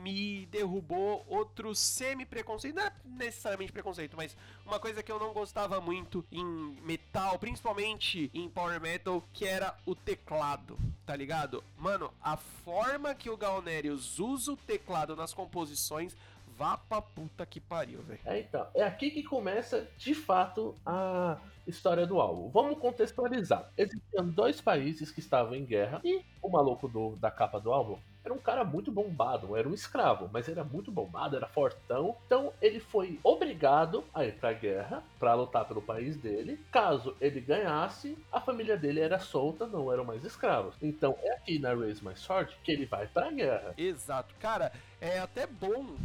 me 0.00 0.46
derrubou 0.46 1.26
outro 1.26 1.74
semi-preconceito, 1.74 2.76
não 2.76 2.84
é 2.84 2.92
necessariamente 3.04 3.72
preconceito, 3.72 4.16
mas 4.16 4.36
uma 4.64 4.78
coisa 4.78 5.02
que 5.02 5.10
eu 5.10 5.18
não 5.18 5.32
gostava 5.32 5.80
muito 5.80 6.24
em 6.30 6.44
metal, 6.82 7.36
principalmente 7.36 8.30
em 8.32 8.48
power 8.48 8.80
metal, 8.80 9.24
que 9.32 9.44
era 9.44 9.76
o 9.84 9.96
teclado, 9.96 10.78
tá 11.04 11.16
ligado? 11.16 11.64
Mano, 11.76 12.14
a 12.22 12.36
forma 12.36 13.12
que 13.12 13.28
o 13.28 13.36
Galnerius 13.36 14.20
usa 14.20 14.52
o 14.52 14.56
teclado 14.56 15.16
nas 15.16 15.34
composições 15.34 16.16
vá 16.56 16.76
pra 16.76 17.02
puta 17.02 17.44
que 17.46 17.60
pariu, 17.60 18.00
velho. 18.02 18.20
É, 18.24 18.40
então, 18.40 18.66
é 18.74 18.82
aqui 18.82 19.10
que 19.10 19.22
começa 19.22 19.86
de 19.96 20.14
fato 20.14 20.74
a 20.84 21.38
história 21.66 22.06
do 22.06 22.20
álbum. 22.20 22.48
Vamos 22.48 22.78
contextualizar. 22.78 23.70
Existiam 23.76 24.26
dois 24.28 24.60
países 24.60 25.10
que 25.10 25.20
estavam 25.20 25.54
em 25.54 25.64
guerra 25.64 26.00
e 26.04 26.22
o 26.40 26.48
maluco 26.48 26.88
do, 26.88 27.16
da 27.16 27.30
capa 27.30 27.60
do 27.60 27.72
álbum 27.72 27.98
era 28.24 28.32
um 28.32 28.38
cara 28.38 28.64
muito 28.64 28.92
bombado, 28.92 29.56
era 29.56 29.68
um 29.68 29.74
escravo, 29.74 30.30
mas 30.32 30.48
era 30.48 30.62
muito 30.62 30.92
bombado, 30.92 31.36
era 31.36 31.48
fortão. 31.48 32.16
Então 32.26 32.52
ele 32.60 32.78
foi 32.78 33.18
obrigado 33.22 34.04
a 34.14 34.24
ir 34.24 34.34
pra 34.34 34.52
guerra 34.52 35.02
para 35.18 35.34
lutar 35.34 35.64
pelo 35.66 35.82
país 35.82 36.16
dele. 36.16 36.60
Caso 36.70 37.16
ele 37.20 37.40
ganhasse, 37.40 38.16
a 38.30 38.40
família 38.40 38.76
dele 38.76 39.00
era 39.00 39.18
solta, 39.18 39.66
não 39.66 39.92
eram 39.92 40.04
mais 40.04 40.24
escravos. 40.24 40.76
Então 40.80 41.16
é 41.22 41.32
aqui 41.32 41.58
na 41.58 41.74
Raise 41.74 42.04
My 42.04 42.16
Sword 42.16 42.56
que 42.62 42.70
ele 42.70 42.86
vai 42.86 43.06
pra 43.08 43.30
guerra. 43.30 43.74
Exato. 43.76 44.34
Cara, 44.38 44.72
é 45.00 45.18
até 45.18 45.46
bom 45.46 45.96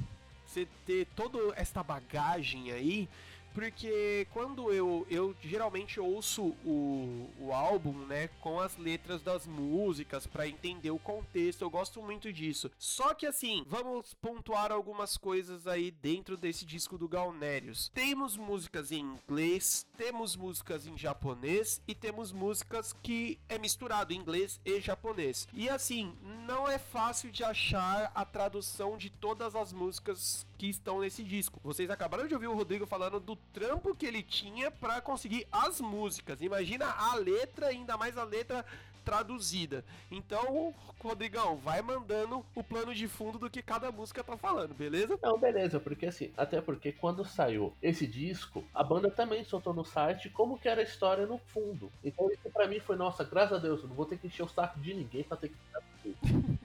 você 0.47 0.67
ter 0.85 1.05
toda 1.15 1.37
esta 1.55 1.83
bagagem 1.83 2.71
aí, 2.71 3.09
porque 3.58 4.28
quando 4.34 4.72
eu, 4.72 5.08
eu 5.10 5.36
geralmente 5.41 5.99
ouço 5.99 6.55
o, 6.64 7.28
o 7.39 7.51
álbum, 7.51 8.05
né, 8.05 8.28
com 8.39 8.60
as 8.60 8.78
letras 8.78 9.24
das 9.24 9.47
músicas 9.47 10.28
para 10.28 10.47
entender 10.47 10.91
o 10.91 10.99
contexto, 10.99 11.64
eu 11.64 11.70
gosto 11.72 11.99
muito 11.99 12.32
disso. 12.32 12.70
Só 12.78 13.16
que 13.16 13.26
assim, 13.26 13.66
vamos 13.68 14.14
pontuar 14.14 14.72
algumas 14.72 15.18
coisas 15.18 15.66
aí 15.66 15.89
dentro 15.89 16.38
desse 16.38 16.66
disco 16.66 16.99
do 16.99 17.08
Galnerius. 17.08 17.89
Temos 17.95 18.38
músicas 18.38 18.91
em 18.91 18.99
inglês, 18.99 19.88
temos 19.97 20.36
músicas 20.36 20.86
em 20.86 20.95
japonês 20.95 21.82
e 21.88 21.95
temos 21.95 22.32
músicas 22.32 22.95
que 23.01 23.39
é 23.49 23.58
misturado 23.58 24.14
inglês 24.14 24.62
e 24.64 24.80
japonês. 24.80 25.47
E 25.51 25.68
assim, 25.68 26.16
não 26.45 26.70
é 26.70 26.78
fácil 26.78 27.32
de 27.32 27.43
achar 27.43 28.12
a 28.14 28.24
tradução 28.24 28.97
de 28.97 29.10
todas 29.10 29.55
as 29.55 29.74
músicas 29.74 30.45
que 30.60 30.68
estão 30.68 30.99
nesse 30.99 31.24
disco. 31.24 31.60
Vocês 31.64 31.89
acabaram 31.89 32.28
de 32.28 32.36
ouvir 32.36 32.47
o 32.47 32.55
Rodrigo 32.55 32.86
falando 32.86 33.20
do 33.20 33.36
trampo 33.53 33.95
que 33.95 34.05
ele 34.05 34.23
tinha 34.23 34.69
para 34.69 35.01
conseguir 35.01 35.47
as 35.51 35.81
músicas. 35.81 36.41
Imagina 36.41 36.85
a 36.85 37.15
letra, 37.15 37.67
ainda 37.67 37.97
mais 37.97 38.17
a 38.17 38.23
letra 38.23 38.65
traduzida. 39.07 39.85
Então, 40.11 40.75
Rodrigão, 40.99 41.55
vai 41.55 41.81
mandando 41.81 42.45
o 42.53 42.61
plano 42.61 42.93
de 42.93 43.07
fundo 43.07 43.39
do 43.39 43.49
que 43.49 43.61
cada 43.61 43.89
música 43.89 44.21
tá 44.21 44.35
falando, 44.35 44.73
beleza? 44.73 45.17
Não, 45.23 45.39
beleza, 45.39 45.79
porque 45.79 46.07
assim, 46.07 46.33
até 46.35 46.59
porque 46.59 46.91
quando 46.91 47.23
saiu 47.23 47.73
esse 47.81 48.05
disco, 48.05 48.65
a 48.73 48.83
banda 48.83 49.09
também 49.09 49.45
soltou 49.45 49.73
no 49.73 49.85
site 49.85 50.29
como 50.29 50.59
que 50.59 50.67
era 50.67 50.81
a 50.81 50.83
história 50.83 51.25
no 51.25 51.37
fundo. 51.37 51.89
Então 52.03 52.29
isso 52.29 52.49
pra 52.51 52.67
mim 52.67 52.81
foi, 52.81 52.97
nossa, 52.97 53.23
graças 53.23 53.57
a 53.57 53.61
Deus, 53.61 53.81
eu 53.81 53.87
não 53.87 53.95
vou 53.95 54.05
ter 54.05 54.17
que 54.17 54.27
encher 54.27 54.43
o 54.43 54.49
saco 54.49 54.77
de 54.81 54.93
ninguém 54.93 55.23
pra 55.23 55.37
ter 55.37 55.49
que 55.49 55.55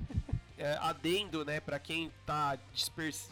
é, 0.62 0.78
adendo, 0.80 1.44
né, 1.44 1.58
para 1.58 1.76
quem 1.80 2.12
tá 2.24 2.56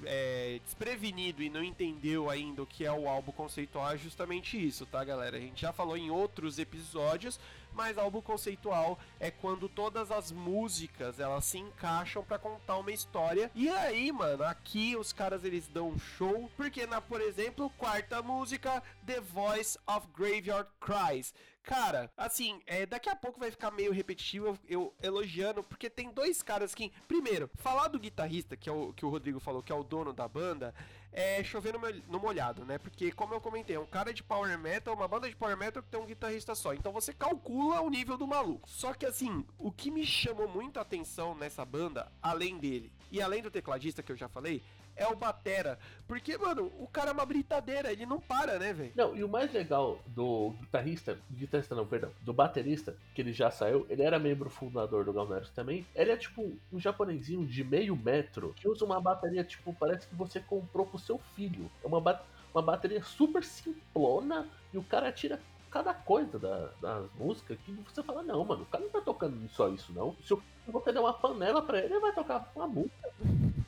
é, 0.05 0.61
desprevenido 0.65 1.41
e 1.45 1.49
não 1.49 1.63
entendeu 1.63 2.29
ainda 2.29 2.65
o 2.65 2.67
que 2.67 2.85
é 2.85 2.91
o 2.91 3.09
álbum 3.09 3.31
conceitual, 3.31 3.93
é 3.93 3.97
justamente 3.97 4.61
isso, 4.61 4.85
tá, 4.85 5.05
galera? 5.05 5.37
A 5.37 5.41
gente 5.41 5.61
já 5.61 5.73
falou 5.73 5.97
em 5.97 6.11
outros 6.11 6.59
episódios, 6.59 7.39
mas 7.73 7.97
álbum 7.97 8.21
conceitual 8.21 8.99
é 9.21 9.31
quando 9.31 9.69
todas 9.69 10.11
as 10.11 10.33
músicas 10.33 11.21
elas 11.21 11.45
se 11.45 11.59
encaixam 11.59 12.25
para 12.25 12.37
contar 12.37 12.79
uma 12.79 12.91
história. 12.91 13.49
E 13.55 13.69
aí, 13.69 14.11
mano, 14.11 14.43
aqui 14.43 14.97
os 14.97 15.13
caras 15.13 15.45
eles 15.45 15.69
dão 15.69 15.91
um 15.91 15.99
show, 16.01 16.51
porque 16.57 16.85
na, 16.85 17.01
por 17.01 17.21
exemplo, 17.21 17.71
quarta 17.79 18.21
música, 18.21 18.83
The 19.07 19.21
Voice 19.21 19.79
of 19.87 20.09
Graveyard 20.17 20.69
Cries. 20.81 21.33
Cara, 21.71 22.11
assim, 22.17 22.61
é, 22.67 22.85
daqui 22.85 23.09
a 23.09 23.15
pouco 23.15 23.39
vai 23.39 23.49
ficar 23.49 23.71
meio 23.71 23.93
repetitivo 23.93 24.59
eu, 24.69 24.93
elogiando, 25.01 25.63
porque 25.63 25.89
tem 25.89 26.11
dois 26.11 26.43
caras 26.43 26.75
que. 26.75 26.93
Primeiro, 27.07 27.49
falar 27.55 27.87
do 27.87 27.97
guitarrista, 27.97 28.57
que 28.57 28.69
é 28.69 28.73
o 28.73 28.93
que 28.93 29.07
o 29.07 29.09
Rodrigo 29.09 29.39
falou, 29.39 29.63
que 29.63 29.71
é 29.71 29.75
o 29.77 29.85
dono 29.85 30.13
da 30.13 30.27
banda, 30.27 30.75
é 31.13 31.45
chover 31.45 31.73
no, 31.73 31.81
no 32.09 32.19
molhado, 32.19 32.65
né? 32.65 32.77
Porque, 32.77 33.13
como 33.13 33.35
eu 33.35 33.41
comentei, 33.41 33.77
é 33.77 33.79
um 33.79 33.87
cara 33.87 34.13
de 34.13 34.21
power 34.21 34.59
metal, 34.59 34.97
uma 34.97 35.07
banda 35.07 35.31
de 35.31 35.37
power 35.37 35.57
metal 35.57 35.81
que 35.81 35.89
tem 35.89 36.01
um 36.01 36.07
guitarrista 36.07 36.57
só. 36.57 36.75
Então 36.75 36.91
você 36.91 37.13
calcula 37.13 37.81
o 37.83 37.89
nível 37.89 38.19
do 38.19 38.27
maluco. 38.27 38.69
Só 38.69 38.93
que, 38.93 39.07
assim, 39.07 39.47
o 39.57 39.71
que 39.71 39.93
me 39.93 40.05
chamou 40.05 40.49
muito 40.49 40.81
a 40.81 40.83
atenção 40.83 41.37
nessa 41.37 41.65
banda, 41.65 42.11
além 42.21 42.59
dele 42.59 42.93
e 43.13 43.23
além 43.23 43.43
do 43.43 43.51
tecladista 43.51 44.03
que 44.03 44.11
eu 44.11 44.17
já 44.17 44.29
falei, 44.29 44.61
é 45.01 45.09
o 45.09 45.17
Batera. 45.17 45.79
Porque, 46.07 46.37
mano, 46.37 46.71
o 46.79 46.87
cara 46.87 47.11
é 47.11 47.13
uma 47.13 47.25
britadeira, 47.25 47.91
ele 47.91 48.05
não 48.05 48.21
para, 48.21 48.59
né, 48.59 48.73
velho? 48.73 48.93
Não, 48.95 49.17
e 49.17 49.25
o 49.25 49.29
mais 49.29 49.51
legal 49.53 49.99
do 50.07 50.51
guitarrista, 50.61 51.19
guitarrista 51.33 51.75
não, 51.75 51.87
perdão, 51.87 52.11
do 52.21 52.35
baterista, 52.35 52.95
que 53.15 53.23
ele 53.23 53.33
já 53.33 53.51
saiu, 53.51 53.87
ele 53.89 54.03
era 54.03 54.19
membro 54.19 54.51
fundador 54.51 55.05
do 55.05 55.13
Galneros 55.13 55.51
também. 55.51 55.87
Ele 55.95 56.11
é 56.11 56.17
tipo 56.17 56.53
um 56.71 56.79
japonesinho 56.79 57.47
de 57.47 57.65
meio 57.65 57.97
metro 57.97 58.53
que 58.55 58.69
usa 58.69 58.85
uma 58.85 59.01
bateria, 59.01 59.43
tipo, 59.43 59.75
parece 59.75 60.07
que 60.07 60.15
você 60.15 60.39
comprou 60.39 60.85
pro 60.85 60.99
seu 60.99 61.19
filho. 61.35 61.71
É 61.83 61.87
uma, 61.87 62.01
ba 62.01 62.23
uma 62.53 62.63
bateria 62.63 63.03
super 63.03 63.43
simplona 63.43 64.47
e 64.75 64.77
o 64.77 64.83
cara 64.83 65.11
tira 65.11 65.41
cada 65.71 65.95
coisa 65.95 66.37
da, 66.39 66.69
das 66.83 67.09
músicas 67.17 67.57
que 67.65 67.73
você 67.73 68.03
fala, 68.03 68.23
não, 68.23 68.45
mano, 68.45 68.63
o 68.63 68.67
cara 68.67 68.83
não 68.83 68.91
tá 68.91 69.01
tocando 69.01 69.49
só 69.51 69.69
isso, 69.69 69.93
não. 69.93 70.17
Se 70.25 70.33
eu 70.33 70.43
você 70.67 70.93
der 70.93 71.01
uma 71.01 71.13
panela 71.13 71.63
pra 71.63 71.79
ele, 71.79 71.95
ele 71.95 72.01
vai 72.01 72.13
tocar 72.13 72.51
uma 72.55 72.67
música. 72.67 73.11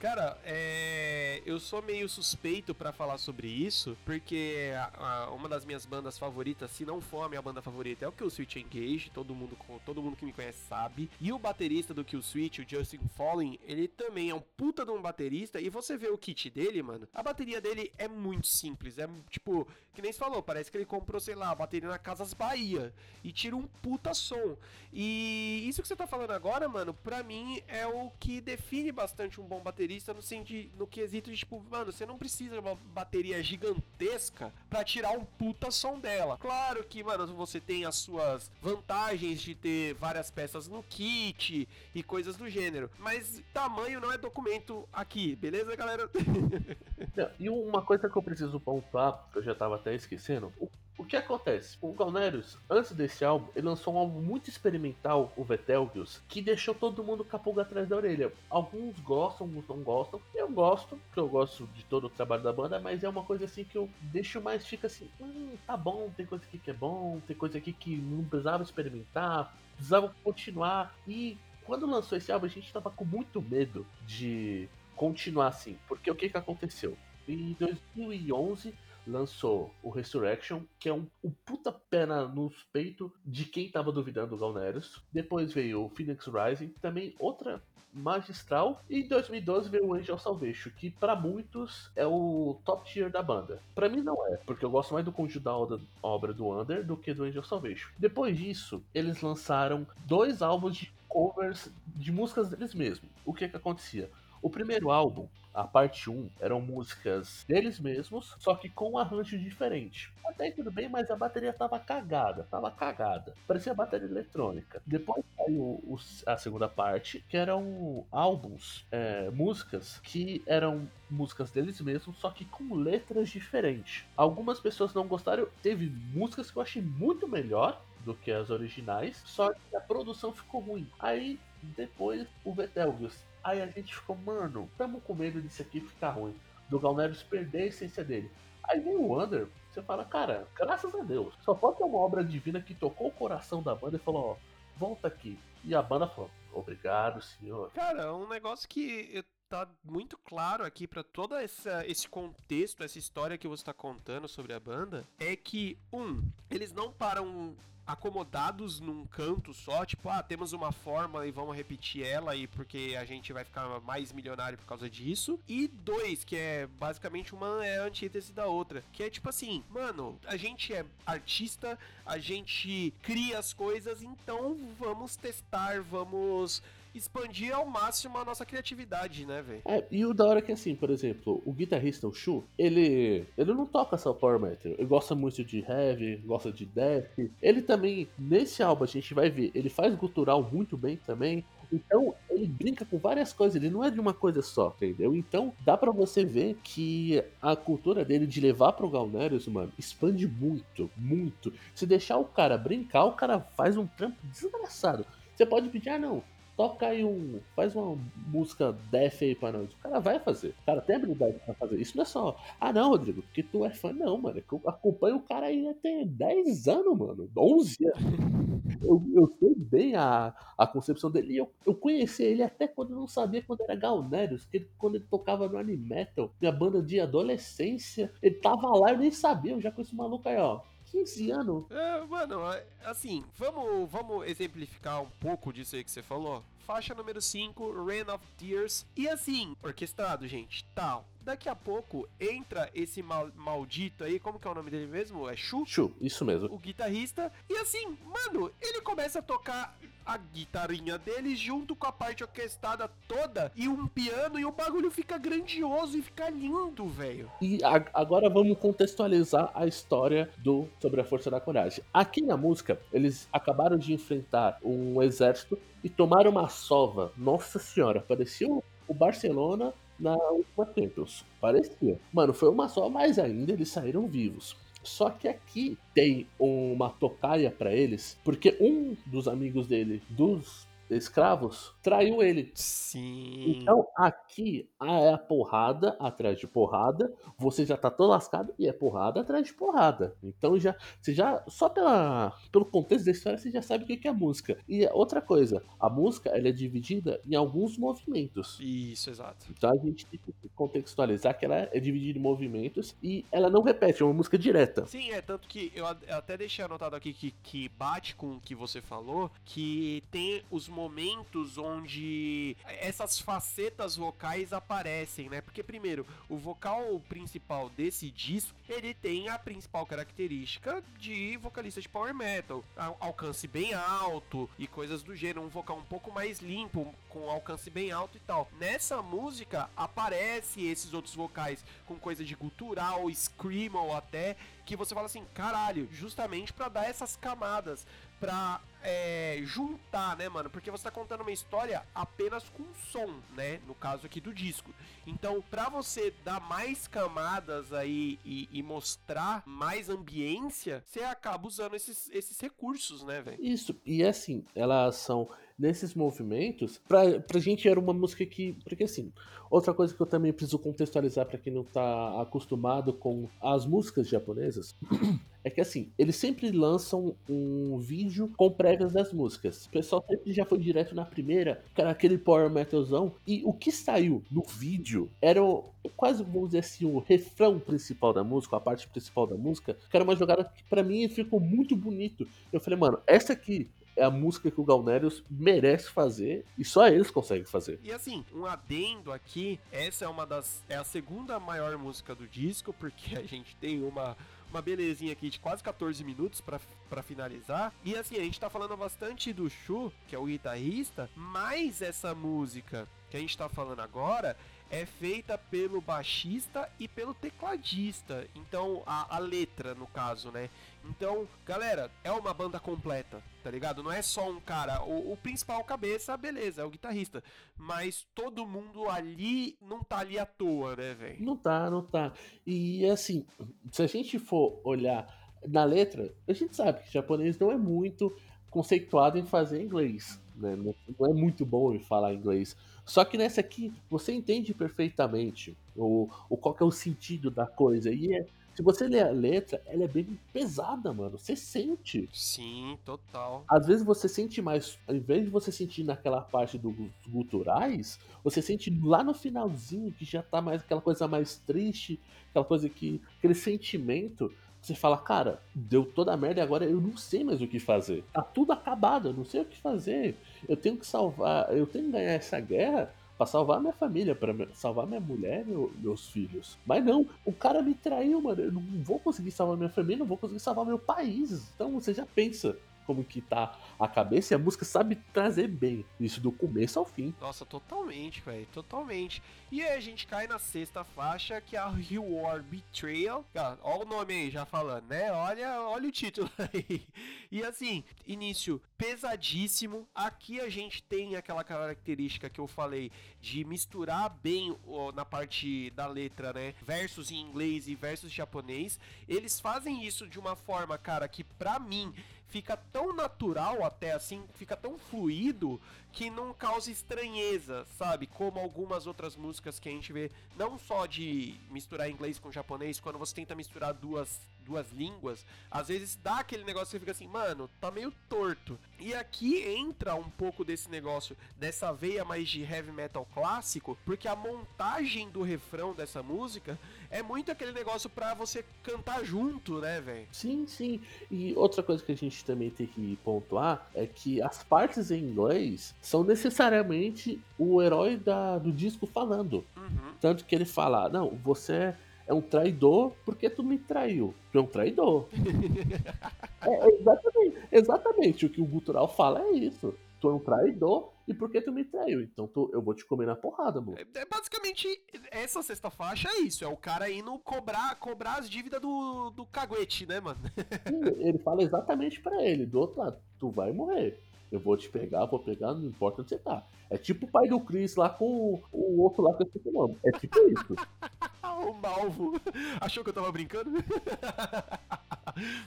Cara, 0.02 0.36
é... 0.44 1.40
eu 1.46 1.60
sou 1.60 1.80
meio 1.80 2.08
suspeito 2.08 2.74
para 2.74 2.92
falar 2.92 3.18
sobre 3.18 3.46
isso, 3.46 3.96
porque 4.04 4.72
a, 4.76 5.26
a, 5.26 5.30
uma 5.30 5.48
das 5.48 5.64
minhas 5.64 5.86
bandas 5.86 6.18
favoritas, 6.18 6.72
se 6.72 6.84
não 6.84 7.00
for 7.00 7.22
a 7.22 7.28
minha 7.28 7.40
banda 7.40 7.62
favorita, 7.62 8.04
é 8.04 8.08
o 8.08 8.10
Kill 8.10 8.28
Switch 8.28 8.56
Engage, 8.56 9.12
todo 9.14 9.32
mundo, 9.32 9.56
todo 9.86 10.02
mundo 10.02 10.16
que 10.16 10.24
me 10.24 10.32
conhece 10.32 10.58
sabe. 10.68 11.08
E 11.20 11.32
o 11.32 11.38
baterista 11.38 11.94
do 11.94 12.04
Kill 12.04 12.20
Switch, 12.20 12.58
o 12.58 12.68
Justin 12.68 12.98
Falling, 13.14 13.60
ele 13.64 13.86
também 13.86 14.30
é 14.30 14.34
um 14.34 14.40
puta 14.40 14.84
de 14.84 14.90
um 14.90 15.00
baterista, 15.00 15.60
e 15.60 15.70
você 15.70 15.96
vê 15.96 16.08
o 16.08 16.18
kit 16.18 16.50
dele, 16.50 16.82
mano, 16.82 17.06
a 17.14 17.22
bateria 17.22 17.60
dele 17.60 17.92
é 17.96 18.08
muito 18.08 18.48
simples, 18.48 18.98
é 18.98 19.08
tipo, 19.30 19.68
que 19.94 20.02
nem 20.02 20.12
se 20.12 20.18
falou, 20.18 20.42
parece 20.42 20.68
que 20.68 20.76
ele 20.76 20.84
comprou, 20.84 21.20
sei 21.20 21.36
lá, 21.36 21.50
a 21.50 21.54
bateria 21.54 21.88
na 21.88 21.96
Casas 21.96 22.34
Bahia, 22.34 22.92
e 23.22 23.30
tira 23.30 23.54
um 23.54 23.68
puta 23.68 24.12
som. 24.14 24.56
E 24.92 25.62
isso 25.68 25.80
que 25.80 25.86
você 25.86 25.94
tá 25.94 26.08
falando 26.08 26.32
agora, 26.32 26.68
mano, 26.68 26.92
pra 26.92 27.22
mim 27.22 27.62
é 27.68 27.86
o 27.86 28.10
que 28.18 28.40
define 28.40 28.90
bastante 28.90 29.40
um 29.40 29.44
bom 29.44 29.60
baterista 29.60 29.91
no, 30.14 30.22
sentido, 30.22 30.70
no 30.78 30.86
quesito 30.86 31.30
de, 31.30 31.36
tipo, 31.36 31.62
mano, 31.70 31.92
você 31.92 32.06
não 32.06 32.18
precisa 32.18 32.54
de 32.54 32.60
uma 32.60 32.74
bateria 32.94 33.42
gigantesca 33.42 34.52
para 34.68 34.84
tirar 34.84 35.10
um 35.12 35.24
puta 35.24 35.70
som 35.70 35.98
dela. 35.98 36.36
Claro 36.38 36.84
que, 36.84 37.02
mano, 37.02 37.26
você 37.26 37.60
tem 37.60 37.84
as 37.84 37.96
suas 37.96 38.50
vantagens 38.60 39.40
de 39.40 39.54
ter 39.54 39.94
várias 39.94 40.30
peças 40.30 40.68
no 40.68 40.82
kit 40.82 41.68
e 41.94 42.02
coisas 42.02 42.36
do 42.36 42.48
gênero. 42.48 42.90
Mas 42.98 43.42
tamanho 43.52 44.00
não 44.00 44.12
é 44.12 44.18
documento 44.18 44.88
aqui, 44.92 45.36
beleza, 45.36 45.74
galera? 45.76 46.08
e 47.38 47.48
uma 47.48 47.82
coisa 47.82 48.08
que 48.08 48.16
eu 48.16 48.22
preciso 48.22 48.58
pontuar, 48.60 49.28
que 49.32 49.38
eu 49.38 49.42
já 49.42 49.54
tava 49.54 49.76
até 49.76 49.94
esquecendo, 49.94 50.52
o 50.58 50.68
que 51.12 51.16
acontece? 51.16 51.76
O 51.82 51.92
Galnerius, 51.92 52.56
antes 52.70 52.92
desse 52.92 53.22
álbum, 53.22 53.46
ele 53.54 53.66
lançou 53.66 53.92
um 53.92 53.98
álbum 53.98 54.22
muito 54.22 54.48
experimental, 54.48 55.30
o 55.36 55.44
Vetelgius, 55.44 56.22
que 56.26 56.40
deixou 56.40 56.74
todo 56.74 57.04
mundo 57.04 57.22
com 57.22 57.60
atrás 57.60 57.86
da 57.86 57.96
orelha. 57.96 58.32
Alguns 58.48 58.98
gostam, 59.00 59.46
alguns 59.46 59.68
não 59.68 59.82
gostam. 59.82 60.18
Eu 60.34 60.48
gosto, 60.48 60.96
porque 60.96 61.20
eu 61.20 61.28
gosto 61.28 61.66
de 61.74 61.84
todo 61.84 62.06
o 62.06 62.10
trabalho 62.10 62.42
da 62.42 62.50
banda, 62.50 62.80
mas 62.80 63.04
é 63.04 63.08
uma 63.10 63.22
coisa 63.24 63.44
assim 63.44 63.62
que 63.62 63.76
eu 63.76 63.90
deixo 64.00 64.40
mais, 64.40 64.66
fica 64.66 64.86
assim, 64.86 65.06
hum, 65.20 65.54
tá 65.66 65.76
bom, 65.76 66.10
tem 66.16 66.24
coisa 66.24 66.46
aqui 66.46 66.56
que 66.56 66.70
é 66.70 66.74
bom, 66.74 67.20
tem 67.26 67.36
coisa 67.36 67.58
aqui 67.58 67.74
que 67.74 67.94
não 67.94 68.24
precisava 68.24 68.62
experimentar, 68.62 69.54
precisava 69.76 70.14
continuar. 70.24 70.94
E 71.06 71.36
quando 71.66 71.84
lançou 71.84 72.16
esse 72.16 72.32
álbum, 72.32 72.46
a 72.46 72.48
gente 72.48 72.72
tava 72.72 72.90
com 72.90 73.04
muito 73.04 73.42
medo 73.42 73.86
de 74.06 74.66
continuar 74.96 75.48
assim, 75.48 75.76
porque 75.86 76.10
o 76.10 76.14
que 76.14 76.30
que 76.30 76.38
aconteceu? 76.38 76.96
Em 77.28 77.54
2011 77.60 78.74
lançou 79.06 79.72
o 79.82 79.90
Resurrection, 79.90 80.62
que 80.78 80.88
é 80.88 80.92
um, 80.92 81.06
um 81.22 81.30
puta 81.44 81.72
pena 81.72 82.26
nos 82.26 82.54
peitos 82.72 83.10
de 83.24 83.44
quem 83.44 83.70
tava 83.70 83.92
duvidando 83.92 84.30
do 84.30 84.38
Galnerius. 84.38 85.02
Depois 85.12 85.52
veio 85.52 85.84
o 85.84 85.88
Phoenix 85.90 86.26
Rising, 86.26 86.68
também 86.80 87.14
outra 87.18 87.62
magistral. 87.92 88.82
E 88.88 89.00
em 89.00 89.08
2012 89.08 89.68
veio 89.68 89.86
o 89.86 89.94
Angel 89.94 90.18
Salvation, 90.18 90.70
que 90.76 90.90
para 90.90 91.14
muitos 91.14 91.90
é 91.94 92.06
o 92.06 92.58
top 92.64 92.90
tier 92.90 93.10
da 93.10 93.22
banda. 93.22 93.62
Para 93.74 93.88
mim 93.88 94.00
não 94.00 94.16
é, 94.28 94.36
porque 94.38 94.64
eu 94.64 94.70
gosto 94.70 94.94
mais 94.94 95.04
do 95.04 95.12
conjunto 95.12 95.44
da 95.44 95.54
obra 96.02 96.32
do 96.32 96.50
Under 96.50 96.84
do 96.84 96.96
que 96.96 97.12
do 97.12 97.24
Angel 97.24 97.42
Salvation. 97.42 97.90
Depois 97.98 98.36
disso, 98.36 98.82
eles 98.94 99.20
lançaram 99.20 99.86
dois 100.06 100.40
álbuns 100.42 100.76
de 100.76 100.92
covers 101.08 101.70
de 101.94 102.10
músicas 102.10 102.48
deles 102.48 102.74
mesmos. 102.74 103.10
O 103.24 103.34
que 103.34 103.48
que 103.48 103.56
acontecia? 103.56 104.10
O 104.40 104.48
primeiro 104.50 104.90
álbum, 104.90 105.28
a 105.54 105.64
parte 105.64 106.10
1, 106.10 106.28
eram 106.40 106.60
músicas 106.60 107.44
deles 107.46 107.78
mesmos, 107.78 108.34
só 108.38 108.54
que 108.54 108.68
com 108.68 108.92
um 108.92 108.98
arranjo 108.98 109.38
diferente. 109.38 110.12
Até 110.24 110.44
aí 110.44 110.52
tudo 110.52 110.70
bem, 110.70 110.88
mas 110.88 111.10
a 111.10 111.16
bateria 111.16 111.52
tava 111.52 111.78
cagada, 111.78 112.46
tava 112.50 112.70
cagada. 112.70 113.34
Parecia 113.46 113.74
bateria 113.74 114.06
eletrônica. 114.06 114.80
Depois 114.86 115.24
saiu 115.36 115.82
a 116.26 116.36
segunda 116.36 116.68
parte, 116.68 117.24
que 117.28 117.36
eram 117.36 118.06
álbuns, 118.10 118.86
é, 118.90 119.30
músicas 119.30 120.00
que 120.02 120.42
eram 120.46 120.88
músicas 121.10 121.50
deles 121.50 121.80
mesmos, 121.80 122.16
só 122.18 122.30
que 122.30 122.44
com 122.44 122.74
letras 122.74 123.28
diferentes. 123.28 124.04
Algumas 124.16 124.58
pessoas 124.60 124.94
não 124.94 125.06
gostaram, 125.06 125.46
teve 125.62 125.86
músicas 126.14 126.50
que 126.50 126.56
eu 126.56 126.62
achei 126.62 126.80
muito 126.80 127.28
melhor 127.28 127.82
do 128.04 128.14
que 128.14 128.32
as 128.32 128.50
originais, 128.50 129.22
só 129.24 129.52
que 129.52 129.76
a 129.76 129.80
produção 129.80 130.32
ficou 130.32 130.60
ruim. 130.60 130.88
Aí 130.98 131.38
depois 131.62 132.26
o 132.44 132.52
Betelgeuse 132.52 133.31
Aí 133.42 133.60
a 133.60 133.66
gente 133.66 133.94
ficou, 133.94 134.16
mano, 134.16 134.70
tamo 134.76 135.00
com 135.00 135.14
medo 135.14 135.40
disso 135.40 135.62
aqui 135.62 135.80
ficar 135.80 136.10
ruim. 136.10 136.34
Do 136.68 136.78
Galnerius 136.78 137.22
perder 137.22 137.62
a 137.62 137.66
essência 137.66 138.04
dele. 138.04 138.30
Aí 138.64 138.80
vem 138.80 138.96
o 138.96 139.08
Wander, 139.08 139.48
você 139.70 139.82
fala, 139.82 140.04
cara, 140.04 140.46
graças 140.54 140.94
a 140.94 141.02
Deus. 141.02 141.34
Só 141.42 141.54
pode 141.54 141.78
ter 141.78 141.84
uma 141.84 141.98
obra 141.98 142.24
divina 142.24 142.60
que 142.60 142.74
tocou 142.74 143.08
o 143.08 143.12
coração 143.12 143.62
da 143.62 143.74
banda 143.74 143.96
e 143.96 144.00
falou, 144.00 144.32
ó, 144.32 144.36
volta 144.78 145.08
aqui. 145.08 145.38
E 145.64 145.74
a 145.74 145.82
banda 145.82 146.06
falou, 146.06 146.30
obrigado, 146.52 147.20
senhor. 147.20 147.70
Cara, 147.72 148.14
um 148.14 148.28
negócio 148.28 148.68
que 148.68 149.24
tá 149.48 149.68
muito 149.84 150.16
claro 150.16 150.64
aqui 150.64 150.86
para 150.86 151.02
todo 151.02 151.34
essa, 151.34 151.86
esse 151.86 152.08
contexto, 152.08 152.82
essa 152.82 152.98
história 152.98 153.36
que 153.36 153.46
você 153.46 153.62
tá 153.62 153.74
contando 153.74 154.26
sobre 154.26 154.54
a 154.54 154.60
banda, 154.60 155.06
é 155.18 155.36
que, 155.36 155.78
um, 155.92 156.22
eles 156.50 156.72
não 156.72 156.90
param 156.90 157.54
acomodados 157.86 158.80
num 158.80 159.06
canto 159.06 159.52
só, 159.52 159.84
tipo, 159.84 160.08
ah, 160.08 160.22
temos 160.22 160.52
uma 160.52 160.72
forma 160.72 161.26
e 161.26 161.30
vamos 161.30 161.56
repetir 161.56 162.04
ela 162.06 162.34
e 162.36 162.46
porque 162.46 162.96
a 162.98 163.04
gente 163.04 163.32
vai 163.32 163.44
ficar 163.44 163.80
mais 163.80 164.12
milionário 164.12 164.58
por 164.58 164.66
causa 164.66 164.88
disso. 164.88 165.38
E 165.48 165.68
dois, 165.68 166.24
que 166.24 166.36
é 166.36 166.66
basicamente 166.78 167.34
uma 167.34 167.64
é 167.64 167.78
a 167.78 167.84
antítese 167.84 168.32
da 168.32 168.46
outra, 168.46 168.84
que 168.92 169.02
é 169.02 169.10
tipo 169.10 169.28
assim, 169.28 169.64
mano, 169.68 170.18
a 170.26 170.36
gente 170.36 170.72
é 170.72 170.84
artista, 171.04 171.78
a 172.06 172.18
gente 172.18 172.92
cria 173.02 173.38
as 173.38 173.52
coisas, 173.52 174.02
então 174.02 174.56
vamos 174.78 175.16
testar, 175.16 175.82
vamos 175.82 176.62
expandir 176.94 177.54
ao 177.54 177.66
máximo 177.66 178.18
a 178.18 178.24
nossa 178.24 178.44
criatividade, 178.44 179.26
né, 179.26 179.42
velho? 179.42 179.62
É, 179.64 179.84
e 179.90 180.04
o 180.04 180.12
da 180.12 180.26
hora 180.26 180.38
é 180.38 180.42
que 180.42 180.52
assim, 180.52 180.74
por 180.74 180.90
exemplo, 180.90 181.42
o 181.44 181.52
guitarrista, 181.52 182.06
o 182.06 182.12
Shu, 182.12 182.44
ele 182.58 183.26
ele 183.36 183.54
não 183.54 183.66
toca 183.66 183.96
só 183.96 184.12
power 184.12 184.38
metal, 184.38 184.72
ele 184.72 184.86
gosta 184.86 185.14
muito 185.14 185.44
de 185.44 185.60
heavy, 185.60 186.16
gosta 186.18 186.52
de 186.52 186.66
death. 186.66 187.10
Ele 187.40 187.62
também 187.62 188.08
nesse 188.18 188.62
álbum 188.62 188.84
a 188.84 188.86
gente 188.86 189.14
vai 189.14 189.30
ver, 189.30 189.50
ele 189.54 189.68
faz 189.68 189.94
gutural 189.94 190.48
muito 190.52 190.76
bem 190.76 190.96
também. 190.96 191.44
Então, 191.72 192.14
ele 192.28 192.46
brinca 192.46 192.84
com 192.84 192.98
várias 192.98 193.32
coisas, 193.32 193.56
ele 193.56 193.72
não 193.72 193.82
é 193.82 193.90
de 193.90 193.98
uma 193.98 194.12
coisa 194.12 194.42
só, 194.42 194.74
entendeu? 194.76 195.16
Então, 195.16 195.54
dá 195.64 195.74
para 195.74 195.90
você 195.90 196.22
ver 196.22 196.58
que 196.62 197.24
a 197.40 197.56
cultura 197.56 198.04
dele 198.04 198.26
de 198.26 198.40
levar 198.42 198.72
pro 198.72 198.90
Galnerius, 198.90 199.48
mano, 199.48 199.72
expande 199.78 200.28
muito, 200.28 200.90
muito. 200.96 201.50
Se 201.74 201.86
deixar 201.86 202.18
o 202.18 202.26
cara 202.26 202.58
brincar, 202.58 203.04
o 203.04 203.12
cara 203.12 203.40
faz 203.40 203.78
um 203.78 203.86
trampo 203.86 204.18
desgraçado. 204.24 205.06
Você 205.34 205.46
pode 205.46 205.70
pedir, 205.70 205.88
ah, 205.88 205.98
não, 205.98 206.22
toca 206.56 206.86
aí 206.86 207.04
um. 207.04 207.40
Faz 207.54 207.74
uma 207.74 207.98
música 208.26 208.76
def 208.90 209.22
aí 209.22 209.34
pra 209.34 209.52
nós. 209.52 209.72
O 209.72 209.76
cara 209.78 210.00
vai 210.00 210.18
fazer. 210.18 210.48
O 210.48 210.66
cara 210.66 210.80
tem 210.80 210.96
habilidade 210.96 211.38
pra 211.44 211.54
fazer. 211.54 211.80
Isso 211.80 211.96
não 211.96 212.02
é 212.02 212.06
só. 212.06 212.36
Ah, 212.60 212.72
não, 212.72 212.90
Rodrigo, 212.90 213.22
porque 213.22 213.42
tu 213.42 213.64
é 213.64 213.70
fã. 213.70 213.92
Não, 213.92 214.18
mano. 214.18 214.38
É 214.38 214.42
eu 214.50 214.60
acompanho 214.66 215.16
o 215.16 215.22
cara 215.22 215.46
aí 215.46 215.68
até 215.68 216.04
10 216.04 216.68
anos, 216.68 216.98
mano. 216.98 217.28
11 217.36 217.86
anos. 217.86 218.52
Eu, 218.80 219.02
eu 219.14 219.36
sei 219.38 219.54
bem 219.54 219.94
a, 219.94 220.34
a 220.56 220.66
concepção 220.66 221.10
dele. 221.10 221.36
Eu, 221.36 221.48
eu 221.64 221.74
conheci 221.74 222.24
ele 222.24 222.42
até 222.42 222.66
quando 222.66 222.90
eu 222.90 222.96
não 222.96 223.06
sabia 223.06 223.42
quando 223.42 223.60
era 223.60 223.76
Galnerius, 223.76 224.46
que 224.46 224.56
ele, 224.56 224.68
quando 224.78 224.96
ele 224.96 225.04
tocava 225.08 225.48
no 225.48 225.58
Animetal, 225.58 226.32
minha 226.40 226.50
banda 226.50 226.82
de 226.82 226.98
adolescência. 226.98 228.10
Ele 228.20 228.36
tava 228.36 228.68
lá, 228.76 228.92
eu 228.92 228.98
nem 228.98 229.10
sabia. 229.10 229.52
Eu 229.52 229.60
já 229.60 229.70
conheço 229.70 229.94
o 229.94 229.98
maluco 229.98 230.28
aí, 230.28 230.36
ó. 230.36 230.60
15 230.92 231.30
anos. 231.30 231.64
É, 231.70 232.04
mano, 232.04 232.40
assim, 232.84 233.24
vamos, 233.36 233.90
vamos 233.90 234.26
exemplificar 234.28 235.02
um 235.02 235.08
pouco 235.18 235.50
disso 235.50 235.74
aí 235.74 235.82
que 235.82 235.90
você 235.90 236.02
falou? 236.02 236.44
Faixa 236.66 236.94
número 236.94 237.20
5, 237.20 237.84
Rain 237.84 238.02
of 238.02 238.24
Tears. 238.36 238.86
E 238.94 239.08
assim, 239.08 239.56
orquestrado, 239.62 240.28
gente, 240.28 240.64
tal. 240.74 241.06
Daqui 241.22 241.48
a 241.48 241.56
pouco 241.56 242.06
entra 242.20 242.70
esse 242.74 243.02
mal, 243.02 243.30
maldito 243.34 244.04
aí, 244.04 244.20
como 244.20 244.38
que 244.38 244.46
é 244.46 244.50
o 244.50 244.54
nome 244.54 244.70
dele 244.70 244.86
mesmo? 244.86 245.28
É 245.28 245.34
Chu? 245.34 245.64
Chu, 245.66 245.92
isso 246.00 246.24
mesmo. 246.24 246.52
O 246.52 246.58
guitarrista. 246.58 247.32
E 247.48 247.56
assim, 247.56 247.96
mano, 248.04 248.52
ele 248.60 248.80
começa 248.82 249.20
a 249.20 249.22
tocar 249.22 249.76
a 250.04 250.16
guitarrinha 250.16 250.98
dele 250.98 251.34
junto 251.36 251.74
com 251.74 251.86
a 251.86 251.92
parte 251.92 252.22
orquestrada 252.22 252.90
toda 253.08 253.50
e 253.54 253.68
um 253.68 253.86
piano 253.86 254.38
e 254.38 254.44
o 254.44 254.52
bagulho 254.52 254.90
fica 254.90 255.18
grandioso 255.18 255.98
e 255.98 256.02
fica 256.02 256.28
lindo, 256.30 256.86
velho. 256.88 257.30
E 257.40 257.58
agora 257.92 258.28
vamos 258.28 258.58
contextualizar 258.58 259.50
a 259.54 259.66
história 259.66 260.30
do 260.38 260.68
Sobre 260.80 261.00
a 261.00 261.04
Força 261.04 261.30
da 261.30 261.40
Coragem. 261.40 261.84
Aqui 261.92 262.22
na 262.22 262.36
música, 262.36 262.80
eles 262.92 263.28
acabaram 263.32 263.78
de 263.78 263.92
enfrentar 263.92 264.58
um 264.62 265.02
exército 265.02 265.58
e 265.82 265.88
tomaram 265.88 266.30
uma 266.30 266.48
sova. 266.48 267.12
Nossa 267.16 267.58
senhora, 267.58 268.00
parecia 268.00 268.48
o 268.48 268.94
Barcelona 268.94 269.72
na 269.98 270.16
última 270.16 270.66
Champions. 270.74 271.24
Parecia. 271.40 271.98
Mano, 272.12 272.34
foi 272.34 272.48
uma 272.48 272.68
só, 272.68 272.88
mas 272.88 273.18
ainda 273.18 273.52
eles 273.52 273.68
saíram 273.68 274.06
vivos. 274.06 274.56
Só 274.82 275.10
que 275.10 275.28
aqui 275.28 275.78
tem 275.94 276.26
uma 276.38 276.90
tocaia 276.90 277.50
pra 277.50 277.72
eles, 277.72 278.18
porque 278.24 278.56
um 278.60 278.96
dos 279.06 279.28
amigos 279.28 279.66
dele, 279.66 280.02
dos 280.10 280.66
escravos, 280.90 281.74
traiu 281.82 282.22
ele. 282.22 282.50
Sim. 282.54 283.44
Então 283.46 283.86
aqui 283.96 284.68
ah, 284.78 285.00
é 285.00 285.12
a 285.12 285.18
porrada 285.18 285.96
atrás 285.98 286.38
de 286.38 286.46
porrada, 286.46 287.12
você 287.38 287.64
já 287.64 287.76
tá 287.76 287.90
todo 287.90 288.10
lascado 288.10 288.54
e 288.58 288.68
é 288.68 288.72
porrada 288.72 289.20
atrás 289.20 289.46
de 289.46 289.52
porrada. 289.52 290.16
Então 290.22 290.58
já, 290.58 290.76
você 291.00 291.14
já, 291.14 291.42
só 291.48 291.68
pela, 291.68 292.32
pelo 292.50 292.64
contexto 292.64 293.04
da 293.06 293.10
história, 293.10 293.38
você 293.38 293.50
já 293.50 293.62
sabe 293.62 293.84
o 293.84 293.86
que 293.86 294.06
é 294.06 294.10
a 294.10 294.14
música. 294.14 294.58
E 294.68 294.86
outra 294.92 295.20
coisa, 295.20 295.62
a 295.78 295.88
música 295.88 296.30
ela 296.30 296.48
é 296.48 296.52
dividida 296.52 297.20
em 297.26 297.34
alguns 297.34 297.76
movimentos. 297.76 298.58
Isso, 298.60 299.10
exato. 299.10 299.46
Então 299.50 299.70
a 299.70 299.76
gente 299.76 300.06
tem 300.06 300.18
que 300.18 300.32
contextualizar 300.54 301.38
que 301.38 301.44
ela 301.44 301.68
é 301.72 301.80
dividida 301.80 302.18
em 302.18 302.22
movimentos 302.22 302.94
e 303.02 303.24
ela 303.32 303.48
não 303.48 303.62
repete, 303.62 304.02
é 304.02 304.04
uma 304.04 304.14
música 304.14 304.38
direta. 304.38 304.86
Sim, 304.86 305.10
é 305.10 305.20
tanto 305.20 305.48
que 305.48 305.72
eu 305.74 305.86
até 305.86 306.36
deixei 306.36 306.64
anotado 306.64 306.96
aqui 306.96 307.12
que, 307.12 307.30
que 307.42 307.68
bate 307.70 308.14
com 308.14 308.36
o 308.36 308.40
que 308.40 308.54
você 308.54 308.80
falou, 308.80 309.30
que 309.44 310.02
tem 310.10 310.42
os 310.50 310.68
momentos 310.82 311.58
onde 311.58 312.56
essas 312.66 313.20
facetas 313.20 313.94
vocais 313.96 314.52
aparecem, 314.52 315.28
né? 315.28 315.40
Porque 315.40 315.62
primeiro, 315.62 316.04
o 316.28 316.36
vocal 316.36 317.00
principal 317.08 317.70
desse 317.70 318.10
disco, 318.10 318.52
ele 318.68 318.92
tem 318.92 319.28
a 319.28 319.38
principal 319.38 319.86
característica 319.86 320.82
de 320.98 321.36
vocalista 321.36 321.80
de 321.80 321.88
power 321.88 322.12
metal, 322.12 322.64
Al- 322.76 322.96
alcance 323.00 323.46
bem 323.46 323.72
alto 323.74 324.50
e 324.58 324.66
coisas 324.66 325.02
do 325.04 325.14
gênero, 325.14 325.42
um 325.42 325.48
vocal 325.48 325.76
um 325.78 325.84
pouco 325.84 326.10
mais 326.10 326.40
limpo, 326.40 326.92
com 327.08 327.30
alcance 327.30 327.70
bem 327.70 327.92
alto 327.92 328.16
e 328.16 328.20
tal. 328.20 328.48
Nessa 328.58 329.00
música 329.00 329.70
aparece 329.76 330.64
esses 330.66 330.92
outros 330.92 331.14
vocais 331.14 331.64
com 331.86 331.94
coisa 331.96 332.24
de 332.24 332.34
gutural, 332.34 333.08
screamo 333.14 333.94
até, 333.94 334.36
que 334.66 334.74
você 334.76 334.94
fala 334.94 335.06
assim, 335.06 335.24
caralho, 335.32 335.88
justamente 335.92 336.52
pra 336.52 336.68
dar 336.68 336.88
essas 336.88 337.14
camadas, 337.16 337.86
pra 338.18 338.60
é, 338.82 339.40
juntar, 339.44 340.16
né, 340.16 340.28
mano? 340.28 340.50
Porque 340.50 340.70
você 340.70 340.84
tá 340.84 340.90
contando 340.90 341.22
uma 341.22 341.30
história 341.30 341.86
apenas 341.94 342.48
com 342.48 342.64
som, 342.90 343.20
né? 343.34 343.60
No 343.66 343.74
caso 343.74 344.06
aqui 344.06 344.20
do 344.20 344.34
disco. 344.34 344.74
Então, 345.06 345.42
pra 345.50 345.68
você 345.68 346.12
dar 346.24 346.40
mais 346.40 346.86
camadas 346.86 347.72
aí 347.72 348.18
e, 348.24 348.48
e 348.50 348.62
mostrar 348.62 349.42
mais 349.46 349.88
ambiência, 349.88 350.84
você 350.86 351.00
acaba 351.00 351.46
usando 351.46 351.74
esses, 351.74 352.08
esses 352.12 352.38
recursos, 352.40 353.02
né, 353.02 353.22
velho? 353.22 353.42
Isso, 353.42 353.74
e 353.84 354.04
assim, 354.04 354.44
elas 354.54 354.96
são 354.96 355.28
nesses 355.58 355.94
movimentos, 355.94 356.80
pra, 356.88 357.20
pra 357.20 357.40
gente 357.40 357.68
era 357.68 357.78
uma 357.78 357.92
música 357.92 358.24
que. 358.26 358.56
Porque 358.64 358.84
assim, 358.84 359.12
outra 359.50 359.74
coisa 359.74 359.94
que 359.94 360.00
eu 360.00 360.06
também 360.06 360.32
preciso 360.32 360.58
contextualizar 360.58 361.26
pra 361.26 361.38
quem 361.38 361.52
não 361.52 361.64
tá 361.64 362.20
acostumado 362.20 362.92
com 362.92 363.28
as 363.40 363.66
músicas 363.66 364.08
japonesas. 364.08 364.76
É 365.44 365.50
que 365.50 365.60
assim, 365.60 365.90
eles 365.98 366.14
sempre 366.14 366.52
lançam 366.52 367.16
um 367.28 367.76
vídeo 367.76 368.30
com 368.36 368.48
prévias 368.48 368.92
das 368.92 369.12
músicas. 369.12 369.66
O 369.66 369.70
pessoal 369.70 370.04
sempre 370.08 370.32
já 370.32 370.44
foi 370.44 370.58
direto 370.58 370.94
na 370.94 371.04
primeira, 371.04 371.64
era 371.76 371.90
aquele 371.90 372.16
power 372.16 372.48
metalzão. 372.48 373.12
E 373.26 373.42
o 373.44 373.52
que 373.52 373.72
saiu 373.72 374.22
no 374.30 374.42
vídeo 374.44 375.10
era 375.20 375.42
o, 375.42 375.64
quase, 375.96 376.22
vamos 376.22 376.50
dizer 376.50 376.60
assim, 376.60 376.84
o 376.84 377.00
refrão 377.00 377.58
principal 377.58 378.12
da 378.12 378.22
música, 378.22 378.56
a 378.56 378.60
parte 378.60 378.86
principal 378.86 379.26
da 379.26 379.36
música, 379.36 379.76
que 379.90 379.96
era 379.96 380.04
uma 380.04 380.14
jogada 380.14 380.44
que 380.44 380.62
pra 380.70 380.84
mim 380.84 381.08
ficou 381.08 381.40
muito 381.40 381.74
bonito. 381.74 382.24
Eu 382.52 382.60
falei, 382.60 382.78
mano, 382.78 383.00
essa 383.04 383.32
aqui 383.32 383.68
é 383.96 384.04
a 384.04 384.10
música 384.10 384.50
que 384.50 384.60
o 384.60 384.64
Galnerius 384.64 385.22
merece 385.30 385.90
fazer 385.90 386.44
e 386.58 386.64
só 386.64 386.86
eles 386.88 387.10
conseguem 387.10 387.44
fazer. 387.44 387.78
E 387.82 387.92
assim, 387.92 388.24
um 388.32 388.46
adendo 388.46 389.12
aqui, 389.12 389.58
essa 389.70 390.04
é 390.04 390.08
uma 390.08 390.26
das. 390.26 390.62
É 390.68 390.76
a 390.76 390.84
segunda 390.84 391.38
maior 391.38 391.76
música 391.76 392.14
do 392.14 392.26
disco, 392.26 392.72
porque 392.72 393.16
a 393.16 393.22
gente 393.22 393.56
tem 393.56 393.82
uma. 393.82 394.16
Uma 394.50 394.60
belezinha 394.60 395.14
aqui 395.14 395.30
de 395.30 395.40
quase 395.40 395.62
14 395.62 396.04
minutos 396.04 396.42
pra 396.42 397.02
finalizar. 397.02 397.72
E 397.82 397.96
assim, 397.96 398.16
a 398.16 398.20
gente 398.20 398.38
tá 398.38 398.50
falando 398.50 398.76
bastante 398.76 399.32
do 399.32 399.48
Shu, 399.48 399.90
que 400.06 400.14
é 400.14 400.18
o 400.18 400.26
guitarrista, 400.26 401.08
mas 401.16 401.80
essa 401.80 402.14
música 402.14 402.86
que 403.08 403.16
a 403.16 403.20
gente 403.20 403.34
tá 403.34 403.48
falando 403.48 403.80
agora 403.80 404.36
é 404.72 404.86
feita 404.86 405.36
pelo 405.36 405.82
baixista 405.82 406.66
e 406.80 406.88
pelo 406.88 407.12
tecladista. 407.12 408.26
Então, 408.34 408.82
a, 408.86 409.16
a 409.16 409.18
letra, 409.18 409.74
no 409.74 409.86
caso, 409.86 410.30
né? 410.30 410.48
Então, 410.82 411.28
galera, 411.44 411.90
é 412.02 412.10
uma 412.10 412.32
banda 412.32 412.58
completa, 412.58 413.22
tá 413.44 413.50
ligado? 413.50 413.82
Não 413.82 413.92
é 413.92 414.00
só 414.00 414.30
um 414.30 414.40
cara. 414.40 414.82
O, 414.82 415.12
o 415.12 415.16
principal 415.18 415.62
cabeça, 415.62 416.16
beleza, 416.16 416.62
é 416.62 416.64
o 416.64 416.70
guitarrista. 416.70 417.22
Mas 417.54 418.06
todo 418.14 418.46
mundo 418.46 418.88
ali 418.88 419.58
não 419.60 419.84
tá 419.84 419.98
ali 419.98 420.18
à 420.18 420.24
toa, 420.24 420.74
né, 420.74 420.94
velho? 420.94 421.22
Não 421.22 421.36
tá, 421.36 421.68
não 421.68 421.82
tá. 421.82 422.10
E 422.46 422.86
assim, 422.86 423.26
se 423.70 423.82
a 423.82 423.86
gente 423.86 424.18
for 424.18 424.58
olhar 424.64 425.06
na 425.46 425.64
letra, 425.64 426.10
a 426.26 426.32
gente 426.32 426.56
sabe 426.56 426.82
que 426.82 426.90
japonês 426.90 427.38
não 427.38 427.52
é 427.52 427.58
muito 427.58 428.16
conceituado 428.48 429.18
em 429.18 429.26
fazer 429.26 429.62
inglês. 429.62 430.18
Né? 430.34 430.56
Não 430.56 431.10
é 431.10 431.12
muito 431.12 431.44
bom 431.44 431.74
em 431.74 431.80
falar 431.80 432.14
inglês. 432.14 432.56
Só 432.84 433.04
que 433.04 433.16
nessa 433.16 433.40
aqui, 433.40 433.72
você 433.88 434.12
entende 434.12 434.52
perfeitamente 434.52 435.56
o, 435.76 436.08
o 436.28 436.36
qual 436.36 436.54
que 436.54 436.62
é 436.62 436.66
o 436.66 436.70
sentido 436.70 437.30
da 437.30 437.46
coisa. 437.46 437.92
E 437.92 438.14
é, 438.14 438.26
se 438.54 438.62
você 438.62 438.86
ler 438.86 439.06
a 439.06 439.10
letra, 439.10 439.62
ela 439.66 439.84
é 439.84 439.88
bem 439.88 440.18
pesada, 440.32 440.92
mano. 440.92 441.16
Você 441.18 441.34
sente. 441.34 442.08
Sim, 442.12 442.78
total. 442.84 443.44
Às 443.48 443.66
vezes 443.66 443.84
você 443.84 444.08
sente 444.08 444.42
mais, 444.42 444.78
ao 444.86 444.94
invés 444.94 445.24
de 445.24 445.30
você 445.30 445.50
sentir 445.50 445.84
naquela 445.84 446.20
parte 446.20 446.58
dos 446.58 446.74
guturais, 447.08 447.98
você 448.22 448.42
sente 448.42 448.70
lá 448.82 449.02
no 449.02 449.14
finalzinho 449.14 449.92
que 449.92 450.04
já 450.04 450.22
tá 450.22 450.42
mais 450.42 450.60
aquela 450.60 450.82
coisa 450.82 451.08
mais 451.08 451.36
triste, 451.38 451.98
aquela 452.30 452.44
coisa 452.44 452.68
que. 452.68 453.00
aquele 453.18 453.34
sentimento. 453.34 454.30
Você 454.62 454.76
fala, 454.76 454.96
cara, 454.96 455.42
deu 455.52 455.84
toda 455.84 456.12
a 456.12 456.16
merda 456.16 456.40
e 456.40 456.42
agora 456.42 456.64
eu 456.64 456.80
não 456.80 456.96
sei 456.96 457.24
mais 457.24 457.42
o 457.42 457.48
que 457.48 457.58
fazer. 457.58 458.04
Tá 458.12 458.22
tudo 458.22 458.52
acabado, 458.52 459.08
eu 459.08 459.12
não 459.12 459.24
sei 459.24 459.40
o 459.40 459.44
que 459.44 459.60
fazer. 459.60 460.16
Eu 460.48 460.56
tenho 460.56 460.76
que 460.76 460.86
salvar, 460.86 461.52
eu 461.52 461.66
tenho 461.66 461.86
que 461.86 461.90
ganhar 461.90 462.12
essa 462.12 462.38
guerra 462.38 462.94
pra 463.18 463.26
salvar 463.26 463.60
minha 463.60 463.72
família, 463.72 464.14
pra 464.14 464.32
salvar 464.54 464.86
minha 464.86 465.00
mulher 465.00 465.44
meu, 465.44 465.72
meus 465.78 466.08
filhos. 466.08 466.56
Mas 466.64 466.84
não, 466.84 467.04
o 467.24 467.32
cara 467.32 467.60
me 467.60 467.74
traiu, 467.74 468.20
mano. 468.20 468.40
Eu 468.40 468.52
não 468.52 468.62
vou 468.84 469.00
conseguir 469.00 469.32
salvar 469.32 469.56
minha 469.56 469.68
família, 469.68 469.98
não 469.98 470.06
vou 470.06 470.16
conseguir 470.16 470.40
salvar 470.40 470.64
meu 470.64 470.78
país. 470.78 471.50
Então 471.54 471.72
você 471.72 471.92
já 471.92 472.06
pensa 472.06 472.56
como 472.86 473.04
que 473.04 473.20
tá 473.20 473.58
a 473.78 473.88
cabeça 473.88 474.32
e 474.32 474.36
a 474.36 474.38
música 474.38 474.64
sabe 474.64 474.96
trazer 475.12 475.48
bem 475.48 475.84
isso 475.98 476.20
do 476.20 476.32
começo 476.32 476.78
ao 476.78 476.84
fim. 476.84 477.14
Nossa, 477.20 477.44
totalmente, 477.44 478.20
velho, 478.20 478.46
totalmente. 478.52 479.22
E 479.50 479.62
aí 479.62 479.76
a 479.76 479.80
gente 479.80 480.06
cai 480.06 480.26
na 480.26 480.38
sexta 480.38 480.82
faixa, 480.84 481.40
que 481.40 481.56
é 481.56 481.58
a 481.58 481.68
Reward 481.68 482.44
Betrayal. 482.48 483.24
Ah, 483.34 483.56
Olha 483.62 483.82
o 483.82 483.88
nome 483.88 484.14
aí, 484.14 484.30
já 484.30 484.44
falando, 484.46 484.86
né? 484.88 485.12
Olha, 485.12 485.60
olha 485.62 485.88
o 485.88 485.92
título 485.92 486.30
aí. 486.38 486.86
E 487.30 487.42
assim, 487.42 487.84
início 488.06 488.60
pesadíssimo. 488.76 489.86
Aqui 489.94 490.40
a 490.40 490.48
gente 490.48 490.82
tem 490.82 491.16
aquela 491.16 491.44
característica 491.44 492.30
que 492.30 492.40
eu 492.40 492.46
falei 492.46 492.90
de 493.20 493.44
misturar 493.44 494.10
bem 494.22 494.56
ó, 494.66 494.90
na 494.92 495.04
parte 495.04 495.70
da 495.70 495.86
letra, 495.86 496.32
né? 496.32 496.54
Versos 496.62 497.10
em 497.10 497.20
inglês 497.20 497.68
e 497.68 497.74
versos 497.74 498.10
japonês. 498.10 498.78
Eles 499.08 499.38
fazem 499.40 499.84
isso 499.84 500.08
de 500.08 500.18
uma 500.18 500.34
forma, 500.34 500.78
cara, 500.78 501.06
que 501.08 501.24
pra 501.24 501.58
mim 501.58 501.92
fica 502.32 502.56
tão 502.56 502.96
natural 502.96 503.62
até 503.62 503.92
assim, 503.92 504.24
fica 504.32 504.56
tão 504.56 504.78
fluido 504.78 505.60
que 505.92 506.10
não 506.10 506.32
causa 506.32 506.70
estranheza, 506.70 507.66
sabe? 507.76 508.06
Como 508.06 508.40
algumas 508.40 508.86
outras 508.86 509.14
músicas 509.14 509.58
que 509.58 509.68
a 509.68 509.72
gente 509.72 509.92
vê, 509.92 510.10
não 510.36 510.58
só 510.58 510.86
de 510.86 511.38
misturar 511.50 511.90
inglês 511.90 512.18
com 512.18 512.32
japonês, 512.32 512.80
quando 512.80 512.98
você 512.98 513.14
tenta 513.14 513.34
misturar 513.34 513.74
duas, 513.74 514.20
duas 514.44 514.70
línguas, 514.72 515.24
às 515.50 515.68
vezes 515.68 515.98
dá 516.02 516.18
aquele 516.20 516.44
negócio 516.44 516.66
que 516.66 516.70
você 516.72 516.80
fica 516.80 516.92
assim, 516.92 517.06
mano, 517.06 517.48
tá 517.60 517.70
meio 517.70 517.92
torto. 518.08 518.58
E 518.78 518.94
aqui 518.94 519.42
entra 519.42 519.94
um 519.94 520.10
pouco 520.10 520.44
desse 520.44 520.68
negócio, 520.70 521.16
dessa 521.38 521.72
veia 521.72 522.04
mais 522.04 522.28
de 522.28 522.42
heavy 522.42 522.72
metal 522.72 523.06
clássico, 523.14 523.78
porque 523.84 524.08
a 524.08 524.16
montagem 524.16 525.10
do 525.10 525.22
refrão 525.22 525.74
dessa 525.74 526.02
música 526.02 526.58
é 526.90 527.02
muito 527.02 527.30
aquele 527.30 527.52
negócio 527.52 527.88
pra 527.88 528.14
você 528.14 528.44
cantar 528.62 529.04
junto, 529.04 529.60
né, 529.60 529.80
velho? 529.80 530.06
Sim, 530.12 530.46
sim. 530.46 530.80
E 531.10 531.34
outra 531.36 531.62
coisa 531.62 531.82
que 531.82 531.92
a 531.92 531.96
gente 531.96 532.24
também 532.24 532.50
tem 532.50 532.66
que 532.66 532.98
pontuar 533.04 533.70
é 533.74 533.86
que 533.86 534.20
as 534.20 534.42
partes 534.42 534.90
em 534.90 534.98
inglês 534.98 535.74
são 535.82 536.04
necessariamente 536.04 537.20
o 537.36 537.60
herói 537.60 537.96
da, 537.96 538.38
do 538.38 538.52
disco 538.52 538.86
falando. 538.86 539.44
Uhum. 539.56 539.94
Tanto 540.00 540.24
que 540.24 540.34
ele 540.34 540.44
fala, 540.44 540.88
não, 540.88 541.10
você 541.22 541.74
é 542.06 542.14
um 542.14 542.20
traidor 542.20 542.92
porque 543.04 543.28
tu 543.28 543.42
me 543.42 543.58
traiu. 543.58 544.14
Tu 544.30 544.38
é 544.38 544.40
um 544.40 544.46
traidor. 544.46 545.08
é, 546.40 546.68
exatamente, 546.68 547.38
exatamente 547.50 548.26
o 548.26 548.30
que 548.30 548.40
o 548.40 548.46
Gutural 548.46 548.86
fala 548.86 549.22
é 549.22 549.32
isso. 549.32 549.74
Tu 550.00 550.08
é 550.08 550.14
um 550.14 550.20
traidor 550.20 550.92
e 551.06 551.12
porque 551.12 551.40
tu 551.40 551.50
me 551.52 551.64
traiu. 551.64 552.00
Então 552.00 552.28
tu, 552.28 552.48
eu 552.52 552.62
vou 552.62 552.74
te 552.74 552.84
comer 552.84 553.06
na 553.06 553.16
porrada, 553.16 553.58
amor. 553.58 553.76
É, 553.76 554.00
é 554.00 554.06
basicamente 554.06 554.68
essa 555.10 555.42
sexta 555.42 555.68
faixa 555.68 556.08
é 556.08 556.20
isso, 556.20 556.44
é 556.44 556.48
o 556.48 556.56
cara 556.56 556.88
indo 556.90 557.16
cobrar, 557.18 557.74
cobrar 557.76 558.20
as 558.20 558.30
dívidas 558.30 558.60
do, 558.60 559.10
do 559.10 559.26
caguete, 559.26 559.84
né, 559.84 560.00
mano? 560.00 560.20
Sim, 560.68 560.80
ele 560.98 561.18
fala 561.18 561.42
exatamente 561.42 562.00
pra 562.00 562.22
ele, 562.22 562.46
do 562.46 562.60
outro 562.60 562.80
lado, 562.80 562.98
tu 563.18 563.30
vai 563.30 563.52
morrer. 563.52 563.98
Eu 564.32 564.40
vou 564.40 564.56
te 564.56 564.70
pegar, 564.70 565.04
vou 565.04 565.18
pegar, 565.18 565.52
não 565.52 565.66
importa 565.66 566.00
onde 566.00 566.08
você 566.08 566.18
tá. 566.18 566.42
É 566.70 566.78
tipo 566.78 567.04
o 567.04 567.10
pai 567.10 567.28
do 567.28 567.38
Chris 567.38 567.76
lá 567.76 567.90
com 567.90 568.42
o, 568.50 568.80
outro 568.80 569.02
lá 569.02 569.14
que 569.14 569.24
eu 569.24 569.30
o 569.44 569.52
nome. 569.52 569.78
É 569.84 569.92
tipo 569.92 570.18
isso. 570.26 570.56
o 571.46 571.52
Malvo. 571.52 572.18
Achou 572.58 572.82
que 572.82 572.88
eu 572.88 572.94
tava 572.94 573.12
brincando? 573.12 573.50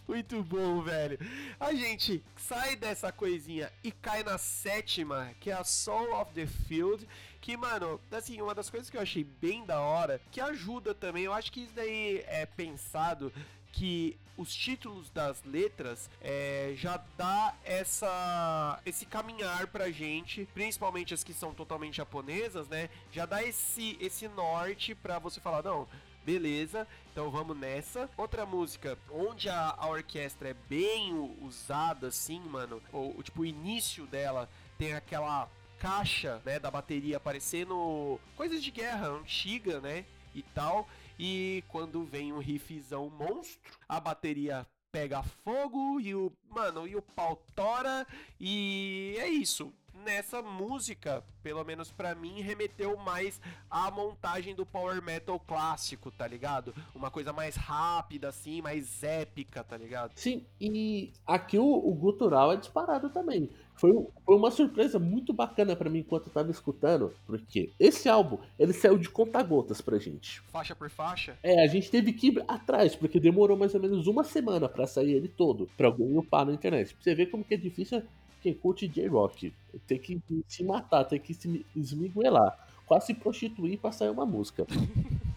Muito 0.08 0.44
bom, 0.44 0.82
velho. 0.82 1.18
A 1.60 1.74
gente 1.74 2.24
sai 2.38 2.76
dessa 2.76 3.12
coisinha 3.12 3.72
e 3.84 3.92
cai 3.92 4.24
na 4.24 4.38
sétima, 4.38 5.32
que 5.40 5.50
é 5.50 5.54
a 5.54 5.64
Soul 5.64 6.14
of 6.22 6.32
the 6.36 6.46
Field. 6.46 7.08
Que, 7.42 7.58
mano, 7.58 8.00
assim, 8.12 8.40
uma 8.40 8.54
das 8.54 8.70
coisas 8.70 8.88
que 8.88 8.98
eu 8.98 9.02
achei 9.02 9.24
bem 9.24 9.66
da 9.66 9.80
hora, 9.80 10.22
que 10.32 10.40
ajuda 10.40 10.94
também, 10.94 11.24
eu 11.24 11.34
acho 11.34 11.52
que 11.52 11.62
isso 11.62 11.74
daí 11.76 12.24
é 12.28 12.46
pensado 12.46 13.34
que 13.76 14.18
os 14.38 14.54
títulos 14.54 15.10
das 15.10 15.44
letras 15.44 16.10
é, 16.22 16.74
já 16.76 16.98
dá 17.18 17.54
essa 17.64 18.82
esse 18.86 19.06
caminhar 19.06 19.68
pra 19.68 19.92
gente, 19.92 20.48
principalmente 20.54 21.14
as 21.14 21.24
que 21.24 21.34
são 21.34 21.54
totalmente 21.54 21.98
japonesas, 21.98 22.68
né? 22.68 22.90
Já 23.12 23.26
dá 23.26 23.44
esse 23.44 23.98
esse 24.00 24.28
norte 24.28 24.96
pra 24.96 25.20
você 25.20 25.40
falar, 25.40 25.62
não, 25.62 25.88
beleza, 26.26 26.88
então 27.12 27.30
vamos 27.30 27.58
nessa. 27.58 28.10
Outra 28.18 28.46
música 28.46 28.98
onde 29.12 29.50
a, 29.50 29.76
a 29.78 29.88
orquestra 29.88 30.50
é 30.50 30.56
bem 30.70 31.14
usada, 31.42 32.08
assim, 32.08 32.40
mano, 32.40 32.82
o, 32.92 33.22
tipo 33.22 33.42
o 33.42 33.46
início 33.46 34.06
dela 34.08 34.50
tem 34.78 34.94
aquela 34.94 35.50
caixa, 35.80 36.42
né, 36.46 36.60
da 36.60 36.72
bateria 36.72 37.18
aparecendo 37.18 38.20
coisas 38.36 38.64
de 38.64 38.72
guerra 38.72 39.08
antiga, 39.08 39.80
né, 39.80 40.06
e 40.34 40.42
tal. 40.42 40.88
E 41.18 41.64
quando 41.68 42.04
vem 42.04 42.34
um 42.34 42.40
riffzão 42.40 43.10
monstro, 43.10 43.60
a 43.88 44.00
bateria 44.00 44.66
pega 44.92 45.24
fogo 45.24 46.00
e 46.00 46.16
o. 46.16 46.32
Mano, 46.50 46.88
e 46.88 46.96
o 46.96 47.02
pau 47.02 47.42
tora. 47.56 48.08
E 48.40 49.16
é 49.20 49.28
isso. 49.28 49.74
Nessa 50.06 50.40
música, 50.40 51.24
pelo 51.42 51.64
menos 51.64 51.92
para 51.92 52.14
mim, 52.14 52.40
remeteu 52.40 52.96
mais 52.96 53.42
à 53.68 53.90
montagem 53.90 54.54
do 54.54 54.64
power 54.64 55.02
metal 55.02 55.40
clássico, 55.40 56.12
tá 56.12 56.28
ligado? 56.28 56.76
Uma 56.94 57.10
coisa 57.10 57.34
mais 57.34 57.56
rápida, 57.56 58.30
assim, 58.30 58.62
mais 58.62 59.02
épica, 59.02 59.64
tá 59.64 59.76
ligado? 59.76 60.12
Sim, 60.14 60.46
e 60.62 61.12
aqui 61.26 61.58
o, 61.58 61.66
o 61.66 61.92
gutural 61.96 62.54
é 62.54 62.56
disparado 62.56 63.10
também. 63.10 63.50
Foi, 63.74 63.92
foi 64.24 64.36
uma 64.36 64.52
surpresa 64.52 65.00
muito 65.00 65.34
bacana 65.34 65.76
para 65.76 65.90
mim 65.90 66.00
enquanto 66.00 66.28
eu 66.28 66.34
tava 66.34 66.52
escutando, 66.52 67.12
porque 67.26 67.74
esse 67.80 68.08
álbum, 68.08 68.38
ele 68.60 68.74
saiu 68.74 69.00
de 69.00 69.10
conta-gotas 69.10 69.82
pra 69.82 69.98
gente. 69.98 70.40
Faixa 70.52 70.76
por 70.76 70.90
faixa? 70.92 71.36
É, 71.42 71.64
a 71.64 71.68
gente 71.68 71.90
teve 71.90 72.14
que 72.14 72.28
ir 72.28 72.44
atrás, 72.48 72.96
porque 72.96 73.20
demorou 73.20 73.58
mais 73.58 73.74
ou 73.74 73.82
menos 73.82 74.06
uma 74.06 74.24
semana 74.24 74.70
para 74.70 74.86
sair 74.86 75.14
ele 75.14 75.28
todo, 75.28 75.68
pra 75.76 75.88
alguém 75.88 76.16
upar 76.16 76.46
na 76.46 76.54
internet. 76.54 76.94
Pra 76.94 77.04
você 77.04 77.16
ver 77.16 77.26
como 77.26 77.44
que 77.44 77.56
é 77.56 77.58
difícil 77.58 78.04
quem 78.46 78.54
curte 78.54 78.88
J-Rock. 78.88 79.52
Tem 79.88 79.98
que 79.98 80.22
se 80.48 80.64
matar, 80.64 81.04
tem 81.06 81.20
que 81.20 81.34
se 81.34 81.66
esmiguelar. 81.76 82.56
Quase 82.86 83.08
se 83.08 83.14
prostituir 83.16 83.80
pra 83.80 83.92
sair 83.92 84.12
uma 84.12 84.26
música. 84.26 84.68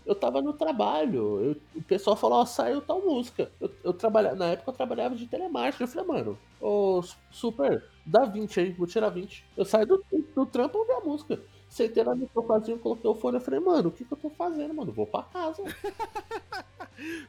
eu 0.05 0.15
tava 0.15 0.43
no 0.43 0.53
trabalho. 0.53 1.41
Eu, 1.43 1.57
o 1.75 1.83
pessoal 1.83 2.15
falou, 2.15 2.41
ó, 2.41 2.45
saiu 2.45 2.83
tal 2.83 3.01
música. 3.01 3.51
Eu, 3.59 3.71
eu 3.83 3.93
trabalhava, 3.95 4.37
na 4.37 4.49
época 4.49 4.71
eu 4.71 4.75
trabalhava 4.75 5.17
de 5.17 5.27
telemarketing. 5.27 5.85
Eu 5.85 5.89
falei, 5.89 6.07
mano, 6.07 6.39
ô 6.61 7.03
super, 7.31 7.83
dá 8.05 8.27
20 8.27 8.61
aí, 8.61 8.73
vou 8.73 8.87
tirar 8.87 9.09
20. 9.09 9.43
Eu 9.57 9.65
saio 9.65 9.87
do, 9.87 10.05
do 10.35 10.45
trampo 10.45 10.77
e 10.77 10.81
ouvir 10.81 10.93
a 10.93 11.01
música. 11.01 11.41
Sentei 11.67 12.05
na 12.05 12.15
microfonezinho, 12.15 12.79
coloquei 12.79 13.09
o 13.09 13.15
fone 13.15 13.39
e 13.39 13.41
falei, 13.41 13.61
mano, 13.61 13.89
o 13.89 13.93
que, 13.93 14.05
que 14.05 14.13
eu 14.13 14.19
tô 14.19 14.29
fazendo, 14.29 14.75
mano? 14.75 14.93
Vou 14.93 15.07
pra 15.07 15.23
casa. 15.23 15.63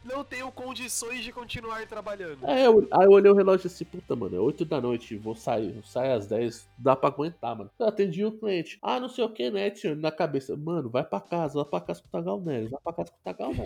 Não 0.04 0.24
tenho 0.24 0.52
condições 0.52 1.24
de 1.24 1.32
continuar 1.32 1.86
trabalhando. 1.88 2.46
É, 2.46 2.68
eu, 2.68 2.88
aí 2.92 3.06
eu 3.06 3.12
olhei 3.12 3.32
o 3.32 3.36
relógio 3.36 3.68
assim, 3.68 3.86
puta, 3.86 4.16
mano, 4.16 4.36
é 4.36 4.40
8 4.40 4.66
da 4.66 4.82
noite, 4.82 5.16
vou 5.16 5.36
sair, 5.36 5.74
vou 5.74 5.84
sair 5.84 6.12
às 6.12 6.28
10, 6.28 6.68
dá 6.78 6.96
pra 6.96 7.10
aguentar, 7.10 7.56
mano. 7.56 7.70
Eu 7.78 7.88
atendi 7.88 8.26
o 8.26 8.32
cliente, 8.32 8.80
ah, 8.82 9.00
não 9.00 9.10
sei 9.10 9.24
o 9.24 9.30
que, 9.30 9.52
né, 9.52 9.70
tio, 9.70 9.96
na 9.96 10.12
cabeça, 10.12 10.56
mano, 10.56 10.90
vai 10.90 11.04
pra 11.04 11.22
casa, 11.22 11.56
vai 11.56 11.66
pra 11.66 11.82
casa 11.82 12.02
com 12.02 12.08
o 12.08 12.12
Tagal 12.12 12.40
vai 12.40 12.68
pra 12.84 12.94
casa 12.94 13.12
com 13.12 13.18
o 13.18 13.24
Tagal. 13.24 13.52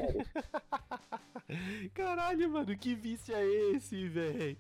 Caralho, 1.94 2.50
mano, 2.50 2.76
que 2.78 2.96
vício 2.96 3.36
é 3.36 3.46
esse, 3.46 4.08
velho? 4.08 4.58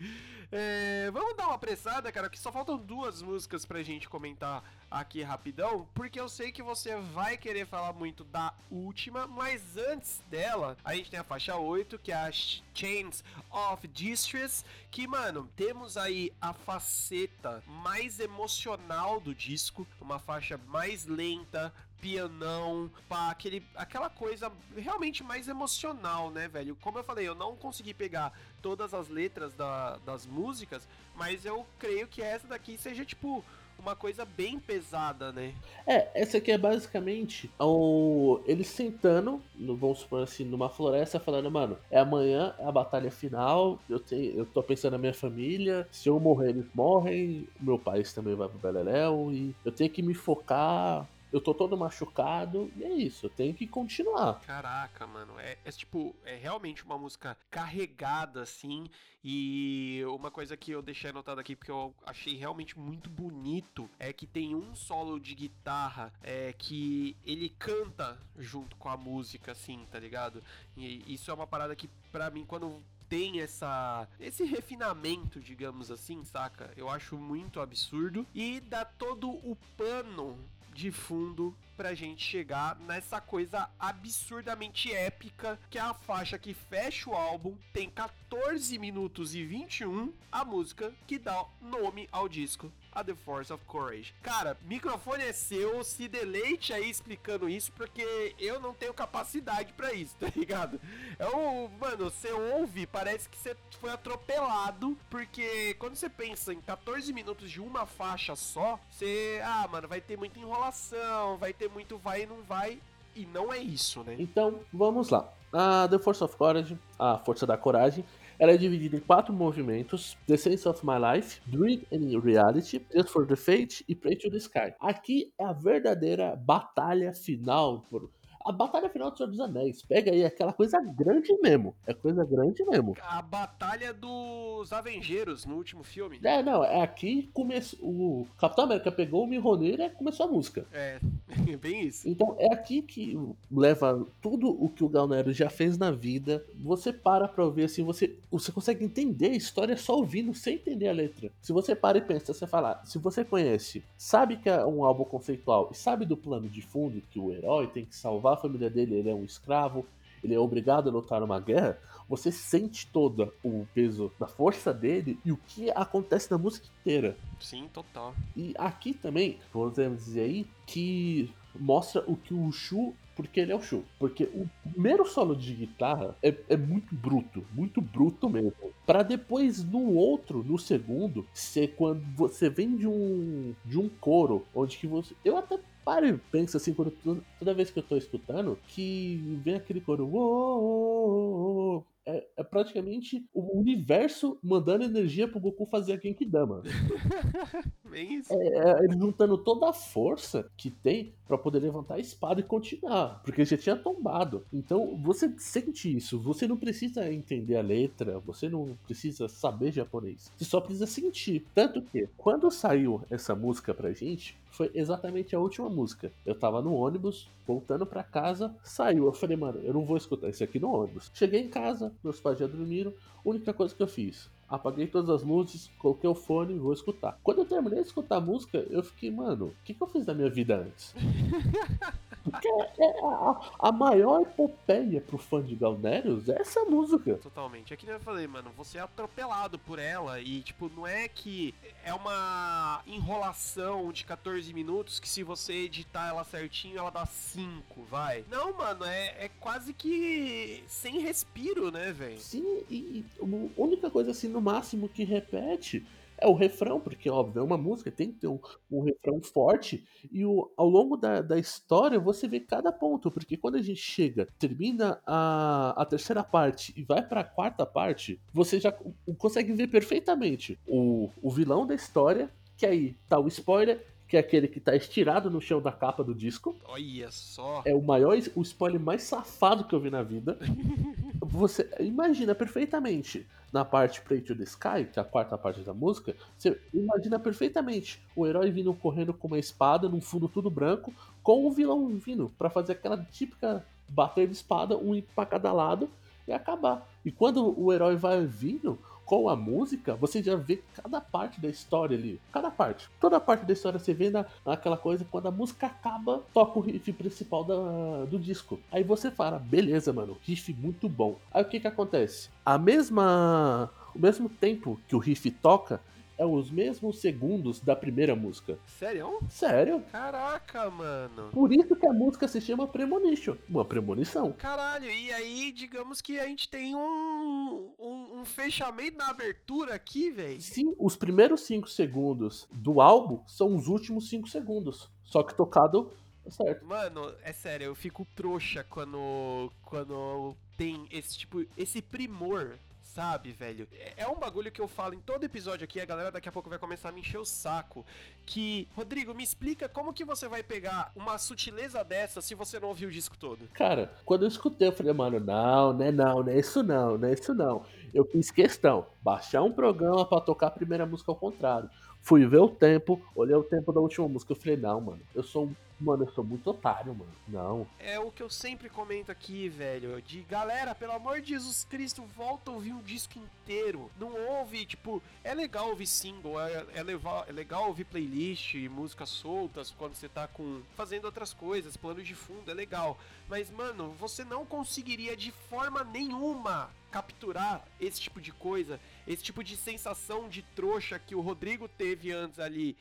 É, 0.52 1.10
vamos 1.12 1.36
dar 1.36 1.48
uma 1.48 1.56
apressada, 1.56 2.12
cara, 2.12 2.30
que 2.30 2.40
só 2.40 2.52
faltam 2.52 2.78
duas 2.78 3.24
músicas 3.24 3.66
pra 3.66 3.82
gente 3.82 4.08
comentar 4.08 4.64
aqui 4.90 5.24
rapidão, 5.24 5.88
porque 5.96 6.20
eu 6.20 6.30
sei 6.30 6.52
que 6.52 6.62
você 6.62 6.96
vai 6.96 7.36
querer 7.38 7.66
falar 7.66 7.94
muito 7.94 8.24
da 8.24 8.54
última, 8.70 9.26
mas 9.26 9.76
antes 9.78 10.22
dela, 10.30 10.78
a 10.84 10.94
gente 10.94 11.10
tem 11.10 11.20
a 11.20 11.24
faixa 11.34 11.56
8, 11.56 11.98
que 11.98 12.12
é 12.12 12.16
a 12.16 12.32
Chains 12.32 13.24
of 13.50 13.88
Distress, 13.88 14.64
que, 14.92 15.08
mano, 15.08 15.50
temos 15.56 15.98
aí 15.98 16.32
a 16.40 16.54
faceta 16.54 17.64
mais 17.66 18.20
emocional 18.20 19.20
do 19.20 19.34
disco, 19.34 19.88
uma 20.00 20.20
faixa 20.20 20.60
mais 20.68 21.08
lenta, 21.08 21.74
pianão, 22.00 22.92
pá, 23.10 23.32
aquele, 23.32 23.66
aquela 23.74 24.12
coisa 24.12 24.52
realmente 24.78 25.24
mais 25.24 25.48
emocional, 25.48 26.30
né, 26.30 26.48
velho? 26.48 26.76
Como 26.76 27.00
eu 27.00 27.04
falei, 27.04 27.28
eu 27.28 27.34
não 27.34 27.56
consegui 27.56 27.96
pegar 27.96 28.32
todas 28.62 28.94
as 28.94 29.10
letras 29.10 29.56
da, 29.56 29.98
das 30.06 30.28
músicas, 30.28 30.88
mas 31.16 31.46
eu 31.46 31.66
creio 31.80 32.08
que 32.08 32.22
essa 32.22 32.46
daqui 32.46 32.78
seja, 32.78 33.04
tipo, 33.04 33.44
uma 33.84 33.96
coisa 33.96 34.26
bem 34.26 34.58
pesada, 34.58 35.32
né? 35.32 35.54
É, 35.86 36.10
essa 36.16 36.38
aqui 36.38 36.52
é 36.52 36.58
basicamente 36.58 37.52
o... 37.60 38.40
eles 38.46 38.68
sentando, 38.68 39.42
vamos 39.60 40.00
supor 40.00 40.24
assim, 40.24 40.46
numa 40.46 40.70
floresta, 40.70 41.20
falando, 41.20 41.52
mano, 41.52 41.78
é 41.92 42.00
amanhã 42.00 42.56
a 42.60 42.72
batalha 42.72 43.12
final, 43.12 43.78
eu, 43.90 44.00
tenho, 44.00 44.38
eu 44.38 44.46
tô 44.46 44.64
pensando 44.64 44.94
na 44.94 44.98
minha 44.98 45.14
família, 45.14 45.86
se 45.92 46.08
eu 46.08 46.20
morrer, 46.20 46.50
eles 46.50 46.66
morrem, 46.74 47.48
meu 47.60 47.78
pai 47.78 48.04
também 48.04 48.36
vai 48.36 48.48
pro 48.48 48.58
Beleléu, 48.58 49.32
e 49.32 49.54
eu 49.66 49.72
tenho 49.72 49.90
que 49.90 50.02
me 50.02 50.14
focar 50.14 51.08
eu 51.34 51.42
tô 51.42 51.52
todo 51.52 51.76
machucado 51.76 52.72
e 52.78 52.84
é 52.84 52.94
isso, 52.94 53.26
eu 53.26 53.30
tenho 53.32 53.56
que 53.56 53.66
continuar. 53.66 54.40
Caraca, 54.42 55.08
mano, 55.08 55.40
é, 55.40 55.58
é, 55.66 55.72
tipo, 55.72 56.16
é 56.24 56.36
realmente 56.36 56.86
uma 56.86 56.98
música 56.98 57.36
carregada 57.50 58.44
assim. 58.44 58.86
E 59.26 60.04
uma 60.06 60.30
coisa 60.30 60.56
que 60.56 60.72
eu 60.72 60.82
deixei 60.82 61.10
anotado 61.10 61.40
aqui 61.40 61.56
porque 61.56 61.72
eu 61.72 61.96
achei 62.06 62.36
realmente 62.36 62.78
muito 62.78 63.10
bonito 63.10 63.90
é 63.98 64.12
que 64.12 64.28
tem 64.28 64.54
um 64.54 64.76
solo 64.76 65.18
de 65.18 65.34
guitarra 65.34 66.14
é, 66.22 66.54
que 66.54 67.16
ele 67.26 67.50
canta 67.50 68.20
junto 68.38 68.76
com 68.76 68.90
a 68.90 68.98
música, 68.98 69.54
assim, 69.54 69.88
tá 69.90 69.98
ligado? 69.98 70.44
E 70.76 71.14
isso 71.14 71.32
é 71.32 71.34
uma 71.34 71.48
parada 71.48 71.74
que, 71.74 71.90
pra 72.12 72.30
mim, 72.30 72.46
quando 72.46 72.84
tem 73.08 73.40
essa 73.42 74.08
esse 74.20 74.44
refinamento, 74.44 75.40
digamos 75.40 75.90
assim, 75.90 76.24
saca? 76.26 76.72
Eu 76.76 76.90
acho 76.90 77.18
muito 77.18 77.60
absurdo 77.60 78.28
e 78.36 78.60
dá 78.60 78.84
todo 78.84 79.30
o 79.30 79.58
pano 79.78 80.38
de 80.74 80.92
fundo 80.92 81.54
pra 81.76 81.94
gente 81.94 82.24
chegar 82.24 82.76
nessa 82.80 83.20
coisa 83.20 83.70
absurdamente 83.80 84.92
épica 84.92 85.60
que 85.70 85.78
é 85.78 85.82
a 85.82 85.94
faixa 85.94 86.38
que 86.38 86.54
fecha 86.54 87.10
o 87.10 87.14
álbum, 87.14 87.56
tem 87.72 87.90
14 87.90 88.78
minutos 88.78 89.36
e 89.36 89.44
21, 89.44 90.14
a 90.32 90.44
música 90.44 90.94
que 91.08 91.18
dá 91.18 91.46
nome 91.62 92.08
ao 92.12 92.28
disco, 92.28 92.72
a 92.92 93.04
The 93.04 93.16
Force 93.16 93.52
of 93.52 93.64
Courage. 93.66 94.14
Cara, 94.22 94.58
microfone 94.64 95.24
é 95.24 95.34
seu, 95.34 95.84
se 95.84 96.08
deleite 96.08 96.74
aí 96.74 96.90
explicando 96.90 97.50
isso, 97.50 97.72
porque 97.72 98.36
eu 98.40 98.60
não 98.60 98.74
tenho 98.74 98.94
capacidade 98.94 99.74
para 99.74 99.94
isso, 99.94 100.16
tá 100.20 100.28
ligado? 100.36 100.80
É 101.18 101.28
o, 101.28 101.70
mano, 101.80 102.10
você 102.10 102.32
ouve, 102.32 102.86
parece 102.86 103.28
que 103.28 103.38
você 103.38 103.56
foi 103.80 103.92
atropelado, 103.92 104.98
porque 105.10 105.74
quando 105.76 105.96
você 105.96 106.10
pensa 106.10 106.54
em 106.54 106.62
14 106.62 107.12
minutos 107.12 107.50
de 107.50 107.60
uma 107.60 107.86
faixa 107.86 108.36
só, 108.36 108.80
você, 108.90 109.42
ah, 109.44 109.68
mano, 109.68 109.88
vai 109.88 110.02
ter 110.02 110.18
muita 110.18 110.40
enrolação, 110.40 111.38
vai 111.38 111.54
ter 111.54 111.63
muito 111.68 111.98
vai 111.98 112.24
e 112.24 112.26
não 112.26 112.42
vai, 112.44 112.80
e 113.16 113.26
não 113.26 113.54
é 113.54 113.60
isso, 113.60 114.04
né? 114.04 114.16
Então, 114.20 114.60
vamos 114.72 115.10
lá. 115.10 115.32
A 115.52 115.88
The 115.88 116.00
Force 116.00 116.24
of 116.24 116.36
Courage, 116.36 116.78
a 116.98 117.20
Força 117.20 117.46
da 117.46 117.56
Coragem, 117.56 118.04
ela 118.40 118.52
é 118.52 118.58
dividida 118.58 118.98
em 118.98 119.00
quatro 119.00 119.34
movimentos: 119.34 120.18
The 120.28 120.36
Sense 120.36 120.68
of 120.68 120.86
My 120.86 120.96
Life, 121.00 121.40
Dream 121.46 121.82
and 121.92 122.20
Reality, 122.20 122.86
Just 122.94 123.10
for 123.10 123.26
the 123.28 123.36
Fate 123.36 123.86
e 123.88 123.96
Pray 123.96 124.16
to 124.16 124.32
the 124.32 124.38
Sky. 124.38 124.74
Aqui 124.80 125.32
é 125.38 125.46
a 125.46 125.54
verdadeira 125.54 126.36
batalha 126.36 127.14
final 127.14 127.82
por 127.90 128.10
a 128.46 128.52
batalha 128.52 128.90
final 128.90 129.12
do 129.12 129.18
Senhor 129.18 129.30
dos 129.30 129.40
Anéis. 129.40 129.82
Pega 129.82 130.12
aí 130.12 130.24
aquela 130.24 130.54
coisa 130.54 130.80
grande 130.80 131.34
mesmo. 131.42 131.76
É 131.86 131.94
coisa 131.94 132.24
grande 132.26 132.64
mesmo. 132.66 132.96
A 133.02 133.22
batalha 133.22 133.94
dos 133.94 134.72
Avengeiros 134.72 135.46
no 135.46 135.56
último 135.56 135.84
filme. 135.84 136.20
É, 136.24 136.44
não, 136.44 136.64
é 136.64 136.82
aqui 136.82 137.30
começou. 137.34 137.80
O 137.82 138.28
Capitão 138.38 138.66
América 138.66 138.92
pegou 138.92 139.24
o 139.24 139.28
Mjolnir 139.28 139.80
e 139.80 139.90
começou 139.90 140.26
a 140.26 140.30
música. 140.30 140.66
É, 140.72 141.00
bem 141.62 141.88
isso. 141.88 142.08
Então 142.08 142.36
é 142.40 142.54
aqui 142.54 142.82
que 142.82 143.18
leva 143.52 144.06
tudo 144.22 144.50
o 144.50 144.70
que 144.70 144.84
o 144.84 144.90
Galnero 144.90 145.32
já 145.32 145.50
fez 145.50 145.78
na 145.78 145.92
vida. 145.92 146.44
Você 146.64 146.92
para 146.92 147.28
pra 147.28 147.46
ouvir 147.46 147.64
assim, 147.64 147.84
você, 147.84 148.16
você 148.30 148.52
consegue 148.52 148.84
entender 148.84 149.28
a 149.28 149.36
história 149.36 149.78
só 149.78 149.96
ouvindo, 149.96 150.34
sem 150.34 150.56
entender 150.56 150.90
a 150.90 150.94
letra. 150.94 151.32
Se 151.42 151.54
você 151.54 151.76
para 151.76 151.98
e 151.98 152.02
pensa, 152.02 152.34
você 152.34 152.48
fala, 152.48 152.82
se 152.86 152.98
você 152.98 153.24
conhece, 153.24 153.84
sabe 153.98 154.38
que 154.38 154.50
é 154.50 154.66
um 154.66 154.84
álbum 154.84 155.04
conceitual 155.04 155.70
e 155.72 155.76
sabe 155.76 156.06
do 156.06 156.18
plano 156.18 156.50
de 156.50 156.62
fundo 156.62 157.02
que 157.10 157.20
o 157.20 157.32
herói 157.32 157.68
tem 157.68 157.86
que 157.86 157.96
salvar 157.96 158.33
a 158.34 158.38
família 158.38 158.70
dele, 158.70 158.96
ele 158.96 159.10
é 159.10 159.16
um 159.16 159.24
escravo, 159.24 159.86
ele 160.24 160.34
é 160.34 160.40
obrigado 160.40 160.90
a 160.90 160.92
lutar 160.92 161.20
numa 161.20 161.40
guerra, 161.40 161.78
você 162.08 162.32
sente 162.32 162.88
todo 162.88 163.34
o 163.44 163.66
peso 163.74 164.12
da 164.20 164.28
força 164.28 164.74
dele 164.74 165.20
e 165.26 165.32
o 165.32 165.38
que 165.38 165.72
acontece 165.72 166.30
na 166.32 166.38
música 166.38 166.68
inteira. 166.82 167.18
Sim, 167.40 167.70
total. 167.74 168.14
E 168.36 168.54
aqui 168.58 168.94
também, 168.94 169.40
podemos 169.52 170.06
dizer 170.06 170.22
aí, 170.22 170.48
que 170.66 171.34
mostra 171.56 172.04
o 172.08 172.16
que 172.16 172.34
o 172.34 172.52
Shu 172.52 172.94
porque 173.16 173.40
ele 173.40 173.52
é 173.52 173.56
o 173.56 173.62
Shu. 173.62 173.84
Porque 174.00 174.24
o 174.26 174.50
primeiro 174.72 175.06
solo 175.06 175.36
de 175.36 175.54
guitarra 175.54 176.16
é, 176.22 176.36
é 176.50 176.58
muito 176.58 176.96
bruto, 176.96 177.46
muito 177.54 177.82
bruto 177.82 178.30
mesmo. 178.30 178.54
Para 178.86 179.04
depois, 179.04 179.64
no 179.64 179.94
outro, 179.94 180.44
no 180.44 180.58
segundo, 180.58 181.26
ser 181.34 181.76
quando 181.76 182.04
você 182.16 182.50
vem 182.50 182.76
de 182.76 182.88
um 182.88 183.54
de 183.66 183.78
um 183.78 183.88
coro, 183.88 184.46
onde 184.54 184.78
que 184.78 184.88
você. 184.88 185.16
Eu 185.24 185.38
até 185.38 185.60
paro 185.84 186.06
e 186.08 186.18
penso 186.18 186.58
assim, 186.58 186.74
quando, 186.74 186.92
toda 187.40 187.54
vez 187.54 187.70
que 187.72 187.80
eu 187.80 187.84
tô 187.84 187.98
escutando, 187.98 188.58
que 188.68 189.18
vem 189.44 189.56
aquele 189.56 189.82
coro. 189.82 190.06
"Uou", 190.08 191.86
É, 192.06 192.28
é 192.38 192.44
praticamente 192.44 193.26
o 193.34 193.58
universo 193.60 194.38
mandando 194.44 194.84
energia 194.84 195.28
pro 195.28 195.40
Goku 195.40 195.66
fazer 195.66 195.94
a 195.94 195.98
Genkidama. 195.98 196.62
Bem 197.90 198.16
isso. 198.16 198.34
É, 198.34 198.84
ele 198.84 198.98
juntando 198.98 199.38
toda 199.38 199.70
a 199.70 199.74
força 199.74 200.50
que 200.58 200.70
tem 200.70 201.14
pra 201.28 201.38
poder 201.38 201.60
levantar 201.60 201.96
a 201.96 202.00
espada 202.00 202.42
e 202.42 202.44
continuar, 202.44 203.22
porque 203.24 203.42
ele 203.42 203.50
já 203.50 203.58
tinha 203.58 203.76
tombado. 203.76 204.46
Então 204.52 205.00
você 205.02 205.34
sente 205.38 205.96
isso, 205.96 206.20
você 206.20 206.48
não 206.48 206.58
precisa 206.58 207.12
entender 207.12 207.56
a 207.56 207.62
letra, 207.62 208.20
você 208.20 208.50
não 208.50 208.78
precisa 208.86 209.30
saber 209.30 209.72
japonês, 209.72 210.32
você 210.36 210.46
só 210.46 210.60
precisa 210.60 210.88
sentir. 210.88 211.46
Tanto 211.54 211.82
que 211.82 212.10
quando 212.18 212.52
saiu 212.52 213.02
essa 213.10 213.36
música 213.36 213.74
pra 213.74 213.94
gente, 213.94 214.38
foi 214.54 214.70
exatamente 214.74 215.36
a 215.36 215.40
última 215.40 215.68
música. 215.70 216.12
Eu 216.26 216.36
tava 216.36 216.62
no 216.62 216.74
ônibus, 216.74 217.28
voltando 217.46 217.86
pra 217.86 218.04
casa, 218.04 218.56
saiu. 218.64 219.06
Eu 219.06 219.14
falei, 219.14 219.36
mano, 219.36 219.60
eu 219.64 219.74
não 219.74 219.84
vou 219.84 219.98
escutar 219.98 220.30
isso 220.30 220.44
aqui 220.44 220.60
no 220.60 220.72
ônibus. 220.72 221.12
Cheguei 221.14 221.42
em 221.42 221.50
casa, 221.50 221.92
meus 222.04 222.20
pais 222.20 222.40
já 222.40 222.48
dormiram. 222.48 222.94
Única 223.26 223.54
coisa 223.54 223.74
que 223.76 223.84
eu 223.84 223.88
fiz, 223.88 224.30
apaguei 224.48 224.88
todas 224.88 225.10
as 225.10 225.24
luzes, 225.24 225.70
coloquei 225.80 226.10
o 226.10 226.16
fone 226.16 226.54
e 226.54 226.60
vou 226.60 226.74
escutar. 226.74 227.20
Quando 227.24 227.40
eu 227.40 227.46
terminei 227.46 227.82
de 227.82 227.88
escutar 227.88 228.18
a 228.18 228.22
música, 228.22 228.58
eu 228.70 228.84
fiquei, 228.84 229.12
mano, 229.12 229.48
o 229.48 229.56
que, 229.64 229.74
que 229.74 229.82
eu 229.82 229.88
fiz 229.88 230.06
da 230.06 230.14
minha 230.14 230.30
vida 230.30 230.58
antes? 230.58 230.94
Porque 232.24 232.48
é 232.48 233.06
a, 233.06 233.68
a 233.68 233.72
maior 233.72 234.22
epopeia 234.22 235.02
pro 235.02 235.18
fã 235.18 235.44
de 235.44 235.56
Galnerius 235.56 236.30
é 236.30 236.40
essa 236.40 236.64
música. 236.64 237.16
Totalmente. 237.16 237.74
É 237.74 237.78
que 237.78 237.86
nem 237.86 237.96
eu 237.96 238.00
falei, 238.00 238.26
mano, 238.28 238.52
você 238.56 238.78
é 238.78 238.82
atropelado 238.82 239.60
por 239.60 239.78
ela 239.78 240.20
e, 240.22 240.42
tipo, 240.42 240.72
não 240.74 240.88
é 240.88 241.08
que 241.08 241.54
é 241.84 241.94
uma 241.94 242.82
enrolação 242.88 243.92
de 243.92 244.06
14 244.06 244.54
minutos 244.54 245.00
que 245.00 245.10
se 245.10 245.22
você 245.22 245.54
editar 245.54 246.08
ela 246.08 246.24
certinho, 246.24 246.78
ela 246.78 246.90
dá 246.90 247.06
5, 247.06 247.84
vai. 247.84 248.24
Não, 248.30 248.58
mano, 248.58 248.86
é, 248.86 249.26
é 249.26 249.30
quase 249.40 249.74
que 249.74 250.64
sem 250.68 251.00
respiro, 251.00 251.72
né, 251.72 251.92
velho? 251.92 252.20
Sim, 252.20 252.64
e, 252.70 252.76
e 252.76 253.06
a 253.20 253.62
única 253.62 253.90
coisa 253.90 254.12
assim, 254.12 254.30
no 254.30 254.42
máximo, 254.42 254.88
que 254.88 255.04
repete 255.04 255.86
é 256.24 256.28
o 256.28 256.34
refrão, 256.34 256.80
porque, 256.80 257.10
óbvio, 257.10 257.42
é 257.42 257.44
uma 257.44 257.58
música, 257.58 257.92
tem 257.92 258.12
que 258.12 258.20
ter 258.20 258.28
um, 258.28 258.40
um 258.72 258.82
refrão 258.82 259.22
forte. 259.22 259.84
E 260.12 260.26
o, 260.26 260.50
ao 260.56 260.70
longo 260.70 260.96
da, 260.96 261.22
da 261.22 261.38
história 261.38 262.00
você 262.00 262.28
vê 262.28 262.40
cada 262.40 262.72
ponto, 262.72 263.12
porque 263.12 263.36
quando 263.38 263.56
a 263.56 263.62
gente 263.62 263.82
chega, 263.82 264.28
termina 264.40 265.00
a, 265.06 265.74
a 265.78 265.86
terceira 265.86 266.24
parte 266.24 266.74
e 266.78 266.84
vai 266.84 267.02
pra 267.06 267.24
quarta 267.24 267.66
parte, 267.66 268.20
você 268.34 268.60
já 268.60 268.72
co- 268.72 268.94
consegue 269.18 269.52
ver 269.54 269.68
perfeitamente 269.68 270.58
o, 270.68 271.10
o 271.22 271.30
vilão 271.30 271.68
da 271.68 271.76
história, 271.76 272.30
que 272.58 272.66
aí 272.66 272.96
tá 273.10 273.20
o 273.20 273.28
spoiler, 273.28 273.86
que 274.08 274.16
é 274.16 274.20
aquele 274.20 274.48
que 274.48 274.60
tá 274.60 274.76
estirado 274.76 275.30
no 275.30 275.42
chão 275.42 275.62
da 275.62 275.72
capa 275.72 276.04
do 276.04 276.14
disco. 276.14 276.56
Olha 276.66 277.10
só. 277.12 277.64
É 277.66 277.74
o 277.74 277.82
maior, 277.82 278.18
o 278.36 278.42
spoiler 278.44 278.80
mais 278.80 279.04
safado 279.04 279.64
que 279.66 279.74
eu 279.76 279.80
vi 279.80 279.90
na 279.90 280.04
vida. 280.04 280.38
Você 281.24 281.70
imagina 281.80 282.36
perfeitamente 282.36 283.26
na 283.52 283.64
parte 283.64 284.02
Pray 284.02 284.20
to 284.20 284.36
the 284.36 284.44
Sky, 284.44 284.86
que 284.92 285.00
é 285.00 285.02
a 285.02 285.06
quarta 285.06 285.38
parte 285.38 285.62
da 285.62 285.74
música, 285.74 286.16
você 286.38 286.60
imagina 286.74 287.20
perfeitamente 287.20 288.04
o 288.16 288.26
herói 288.28 288.52
vindo 288.52 288.74
correndo 288.74 289.14
com 289.14 289.28
uma 289.28 289.40
espada 289.40 289.88
num 289.88 290.02
fundo 290.02 290.28
tudo 290.28 290.50
branco, 290.50 290.94
com 291.22 291.46
o 291.46 291.52
vilão 291.52 291.88
vindo 291.96 292.32
pra 292.38 292.50
fazer 292.50 292.74
aquela 292.74 292.98
típica 292.98 293.66
bater 293.88 294.28
de 294.28 294.34
espada, 294.34 294.76
um 294.76 295.00
pra 295.16 295.26
cada 295.26 295.54
lado 295.54 295.90
e 296.28 296.34
acabar. 296.34 296.88
E 297.06 297.12
quando 297.12 297.58
o 297.58 297.72
herói 297.72 297.96
vai 297.96 298.26
vindo 298.26 298.80
com 299.06 299.30
a 299.30 299.36
música, 299.36 299.96
você 299.96 300.22
já 300.22 300.36
vê 300.36 300.62
cada 300.76 301.00
parte 301.02 301.40
da 301.40 301.50
história 301.50 301.98
ali. 301.98 302.20
Cada 302.32 302.50
parte. 302.50 302.90
Toda 303.00 303.20
parte 303.20 303.46
da 303.46 303.54
história 303.54 303.80
você 303.80 303.94
vê 303.94 304.10
na, 304.10 304.26
naquela 304.46 304.78
coisa, 304.78 305.06
quando 305.10 305.28
a 305.28 305.32
música 305.32 305.68
acaba, 305.68 306.24
toca 306.34 306.60
o 306.60 306.62
riff 306.62 306.92
principal 306.94 307.44
da, 307.44 308.06
do 308.06 308.18
disco. 308.18 308.60
Aí 308.72 308.84
você 308.84 309.12
fala, 309.12 309.40
beleza, 309.40 309.92
mano, 309.92 310.18
riff 310.22 310.54
muito 310.54 310.88
bom. 310.88 311.18
Aí 311.32 311.44
o 311.44 311.48
que 311.48 311.60
que 311.60 311.68
acontece? 311.68 312.30
A 312.46 312.58
mesma. 312.58 313.70
O 313.96 314.00
mesmo 314.00 314.28
tempo 314.28 314.80
que 314.88 314.96
o 314.96 315.00
riff 315.00 315.30
toca 315.30 315.80
é 316.18 316.26
os 316.26 316.50
mesmos 316.52 317.00
segundos 317.00 317.60
da 317.60 317.76
primeira 317.76 318.16
música. 318.16 318.58
Sério? 318.68 319.20
Sério? 319.30 319.84
Caraca, 319.92 320.70
mano. 320.70 321.30
Por 321.32 321.52
isso 321.52 321.76
que 321.76 321.88
a 321.88 321.94
música 321.94 322.28
se 322.28 322.40
chama 322.40 322.68
Premonition. 322.68 323.36
Uma 323.50 323.66
premonição. 323.66 324.32
Caralho, 324.34 324.90
e 324.90 325.12
aí, 325.12 325.52
digamos 325.52 326.02
que 326.02 326.20
a 326.20 326.26
gente 326.26 326.50
tem 326.50 326.76
um, 326.76 327.74
um, 327.80 328.20
um 328.20 328.26
fechamento 328.26 328.98
na 328.98 329.10
abertura 329.10 329.76
aqui, 329.76 330.12
velho. 330.12 330.42
Sim, 330.42 330.76
os 330.78 330.96
primeiros 330.96 331.42
5 331.42 331.70
segundos 331.70 332.48
do 332.52 332.82
álbum 332.82 333.22
são 333.28 333.56
os 333.56 333.68
últimos 333.68 334.10
5 334.10 334.28
segundos. 334.28 334.90
Só 335.04 335.24
que 335.24 335.36
tocado 335.36 335.92
certo. 336.30 336.66
Mano, 336.66 337.14
é 337.24 337.34
sério, 337.34 337.66
eu 337.66 337.76
fico 337.76 338.06
trouxa 338.16 338.64
quando, 338.70 339.52
quando 339.64 340.36
tem 340.58 340.88
esse 340.92 341.18
tipo, 341.18 341.46
esse 341.58 341.82
primor, 341.82 342.58
sabe, 342.94 343.32
velho? 343.32 343.68
É- 343.74 344.04
É 344.04 344.08
um 344.08 344.16
bagulho 344.20 344.52
que 344.52 344.62
eu 344.62 344.68
falo 344.68 344.94
em 344.94 345.00
todo 345.00 345.24
episódio 345.24 345.64
aqui, 345.64 345.80
a 345.80 345.86
galera 345.86 346.12
daqui 346.12 346.28
a 346.30 346.32
pouco 346.32 346.50
vai 346.50 346.60
começar 346.60 346.90
a 346.90 346.92
me 346.92 347.00
encher 347.02 347.18
o 347.18 347.26
saco. 347.26 347.86
Que, 348.26 348.68
Rodrigo, 348.76 349.14
me 349.14 349.24
explica 349.24 349.68
como 349.68 349.94
que 349.94 350.04
você 350.06 350.28
vai 350.28 350.44
pegar 350.44 350.92
uma 350.96 351.18
sutileza 351.18 351.84
dessa 351.84 352.22
se 352.22 352.36
você 352.36 352.60
não 352.60 352.68
ouviu 352.70 352.90
o 352.90 352.92
disco 352.92 353.18
todo. 353.18 353.48
Cara, 353.54 353.92
quando 354.06 354.24
eu 354.24 354.28
escutei, 354.28 354.68
eu 354.68 354.72
falei, 354.72 354.94
mano, 354.94 355.20
não, 355.20 355.74
né, 355.74 355.92
não, 355.92 356.22
não 356.24 356.30
é 356.32 356.38
isso 356.40 356.62
não, 356.62 356.98
não 356.98 357.08
é 357.08 357.14
isso 357.14 357.34
não. 357.34 357.66
Eu 357.94 358.06
fiz 358.06 358.30
questão, 358.32 358.86
baixar 359.02 359.42
um 359.44 359.52
programa 359.52 360.06
pra 360.06 360.20
tocar 360.22 360.48
a 360.48 360.52
primeira 360.52 360.86
música 360.86 361.12
ao 361.12 361.16
contrário. 361.16 361.70
Fui 362.02 362.26
ver 362.28 362.40
o 362.40 362.50
tempo, 362.50 363.02
olhei 363.16 363.36
o 363.36 363.44
tempo 363.44 363.72
da 363.72 363.80
última 363.80 364.08
música, 364.10 364.34
eu 364.34 364.36
falei, 364.36 364.58
não, 364.58 364.82
mano, 364.82 365.02
eu 365.16 365.24
sou 365.24 365.46
um. 365.46 365.56
Mano, 365.84 366.06
eu 366.06 366.12
sou 366.14 366.24
muito 366.24 366.50
otário, 366.50 366.96
mano. 366.96 367.12
Não. 367.28 367.68
É 367.78 368.00
o 368.00 368.10
que 368.10 368.24
eu 368.24 368.30
sempre 368.30 368.70
comento 368.70 369.12
aqui, 369.12 369.50
velho. 369.50 370.02
De 370.02 370.22
galera, 370.22 370.74
pelo 370.74 370.94
amor 370.94 371.20
de 371.20 371.30
Jesus 371.30 371.66
Cristo, 371.70 372.04
volta 372.16 372.50
a 372.50 372.54
ouvir 372.54 372.72
um 372.72 372.82
disco 372.82 373.20
inteiro. 373.20 373.92
Não 374.00 374.14
ouve, 374.30 374.66
tipo, 374.66 375.04
é 375.24 375.34
legal 375.34 375.68
ouvir 375.70 375.86
single, 375.88 376.40
é, 376.40 376.66
é, 376.74 376.84
leva- 376.84 377.26
é 377.28 377.32
legal 377.34 377.68
ouvir 377.68 377.84
playlist, 377.84 378.56
músicas 378.70 379.10
soltas 379.10 379.72
quando 379.72 379.96
você 379.96 380.08
tá 380.08 380.26
com. 380.28 380.62
fazendo 380.76 381.04
outras 381.06 381.34
coisas, 381.34 381.76
plano 381.76 382.02
de 382.02 382.16
fundo, 382.16 382.50
é 382.50 382.54
legal. 382.54 382.98
Mas, 383.28 383.50
mano, 383.50 383.94
você 384.00 384.24
não 384.24 384.46
conseguiria 384.46 385.18
de 385.18 385.32
forma 385.50 385.84
nenhuma 385.84 386.70
capturar 386.92 387.66
esse 387.82 388.00
tipo 388.00 388.22
de 388.22 388.32
coisa, 388.32 388.80
esse 389.08 389.24
tipo 389.24 389.44
de 389.44 389.58
sensação 389.58 390.30
de 390.30 390.42
trouxa 390.56 391.00
que 391.00 391.16
o 391.16 391.22
Rodrigo 391.22 391.68
teve 391.68 392.12
antes 392.12 392.40
ali, 392.40 392.78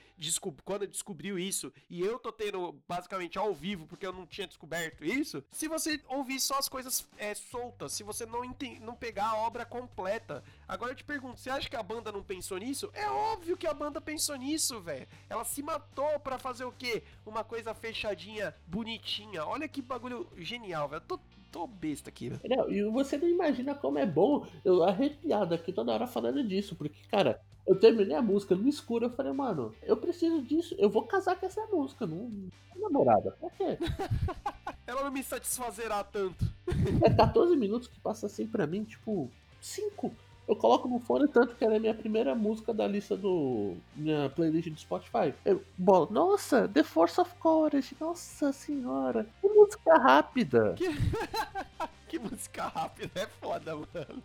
quando 0.64 0.86
descobriu 0.86 1.38
isso, 1.38 1.72
e 1.90 2.00
eu 2.00 2.18
tô 2.18 2.32
tendo 2.32 2.80
basicamente 2.88 3.38
ao 3.38 3.54
vivo 3.54 3.86
porque 3.86 4.06
eu 4.06 4.12
não 4.12 4.26
tinha 4.26 4.46
descoberto 4.46 5.04
isso. 5.04 5.42
Se 5.50 5.68
você 5.68 6.00
ouvir 6.08 6.40
só 6.40 6.58
as 6.58 6.68
coisas 6.68 7.06
é, 7.16 7.34
soltas, 7.34 7.92
se 7.92 8.02
você 8.02 8.24
não, 8.26 8.42
não 8.80 8.94
pegar 8.94 9.26
a 9.26 9.36
obra 9.36 9.64
completa. 9.64 10.42
Agora 10.66 10.92
eu 10.92 10.96
te 10.96 11.04
pergunto, 11.04 11.40
você 11.40 11.50
acha 11.50 11.68
que 11.68 11.76
a 11.76 11.82
banda 11.82 12.12
não 12.12 12.22
pensou 12.22 12.58
nisso? 12.58 12.90
É 12.94 13.08
óbvio 13.08 13.56
que 13.56 13.66
a 13.66 13.74
banda 13.74 14.00
pensou 14.00 14.36
nisso, 14.36 14.80
velho. 14.80 15.06
Ela 15.28 15.44
se 15.44 15.62
matou 15.62 16.18
pra 16.20 16.38
fazer 16.38 16.64
o 16.64 16.72
quê? 16.72 17.02
Uma 17.26 17.44
coisa 17.44 17.74
fechadinha, 17.74 18.54
bonitinha. 18.66 19.44
Olha 19.44 19.68
que 19.68 19.82
bagulho 19.82 20.28
genial, 20.36 20.88
velho. 20.88 21.02
Tô, 21.02 21.18
tô 21.52 21.66
besta 21.66 22.08
aqui, 22.08 22.30
velho. 22.30 22.56
Não, 22.56 22.70
e 22.70 22.82
você 22.84 23.18
não 23.18 23.28
imagina 23.28 23.74
como 23.74 23.98
é 23.98 24.06
bom 24.06 24.46
eu 24.64 24.82
arrepiado 24.82 25.54
aqui 25.54 25.70
toda 25.72 25.92
hora 25.92 26.06
falando 26.06 26.42
disso, 26.42 26.74
porque, 26.74 26.96
cara, 27.10 27.40
eu 27.66 27.78
terminei 27.78 28.16
a 28.16 28.22
música 28.22 28.56
no 28.56 28.66
escuro, 28.68 29.04
eu 29.04 29.10
falei, 29.10 29.32
mano, 29.32 29.74
eu 29.82 29.96
preciso 29.96 30.40
disso, 30.42 30.74
eu 30.78 30.88
vou 30.88 31.02
casar 31.02 31.38
com 31.38 31.46
essa 31.46 31.64
música, 31.66 32.06
não. 32.06 32.30
não 32.74 32.82
namorada. 32.82 33.36
Por 33.38 33.52
quê? 33.52 33.78
Ela 34.86 35.04
não 35.04 35.12
me 35.12 35.22
satisfazerá 35.22 36.02
tanto. 36.02 36.44
É 37.04 37.10
14 37.14 37.54
minutos 37.56 37.86
que 37.86 38.00
passa 38.00 38.26
assim 38.26 38.46
pra 38.46 38.66
mim, 38.66 38.82
tipo, 38.82 39.30
5. 39.60 40.12
Eu 40.52 40.56
coloco 40.56 40.86
no 40.86 41.00
fone 41.00 41.26
tanto 41.28 41.56
que 41.56 41.64
ela 41.64 41.76
é 41.76 41.78
minha 41.78 41.94
primeira 41.94 42.34
música 42.34 42.74
da 42.74 42.86
lista 42.86 43.16
do. 43.16 43.74
minha 43.96 44.28
playlist 44.28 44.68
do 44.68 44.78
Spotify. 44.78 45.32
Eu 45.46 45.64
bolo, 45.78 46.08
nossa, 46.10 46.68
The 46.68 46.84
Force 46.84 47.18
of 47.18 47.34
Courage, 47.36 47.96
nossa 47.98 48.52
senhora, 48.52 49.26
que 49.40 49.48
música 49.48 49.94
rápida. 49.94 50.74
Que 52.06 52.18
música 52.20 52.66
rápida, 52.66 53.22
é 53.22 53.26
foda, 53.26 53.74
mano. 53.74 54.22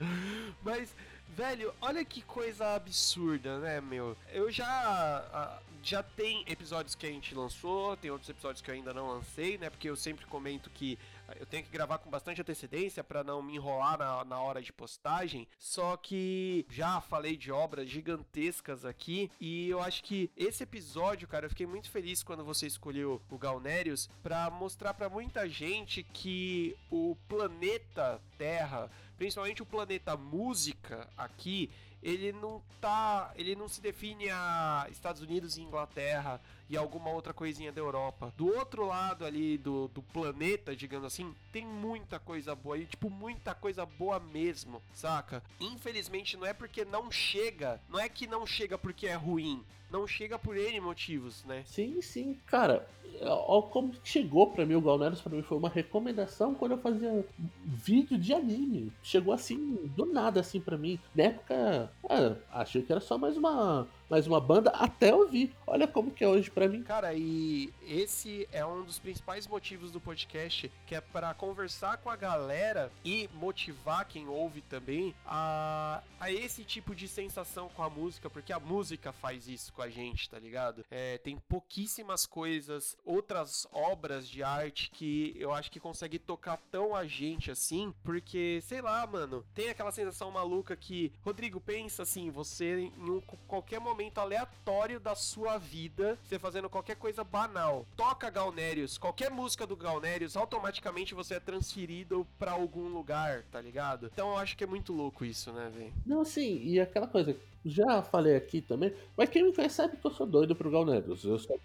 Mas, 0.61 0.93
velho, 1.30 1.73
olha 1.80 2.03
que 2.03 2.21
coisa 2.21 2.75
absurda, 2.75 3.59
né, 3.59 3.80
meu? 3.80 4.17
Eu 4.34 4.51
já. 4.51 5.61
já 5.82 6.03
tem 6.03 6.43
episódios 6.45 6.93
que 6.93 7.07
a 7.07 7.09
gente 7.09 7.34
lançou, 7.34 7.95
tem 7.95 8.11
outros 8.11 8.30
episódios 8.30 8.61
que 8.61 8.69
eu 8.69 8.75
ainda 8.75 8.93
não 8.93 9.07
lancei, 9.07 9.57
né? 9.57 9.69
Porque 9.69 9.89
eu 9.89 9.95
sempre 9.95 10.25
comento 10.25 10.69
que 10.71 10.99
eu 11.39 11.45
tenho 11.45 11.63
que 11.63 11.69
gravar 11.69 11.97
com 11.97 12.09
bastante 12.09 12.41
antecedência 12.41 13.03
para 13.03 13.23
não 13.23 13.41
me 13.41 13.55
enrolar 13.55 13.97
na, 13.97 14.23
na 14.25 14.39
hora 14.39 14.61
de 14.61 14.71
postagem. 14.71 15.47
Só 15.57 15.97
que 15.97 16.65
já 16.69 17.01
falei 17.01 17.36
de 17.36 17.51
obras 17.51 17.89
gigantescas 17.89 18.86
aqui 18.86 19.32
e 19.39 19.69
eu 19.69 19.82
acho 19.82 20.03
que 20.03 20.32
esse 20.36 20.63
episódio, 20.63 21.28
cara, 21.28 21.45
eu 21.45 21.49
fiquei 21.49 21.65
muito 21.65 21.89
feliz 21.89 22.23
quando 22.23 22.43
você 22.43 22.67
escolheu 22.67 23.21
o 23.30 23.38
Galnerius 23.38 24.09
para 24.23 24.49
mostrar 24.49 24.93
para 24.93 25.09
muita 25.09 25.47
gente 25.47 26.03
que 26.03 26.75
o 26.89 27.15
planeta 27.28 28.21
Terra, 28.38 28.89
principalmente 29.17 29.61
o 29.61 29.65
planeta 29.65 30.15
música 30.15 31.09
aqui, 31.17 31.69
ele 32.01 32.32
não 32.32 32.61
tá, 32.80 33.34
ele 33.36 33.55
não 33.55 33.67
se 33.67 33.82
define 33.82 34.30
a 34.30 34.88
Estados 34.89 35.21
Unidos 35.21 35.57
e 35.57 35.61
Inglaterra 35.61 36.39
e 36.70 36.78
alguma 36.78 37.09
outra 37.09 37.34
coisinha 37.34 37.72
da 37.72 37.82
Europa. 37.82 38.34
Do 38.38 38.47
outro 38.47 38.86
lado 38.86 39.26
ali 39.26 39.57
do, 39.57 39.88
do 39.89 40.01
planeta, 40.01 40.76
digamos 40.76 41.05
assim, 41.05 41.34
tem 41.51 41.65
muita 41.65 42.20
coisa 42.20 42.55
boa 42.55 42.78
e 42.78 42.86
tipo 42.86 43.09
muita 43.09 43.53
coisa 43.53 43.86
boa 43.86 44.20
mesmo, 44.20 44.82
saca? 44.93 45.43
Infelizmente 45.59 46.38
não 46.38 46.45
é 46.45 46.53
porque 46.53 46.84
não 46.86 47.11
chega, 47.11 47.82
não 47.89 47.99
é 47.99 48.09
que 48.09 48.28
não 48.28 48.45
chega 48.45 48.78
porque 48.78 49.07
é 49.07 49.15
ruim, 49.15 49.63
não 49.89 50.05
chega 50.05 50.38
por 50.38 50.57
N 50.57 50.80
motivos, 50.82 51.43
né? 51.45 51.63
Sim, 51.65 52.01
sim, 52.01 52.38
cara. 52.45 52.88
Ó, 53.22 53.61
como 53.63 53.93
chegou 54.03 54.51
pra 54.51 54.65
mim 54.65 54.76
o 54.76 54.82
Galneros, 54.82 55.22
pra 55.22 55.32
mim 55.32 55.41
foi 55.41 55.57
uma 55.57 55.70
recomendação 55.70 56.53
quando 56.53 56.74
eu 56.74 56.78
fazia 56.78 57.26
vídeo 57.65 58.18
de 58.18 58.34
anime. 58.34 58.91
Chegou 59.01 59.34
assim, 59.34 59.76
do 59.95 60.05
nada, 60.05 60.41
assim, 60.41 60.59
pra 60.59 60.78
mim. 60.78 60.99
Na 61.15 61.24
época, 61.24 61.91
é, 62.09 62.36
achei 62.51 62.82
que 62.82 62.91
era 62.91 63.01
só 63.01 63.18
mais 63.18 63.38
uma 63.38 63.88
mais 64.10 64.26
uma 64.26 64.39
banda 64.39 64.70
até 64.72 65.14
ouvir. 65.14 65.53
Olha 65.66 65.88
como 65.88 66.12
que 66.12 66.24
é 66.24 66.28
hoje 66.28 66.49
para 66.49 66.68
mim. 66.68 66.82
Cara, 66.84 67.14
e 67.14 67.74
esse 67.86 68.47
é 68.51 68.66
um 68.66 68.84
dos 68.84 68.99
principais 68.99 69.45
motivos 69.47 69.91
do 69.91 69.99
podcast, 69.99 70.72
que 70.86 70.95
é 70.95 71.01
para 71.01 71.34
conversar 71.34 71.97
com 71.97 72.10
a 72.10 72.16
galera 72.16 72.91
e 73.03 73.30
motivar 73.34 74.08
quem 74.08 74.28
ouve 74.28 74.62
também 74.62 75.14
a, 75.26 76.01
a 76.20 76.32
esse 76.32 76.64
tipo 76.64 76.95
de 76.95 77.08
sensação 77.08 77.70
com 77.70 77.84
a 77.84 77.89
música, 77.89 78.30
porque 78.30 78.53
a 78.53 78.60
música 78.60 79.12
faz 79.12 79.47
isso 79.47 79.74
com 79.74 79.82
a 79.82 79.89
gente, 79.89 80.30
tá 80.30 80.39
ligado? 80.39 80.86
É, 80.89 81.18
tem 81.18 81.38
pouquíssimas 81.38 82.26
coisas, 82.26 82.97
outras 83.03 83.68
obras 83.74 84.28
de 84.28 84.41
arte 84.41 84.89
que 84.91 85.36
eu 85.38 85.51
acho 85.51 85.70
que 85.70 85.80
consegue 85.80 86.18
tocar 86.18 86.58
tão 86.72 86.95
a 86.95 87.05
gente 87.05 87.51
assim, 87.51 87.93
porque, 88.03 88.62
sei 88.64 88.82
lá, 88.82 89.05
mano, 89.05 89.45
tem 89.53 89.70
aquela 89.70 89.91
sensação 89.91 90.32
maluca 90.32 90.76
que, 90.78 91.12
Rodrigo, 91.22 91.60
pensa 91.60 92.03
assim, 92.03 92.30
você 92.30 92.80
em 92.80 93.10
um, 93.10 93.20
qualquer 93.47 93.80
momento 93.80 93.97
momento 93.98 94.20
aleatório 94.20 95.00
da 95.00 95.16
sua 95.16 95.58
vida, 95.58 96.20
você 96.24 96.38
fazendo 96.38 96.70
qualquer 96.70 96.95
coisa 96.98 97.24
banal. 97.24 97.84
Toca 97.95 98.30
Galnerius, 98.30 98.95
qualquer 98.95 99.32
música 99.32 99.66
do 99.66 99.76
Galnerius, 99.76 100.38
automaticamente 100.38 101.16
você 101.16 101.34
é 101.34 101.39
transferido 101.39 102.28
para 102.38 102.52
algum 102.52 102.88
lugar, 102.89 103.41
tá 103.52 103.60
ligado? 103.60 104.12
Então 104.14 104.30
eu 104.30 104.38
acho 104.38 104.56
que 104.56 104.64
é 104.64 104.68
muito 104.68 104.93
louco 104.93 105.26
isso, 105.26 105.52
né, 105.52 105.72
velho? 105.76 105.91
Não, 106.06 106.24
sim, 106.24 106.62
e 106.64 106.80
aquela 106.80 107.08
coisa, 107.08 107.36
já 107.66 108.04
falei 108.04 108.36
aqui 108.36 108.62
também, 108.62 108.93
mas 109.18 109.30
quem 109.30 109.43
me 109.43 109.52
conhece 109.52 109.74
sabe 109.74 109.98
que 109.98 110.06
eu 110.06 110.12
sou 110.12 110.28
doido 110.28 110.56
pro 110.56 110.70
Galnerius. 110.70 111.24
Eu 111.24 111.39
só 111.39 111.56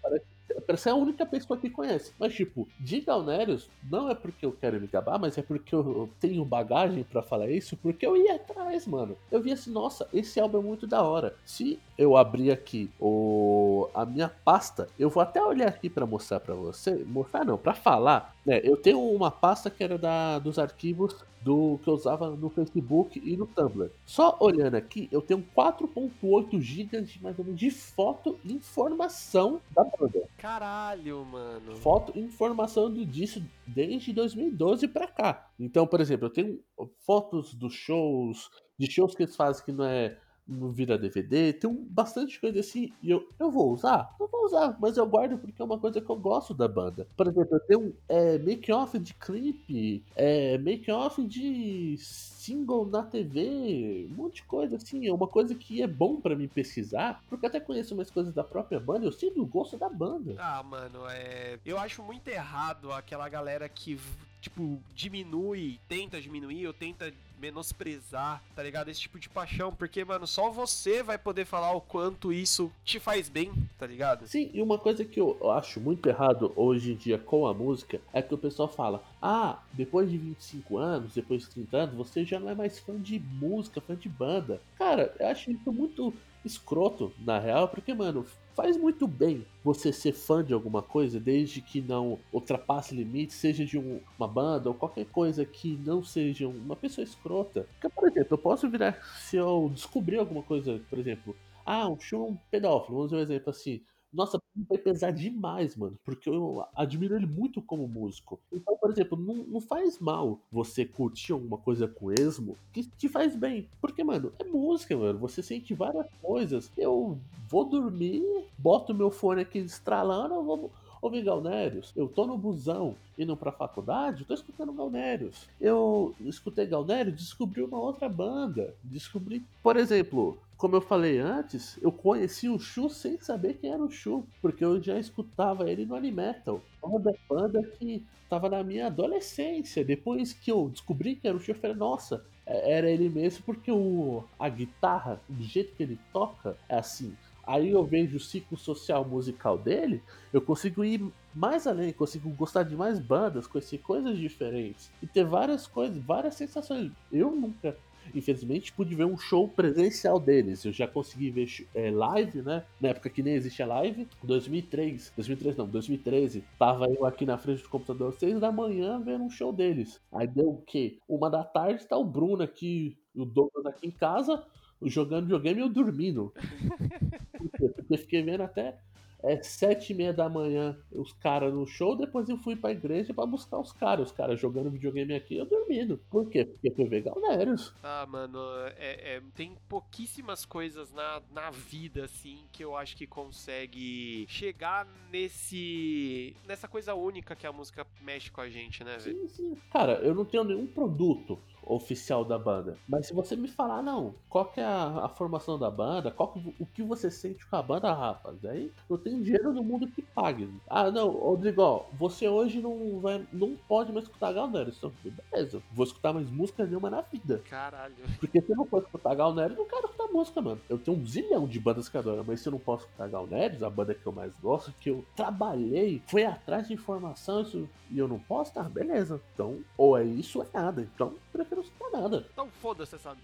parece 0.67 0.83
Parece 0.83 0.89
a 0.89 0.95
única 0.95 1.25
pessoa 1.25 1.57
que 1.57 1.69
conhece. 1.69 2.13
Mas, 2.19 2.33
tipo, 2.33 2.67
de 2.79 2.99
Galnerius, 2.99 3.69
não 3.89 4.09
é 4.09 4.15
porque 4.15 4.45
eu 4.45 4.51
quero 4.51 4.81
me 4.81 4.87
gabar, 4.87 5.17
mas 5.17 5.37
é 5.37 5.41
porque 5.41 5.73
eu 5.73 6.09
tenho 6.19 6.43
bagagem 6.43 7.03
para 7.03 7.21
falar 7.21 7.49
isso, 7.49 7.77
porque 7.77 8.05
eu 8.05 8.17
ia 8.17 8.35
atrás, 8.35 8.85
mano. 8.85 9.15
Eu 9.31 9.41
vi 9.41 9.51
assim, 9.51 9.71
nossa, 9.71 10.07
esse 10.13 10.39
álbum 10.39 10.59
é 10.59 10.61
muito 10.61 10.85
da 10.85 11.01
hora. 11.01 11.35
Se 11.45 11.79
eu 11.97 12.17
abrir 12.17 12.51
aqui 12.51 12.89
o 12.99 13.87
a 13.93 14.05
minha 14.05 14.29
pasta, 14.29 14.89
eu 14.97 15.09
vou 15.09 15.21
até 15.21 15.41
olhar 15.41 15.67
aqui 15.67 15.89
para 15.89 16.05
mostrar 16.05 16.39
para 16.39 16.55
você, 16.55 17.03
mostrar 17.05 17.45
não, 17.45 17.57
para 17.57 17.73
falar, 17.73 18.35
né? 18.45 18.59
Eu 18.63 18.77
tenho 18.77 18.99
uma 18.99 19.31
pasta 19.31 19.69
que 19.69 19.83
era 19.83 19.97
da 19.97 20.39
dos 20.39 20.59
arquivos 20.59 21.15
do 21.43 21.77
que 21.83 21.89
eu 21.89 21.93
usava 21.93 22.29
no 22.29 22.49
Facebook 22.49 23.21
e 23.23 23.35
no 23.35 23.45
Tumblr. 23.45 23.91
Só 24.05 24.37
olhando 24.39 24.75
aqui, 24.75 25.09
eu 25.11 25.21
tenho 25.21 25.45
4.8 25.55 26.59
GB 26.59 27.01
de 27.01 27.21
mais 27.21 27.37
ou 27.37 27.43
menos 27.43 27.59
de 27.59 27.69
foto 27.69 28.39
e 28.45 28.53
informação 28.53 29.59
da 29.75 29.83
banda. 29.83 30.23
Caralho, 30.37 31.25
mano. 31.25 31.75
Foto 31.75 32.13
e 32.15 32.21
informação 32.21 32.91
do 32.91 33.05
disso 33.05 33.43
desde 33.67 34.13
2012 34.13 34.87
para 34.87 35.07
cá. 35.07 35.49
Então, 35.59 35.85
por 35.85 35.99
exemplo, 35.99 36.27
eu 36.27 36.29
tenho 36.29 36.59
fotos 37.05 37.53
dos 37.53 37.73
shows, 37.73 38.49
de 38.77 38.89
shows 38.89 39.13
que 39.13 39.23
eles 39.23 39.35
fazem 39.35 39.65
que 39.65 39.71
não 39.71 39.85
é 39.85 40.17
vira 40.47 40.97
DVD, 40.97 41.53
tem 41.53 41.69
um, 41.69 41.85
bastante 41.89 42.39
coisa 42.39 42.59
assim, 42.59 42.91
e 43.01 43.11
eu, 43.11 43.27
eu 43.39 43.49
vou 43.49 43.71
usar? 43.71 44.13
Eu 44.19 44.27
vou 44.27 44.45
usar, 44.45 44.77
mas 44.79 44.97
eu 44.97 45.05
guardo 45.05 45.37
porque 45.37 45.61
é 45.61 45.65
uma 45.65 45.79
coisa 45.79 46.01
que 46.01 46.09
eu 46.09 46.15
gosto 46.15 46.53
da 46.53 46.67
banda. 46.67 47.07
Por 47.15 47.27
exemplo, 47.27 47.55
eu 47.55 47.59
tenho 47.61 47.95
é, 48.09 48.37
make-off 48.37 48.97
de 48.99 49.13
clipe, 49.13 50.03
é, 50.15 50.57
make-off 50.57 51.23
de 51.25 51.95
single 51.97 52.85
na 52.85 53.03
TV, 53.03 54.07
um 54.11 54.15
monte 54.15 54.35
de 54.35 54.43
coisa 54.43 54.75
assim, 54.75 55.07
é 55.07 55.13
uma 55.13 55.27
coisa 55.27 55.55
que 55.55 55.81
é 55.81 55.87
bom 55.87 56.19
para 56.19 56.35
mim 56.35 56.47
pesquisar, 56.47 57.21
porque 57.29 57.45
até 57.45 57.59
conheço 57.59 57.93
umas 57.93 58.11
coisas 58.11 58.33
da 58.33 58.43
própria 58.43 58.79
banda, 58.79 59.05
eu 59.05 59.11
sinto 59.11 59.41
o 59.41 59.45
gosto 59.45 59.77
da 59.77 59.89
banda. 59.89 60.35
Ah, 60.37 60.61
mano, 60.61 61.07
é... 61.09 61.57
eu 61.65 61.77
acho 61.77 62.03
muito 62.03 62.27
errado 62.27 62.91
aquela 62.91 63.29
galera 63.29 63.69
que 63.69 63.97
tipo, 64.43 64.77
diminui, 64.93 65.79
tenta 65.87 66.19
diminuir 66.19 66.67
ou 66.67 66.73
tenta 66.73 67.13
menosprezar, 67.39 68.41
tá 68.55 68.63
ligado? 68.63 68.89
Esse 68.89 69.01
tipo 69.01 69.19
de 69.19 69.29
paixão, 69.29 69.73
porque, 69.73 70.03
mano, 70.03 70.27
só 70.27 70.49
você 70.49 71.01
vai 71.01 71.17
poder 71.17 71.45
falar 71.45 71.73
o 71.73 71.81
quanto 71.81 72.31
isso 72.31 72.71
te 72.83 72.99
faz 72.99 73.29
bem, 73.29 73.51
tá 73.77 73.87
ligado? 73.87 74.27
Sim, 74.27 74.49
e 74.53 74.61
uma 74.61 74.77
coisa 74.77 75.03
que 75.03 75.19
eu 75.19 75.51
acho 75.51 75.79
muito 75.79 76.07
errado 76.07 76.53
hoje 76.55 76.91
em 76.91 76.95
dia 76.95 77.17
com 77.17 77.47
a 77.47 77.53
música 77.53 77.99
é 78.13 78.21
que 78.21 78.33
o 78.33 78.37
pessoal 78.37 78.69
fala: 78.69 79.03
ah, 79.21 79.59
depois 79.73 80.09
de 80.09 80.17
25 80.17 80.77
anos, 80.77 81.13
depois 81.13 81.43
de 81.43 81.49
30 81.49 81.77
anos, 81.77 81.95
você 81.95 82.23
já 82.23 82.39
não 82.39 82.49
é 82.49 82.55
mais 82.55 82.79
fã 82.79 82.99
de 82.99 83.19
música, 83.19 83.81
fã 83.81 83.95
de 83.95 84.09
banda. 84.09 84.61
Cara, 84.77 85.13
eu 85.19 85.27
acho 85.27 85.51
isso 85.51 85.71
muito 85.71 86.13
escroto, 86.45 87.11
na 87.19 87.39
real, 87.39 87.67
porque, 87.67 87.93
mano, 87.93 88.25
faz 88.53 88.77
muito 88.77 89.07
bem 89.07 89.45
você 89.63 89.91
ser 89.91 90.13
fã 90.13 90.43
de 90.43 90.53
alguma 90.53 90.81
coisa, 90.81 91.19
desde 91.19 91.61
que 91.61 91.81
não 91.81 92.19
ultrapasse 92.31 92.95
limites, 92.95 93.35
seja 93.35 93.65
de 93.65 93.77
um, 93.77 93.99
uma 94.17 94.27
banda 94.27 94.69
ou 94.69 94.75
qualquer 94.75 95.05
coisa 95.05 95.45
que 95.45 95.79
não 95.85 96.03
seja 96.03 96.47
uma 96.47 96.75
pessoa 96.75 97.03
escrota. 97.03 97.67
Porque, 97.73 97.89
por 97.89 98.07
exemplo, 98.07 98.27
eu 98.31 98.37
posso 98.37 98.69
virar, 98.69 99.01
se 99.19 99.37
eu 99.37 99.71
descobrir 99.73 100.17
alguma 100.17 100.43
coisa, 100.43 100.79
por 100.89 100.99
exemplo, 100.99 101.35
ah, 101.65 101.87
um 101.87 101.99
show 101.99 102.29
um 102.29 102.37
pedófilo, 102.51 102.97
vamos 102.97 103.11
ver 103.11 103.17
um 103.17 103.21
exemplo 103.21 103.49
assim. 103.49 103.81
Nossa, 104.13 104.39
vai 104.69 104.77
pesar 104.77 105.11
demais, 105.11 105.75
mano. 105.75 105.97
Porque 106.05 106.29
eu 106.29 106.63
admiro 106.75 107.15
ele 107.15 107.25
muito 107.25 107.61
como 107.61 107.87
músico. 107.87 108.39
Então, 108.51 108.77
por 108.77 108.91
exemplo, 108.91 109.17
não, 109.17 109.35
não 109.45 109.59
faz 109.59 109.97
mal 109.99 110.39
você 110.51 110.85
curtir 110.85 111.31
alguma 111.33 111.57
coisa 111.57 111.87
com 111.87 112.11
esmo 112.11 112.55
que 112.71 112.83
te 112.83 113.09
faz 113.09 113.35
bem. 113.35 113.67
Porque, 113.81 114.03
mano, 114.03 114.31
é 114.39 114.43
música, 114.43 114.95
mano. 114.95 115.17
Você 115.19 115.41
sente 115.41 115.73
várias 115.73 116.07
coisas. 116.21 116.71
Eu 116.77 117.17
vou 117.49 117.65
dormir, 117.65 118.23
boto 118.57 118.93
meu 118.93 119.09
fone 119.09 119.41
aqui 119.41 119.57
estralando, 119.59 120.35
eu 120.35 120.43
vou 120.43 120.71
ouvir 121.05 121.23
Galnérios. 121.23 121.91
Eu 121.95 122.07
tô 122.07 122.25
no 122.25 122.37
busão 122.37 122.95
indo 123.17 123.35
pra 123.35 123.51
faculdade, 123.51 124.25
tô 124.25 124.33
escutando 124.33 124.73
Galnérios. 124.73 125.47
Eu 125.59 126.15
escutei 126.21 126.65
Galnérios, 126.65 127.15
descobri 127.15 127.61
uma 127.61 127.79
outra 127.79 128.07
banda. 128.07 128.73
Descobri, 128.83 129.43
por 129.61 129.75
exemplo, 129.77 130.37
como 130.57 130.75
eu 130.75 130.81
falei 130.81 131.19
antes, 131.19 131.77
eu 131.81 131.91
conheci 131.91 132.47
o 132.47 132.57
Shu 132.57 132.89
sem 132.89 133.19
saber 133.19 133.55
quem 133.55 133.71
era 133.71 133.83
o 133.83 133.91
Shu, 133.91 134.25
porque 134.41 134.63
eu 134.63 134.81
já 134.81 134.97
escutava 134.97 135.69
ele 135.69 135.85
no 135.85 135.95
Animetal. 135.95 136.61
Uma 136.81 136.99
da 136.99 137.13
banda 137.29 137.61
que 137.63 138.03
tava 138.29 138.49
na 138.49 138.63
minha 138.63 138.87
adolescência. 138.87 139.83
Depois 139.83 140.33
que 140.33 140.51
eu 140.51 140.69
descobri 140.69 141.15
que 141.15 141.27
era 141.27 141.35
o 141.35 141.39
Shu, 141.39 141.51
eu 141.51 141.55
falei, 141.55 141.75
nossa, 141.75 142.25
é, 142.45 142.77
era 142.77 142.89
ele 142.89 143.09
mesmo, 143.09 143.43
porque 143.43 143.71
o, 143.71 144.23
a 144.39 144.49
guitarra, 144.49 145.19
do 145.27 145.43
jeito 145.43 145.75
que 145.75 145.83
ele 145.83 145.99
toca, 146.11 146.57
é 146.69 146.77
assim. 146.77 147.13
Aí 147.45 147.71
eu 147.71 147.83
vejo 147.83 148.17
o 148.17 148.19
ciclo 148.19 148.57
social 148.57 149.03
musical 149.05 149.57
dele, 149.57 150.01
eu 150.31 150.41
consigo 150.41 150.83
ir 150.83 151.05
mais 151.33 151.67
além, 151.67 151.91
consigo 151.91 152.29
gostar 152.29 152.63
de 152.63 152.75
mais 152.75 152.99
bandas, 152.99 153.47
conhecer 153.47 153.79
coisas 153.79 154.17
diferentes 154.17 154.91
e 155.01 155.07
ter 155.07 155.25
várias 155.25 155.67
coisas, 155.67 155.97
várias 155.97 156.35
sensações. 156.35 156.91
Eu 157.11 157.31
nunca 157.31 157.75
infelizmente, 158.13 158.73
pude 158.73 158.95
ver 158.95 159.05
um 159.05 159.17
show 159.17 159.47
presencial 159.47 160.19
deles. 160.19 160.65
Eu 160.65 160.71
já 160.71 160.87
consegui 160.87 161.29
ver 161.29 161.47
é, 161.73 161.91
live, 161.91 162.41
né? 162.41 162.63
Na 162.81 162.89
época 162.89 163.09
que 163.09 163.21
nem 163.21 163.35
existia 163.35 163.65
live, 163.65 164.07
2003. 164.23 165.13
2003 165.15 165.57
não, 165.57 165.67
2013. 165.67 166.43
Tava 166.57 166.87
eu 166.87 167.05
aqui 167.05 167.25
na 167.25 167.37
frente 167.37 167.63
do 167.63 167.69
computador, 167.69 168.13
6 168.13 168.39
da 168.39 168.51
manhã, 168.51 168.99
vendo 168.99 169.23
um 169.23 169.29
show 169.29 169.53
deles. 169.53 169.99
Aí 170.11 170.27
deu 170.27 170.49
o 170.49 170.61
quê? 170.61 170.97
Uma 171.07 171.29
da 171.29 171.43
tarde, 171.43 171.85
tá 171.85 171.97
o 171.97 172.03
Bruno 172.03 172.43
aqui, 172.43 172.97
o 173.15 173.25
Douglas 173.25 173.65
aqui 173.65 173.87
em 173.87 173.91
casa, 173.91 174.43
jogando 174.85 175.23
videogame 175.23 175.59
e 175.59 175.63
eu 175.63 175.69
dormindo. 175.69 176.33
Porque 177.37 177.83
eu 177.89 177.97
fiquei 177.97 178.21
vendo 178.21 178.41
até 178.41 178.77
é 179.23 179.41
sete 179.41 179.93
e 179.93 179.95
meia 179.95 180.13
da 180.13 180.27
manhã, 180.27 180.77
os 180.91 181.13
caras 181.13 181.53
no 181.53 181.65
show, 181.65 181.95
depois 181.95 182.27
eu 182.27 182.37
fui 182.37 182.57
pra 182.57 182.71
igreja 182.71 183.13
pra 183.13 183.25
buscar 183.25 183.57
os 183.57 183.71
caras. 183.71 184.07
Os 184.07 184.11
caras 184.11 184.37
jogando 184.39 184.69
videogame 184.69 185.13
aqui, 185.15 185.37
eu 185.37 185.45
dormindo. 185.45 185.97
Por 186.11 186.29
quê? 186.29 186.43
Porque 186.43 186.71
foi 186.71 186.85
ver 186.89 187.03
Galnérios. 187.03 187.73
Ah, 187.81 188.05
mano, 188.05 188.37
é, 188.77 189.15
é- 189.15 189.21
tem 189.33 189.55
pouquíssimas 189.69 190.45
coisas 190.45 190.91
na, 190.91 191.21
na 191.31 191.49
vida, 191.51 192.03
assim, 192.03 192.43
que 192.51 192.63
eu 192.63 192.75
acho 192.75 192.97
que 192.97 193.07
consegue 193.07 194.25
chegar 194.27 194.85
nesse. 195.09 196.35
nessa 196.45 196.67
coisa 196.67 196.93
única 196.93 197.33
que 197.33 197.47
a 197.47 197.53
música 197.53 197.87
mexe 198.01 198.29
com 198.29 198.41
a 198.41 198.49
gente, 198.49 198.83
né, 198.83 198.97
velho? 198.97 199.21
Sim, 199.21 199.27
sim. 199.29 199.57
Cara, 199.71 199.93
eu 200.01 200.13
não 200.13 200.25
tenho 200.25 200.43
nenhum 200.43 200.67
produto 200.67 201.39
oficial 201.65 202.23
da 202.25 202.37
banda. 202.37 202.77
Mas 202.87 203.07
se 203.07 203.13
você 203.13 203.35
me 203.35 203.47
falar, 203.47 203.81
não, 203.81 204.13
qual 204.29 204.45
que 204.45 204.59
é 204.59 204.65
a, 204.65 205.05
a 205.05 205.09
formação 205.09 205.57
da 205.57 205.69
banda, 205.69 206.11
qual 206.11 206.31
que- 206.31 206.55
o 206.59 206.65
que 206.65 206.83
você 206.83 207.09
sente 207.11 207.45
com 207.45 207.55
a 207.55 207.61
banda, 207.61 207.93
rapaz, 207.93 208.43
aí 208.45 208.71
não 208.89 208.97
tem 208.97 209.21
dinheiro 209.21 209.53
no 209.53 209.63
mundo 209.63 209.87
que 209.87 210.01
pague. 210.01 210.49
Ah, 210.69 210.89
não, 210.91 211.09
Rodrigo, 211.09 211.61
ó, 211.61 211.83
você 211.97 212.27
hoje 212.27 212.61
não 212.61 212.99
vai, 212.99 213.25
não 213.31 213.55
pode 213.67 213.91
mais 213.91 214.05
escutar 214.05 214.33
Galnérios. 214.33 214.77
Então, 214.77 214.91
beleza, 215.31 215.61
vou 215.71 215.85
escutar 215.85 216.13
mais 216.13 216.29
música 216.29 216.65
nenhuma 216.65 216.89
na 216.89 217.01
vida. 217.01 217.41
Caralho. 217.49 217.95
Porque 218.19 218.41
se 218.41 218.51
eu 218.51 218.55
não 218.55 218.65
for 218.65 218.81
escutar 218.83 219.15
Galnérios, 219.15 219.57
eu 219.57 219.63
não 219.63 219.69
quero 219.69 219.85
escutar 219.85 220.07
música, 220.11 220.41
mano. 220.41 220.61
Eu 220.69 220.77
tenho 220.77 220.97
um 220.97 221.05
zilhão 221.05 221.47
de 221.47 221.59
bandas 221.59 221.89
que 221.89 221.97
adoro, 221.97 222.23
mas 222.27 222.39
se 222.41 222.47
eu 222.47 222.51
não 222.51 222.59
posso 222.59 222.85
escutar 222.85 223.07
Galnérios, 223.07 223.63
a 223.63 223.69
banda 223.69 223.93
que 223.95 224.05
eu 224.05 224.11
mais 224.11 224.31
gosto, 224.41 224.73
que 224.79 224.89
eu 224.89 225.03
trabalhei, 225.15 226.01
fui 226.07 226.23
atrás 226.23 226.67
de 226.67 226.73
informação 226.73 227.41
isso- 227.41 227.67
e 227.91 227.97
eu 227.99 228.07
não 228.07 228.19
posso, 228.19 228.53
tá? 228.53 228.63
Beleza. 228.63 229.21
Então, 229.33 229.59
ou 229.77 229.97
é 229.97 230.03
isso 230.03 230.39
ou 230.39 230.45
é 230.45 230.47
nada. 230.57 230.81
Então, 230.81 231.13
eu 231.33 231.45
prefiro 231.53 231.61
escutar 231.61 231.89
nada. 231.91 232.27
Então 232.31 232.49
foda-se 232.61 232.95
essa. 232.95 233.15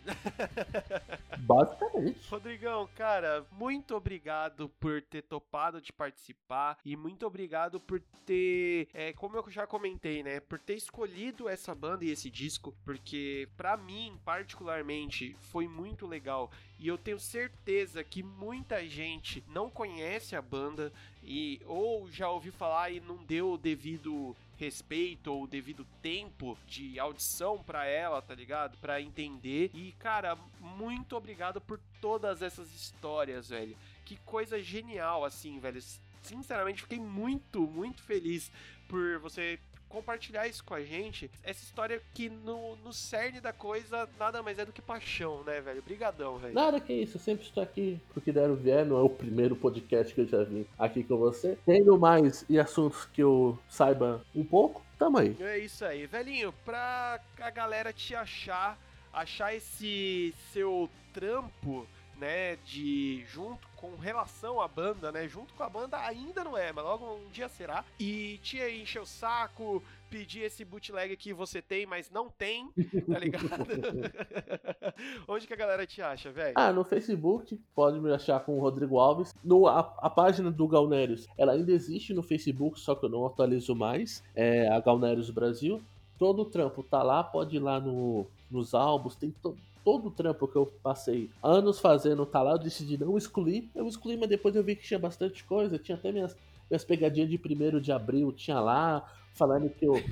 Basicamente. 1.39 2.29
Rodrigão, 2.29 2.87
cara, 2.95 3.45
muito 3.51 3.95
obrigado 3.95 4.69
por 4.79 5.01
ter 5.01 5.23
topado 5.23 5.81
de 5.81 5.91
participar 5.91 6.77
e 6.85 6.95
muito 6.95 7.25
obrigado 7.25 7.79
por 7.79 8.01
ter, 8.25 8.87
é, 8.93 9.13
como 9.13 9.37
eu 9.37 9.49
já 9.49 9.65
comentei, 9.65 10.21
né, 10.21 10.39
por 10.39 10.59
ter 10.59 10.75
escolhido 10.75 11.49
essa 11.49 11.73
banda 11.73 12.05
e 12.05 12.11
esse 12.11 12.29
disco, 12.29 12.75
porque 12.85 13.47
pra 13.57 13.75
mim, 13.75 14.19
particularmente, 14.23 15.35
foi 15.39 15.67
muito 15.67 16.05
legal 16.05 16.51
e 16.77 16.87
eu 16.87 16.97
tenho 16.97 17.19
certeza 17.19 18.03
que 18.03 18.21
muita 18.21 18.85
gente 18.87 19.43
não 19.47 19.69
conhece 19.69 20.35
a 20.35 20.41
banda 20.41 20.93
e 21.23 21.59
ou 21.65 22.09
já 22.09 22.29
ouviu 22.29 22.53
falar 22.53 22.91
e 22.91 22.99
não 22.99 23.17
deu 23.17 23.53
o 23.53 23.57
devido 23.57 24.35
respeito 24.59 25.31
ou 25.31 25.43
o 25.43 25.47
devido 25.47 25.87
tempo 26.01 26.57
de 26.67 26.99
audição 26.99 27.63
pra 27.63 27.85
ela, 27.85 28.21
tá 28.21 28.35
ligado? 28.35 28.77
Pra 28.77 29.01
entender. 29.01 29.71
E 29.73 29.93
cara, 29.93 30.37
muito 30.59 31.15
obrigado 31.15 31.61
por 31.61 31.79
todas 32.01 32.41
essas 32.41 32.69
histórias, 32.75 33.49
velho. 33.49 33.75
Que 34.03 34.17
coisa 34.17 34.61
genial 34.61 35.23
assim, 35.23 35.59
velho. 35.59 35.81
Sinceramente, 36.21 36.81
fiquei 36.81 36.99
muito, 36.99 37.61
muito 37.61 38.03
feliz 38.03 38.51
por 38.89 39.19
você 39.19 39.57
compartilhar 39.89 40.47
isso 40.47 40.63
com 40.63 40.73
a 40.73 40.81
gente. 40.81 41.29
Essa 41.43 41.63
história 41.63 42.01
que 42.13 42.29
no, 42.29 42.75
no 42.77 42.93
cerne 42.93 43.41
da 43.41 43.51
coisa 43.51 44.07
nada 44.17 44.41
mais 44.41 44.59
é 44.59 44.65
do 44.65 44.71
que 44.71 44.81
paixão, 44.81 45.43
né, 45.43 45.59
velho? 45.59 45.81
Brigadão, 45.81 46.37
velho. 46.37 46.53
Nada 46.53 46.79
que 46.79 46.93
isso, 46.93 47.17
eu 47.17 47.21
sempre 47.21 47.45
estou 47.45 47.61
aqui 47.61 47.99
pro 48.13 48.21
que 48.21 48.31
der 48.31 48.49
o 48.49 48.55
vier, 48.55 48.85
não 48.85 48.97
é 48.97 49.01
o 49.01 49.09
primeiro 49.09 49.55
podcast 49.55 50.13
que 50.13 50.21
eu 50.21 50.27
já 50.27 50.43
vim 50.43 50.65
aqui 50.77 51.03
com 51.03 51.17
você. 51.17 51.57
Tendo 51.65 51.97
mais 51.97 52.45
e 52.47 52.59
assuntos 52.59 53.05
que 53.05 53.21
eu 53.21 53.57
saiba 53.67 54.23
um 54.35 54.43
pouco, 54.43 54.81
tamo 54.97 55.17
aí. 55.17 55.35
É 55.39 55.57
isso 55.57 55.83
aí, 55.83 56.05
velhinho. 56.05 56.53
Pra 56.63 57.19
a 57.39 57.49
galera 57.49 57.91
te 57.91 58.15
achar, 58.15 58.77
achar 59.11 59.55
esse 59.55 60.33
seu 60.53 60.89
trampo, 61.13 61.87
né, 62.19 62.57
de 62.65 63.23
junto 63.27 63.67
com 63.75 63.95
relação 63.95 64.59
à 64.59 64.67
banda, 64.67 65.11
né, 65.11 65.27
junto 65.27 65.53
com 65.53 65.63
a 65.63 65.69
banda 65.69 65.97
ainda 65.97 66.43
não 66.43 66.57
é, 66.57 66.71
mas 66.71 66.83
logo 66.83 67.05
um 67.05 67.29
dia 67.31 67.47
será. 67.47 67.85
E 67.99 68.39
te 68.43 68.59
encher 68.59 69.01
o 69.01 69.05
saco, 69.05 69.81
pedir 70.09 70.41
esse 70.41 70.65
bootleg 70.65 71.15
que 71.15 71.33
você 71.33 71.61
tem, 71.61 71.85
mas 71.85 72.09
não 72.11 72.29
tem, 72.29 72.69
tá 73.09 73.19
ligado? 73.19 73.45
Onde 75.27 75.47
que 75.47 75.53
a 75.53 75.57
galera 75.57 75.85
te 75.85 76.01
acha, 76.01 76.31
velho? 76.31 76.53
Ah, 76.55 76.73
no 76.73 76.83
Facebook, 76.83 77.59
pode 77.73 77.99
me 77.99 78.11
achar 78.11 78.39
com 78.41 78.57
o 78.57 78.61
Rodrigo 78.61 78.99
Alves. 78.99 79.33
No, 79.43 79.67
a, 79.67 79.79
a 79.79 80.09
página 80.09 80.51
do 80.51 80.67
Galnérios, 80.67 81.27
ela 81.37 81.53
ainda 81.53 81.71
existe 81.71 82.13
no 82.13 82.23
Facebook, 82.23 82.79
só 82.79 82.95
que 82.95 83.05
eu 83.05 83.09
não 83.09 83.25
atualizo 83.25 83.75
mais. 83.75 84.23
É 84.35 84.67
a 84.69 84.79
Galnérios 84.79 85.29
Brasil. 85.29 85.81
Todo 86.17 86.41
o 86.41 86.45
trampo 86.45 86.83
tá 86.83 87.01
lá, 87.01 87.23
pode 87.23 87.55
ir 87.55 87.59
lá 87.59 87.79
no, 87.79 88.27
nos 88.51 88.73
álbuns, 88.73 89.15
tem 89.15 89.31
to, 89.31 89.55
todo 89.89 90.07
o 90.07 90.11
trampo 90.11 90.47
que 90.47 90.55
eu 90.55 90.65
passei 90.83 91.29
anos 91.41 91.79
fazendo 91.79 92.25
tá 92.25 92.41
lá. 92.43 92.51
Eu 92.51 92.59
decidi 92.59 92.97
não 92.97 93.17
excluir. 93.17 93.69
Eu 93.73 93.87
excluí, 93.87 94.17
mas 94.17 94.29
depois 94.29 94.55
eu 94.55 94.63
vi 94.63 94.75
que 94.75 94.83
tinha 94.83 94.99
bastante 94.99 95.43
coisa. 95.43 95.79
Tinha 95.79 95.95
até 95.97 96.11
minhas, 96.11 96.35
minhas 96.69 96.83
pegadinhas 96.83 97.29
de 97.29 97.37
primeiro 97.37 97.81
de 97.81 97.91
abril, 97.91 98.31
tinha 98.31 98.59
lá, 98.59 99.03
falando 99.33 99.69
que 99.69 99.85
eu. 99.85 99.93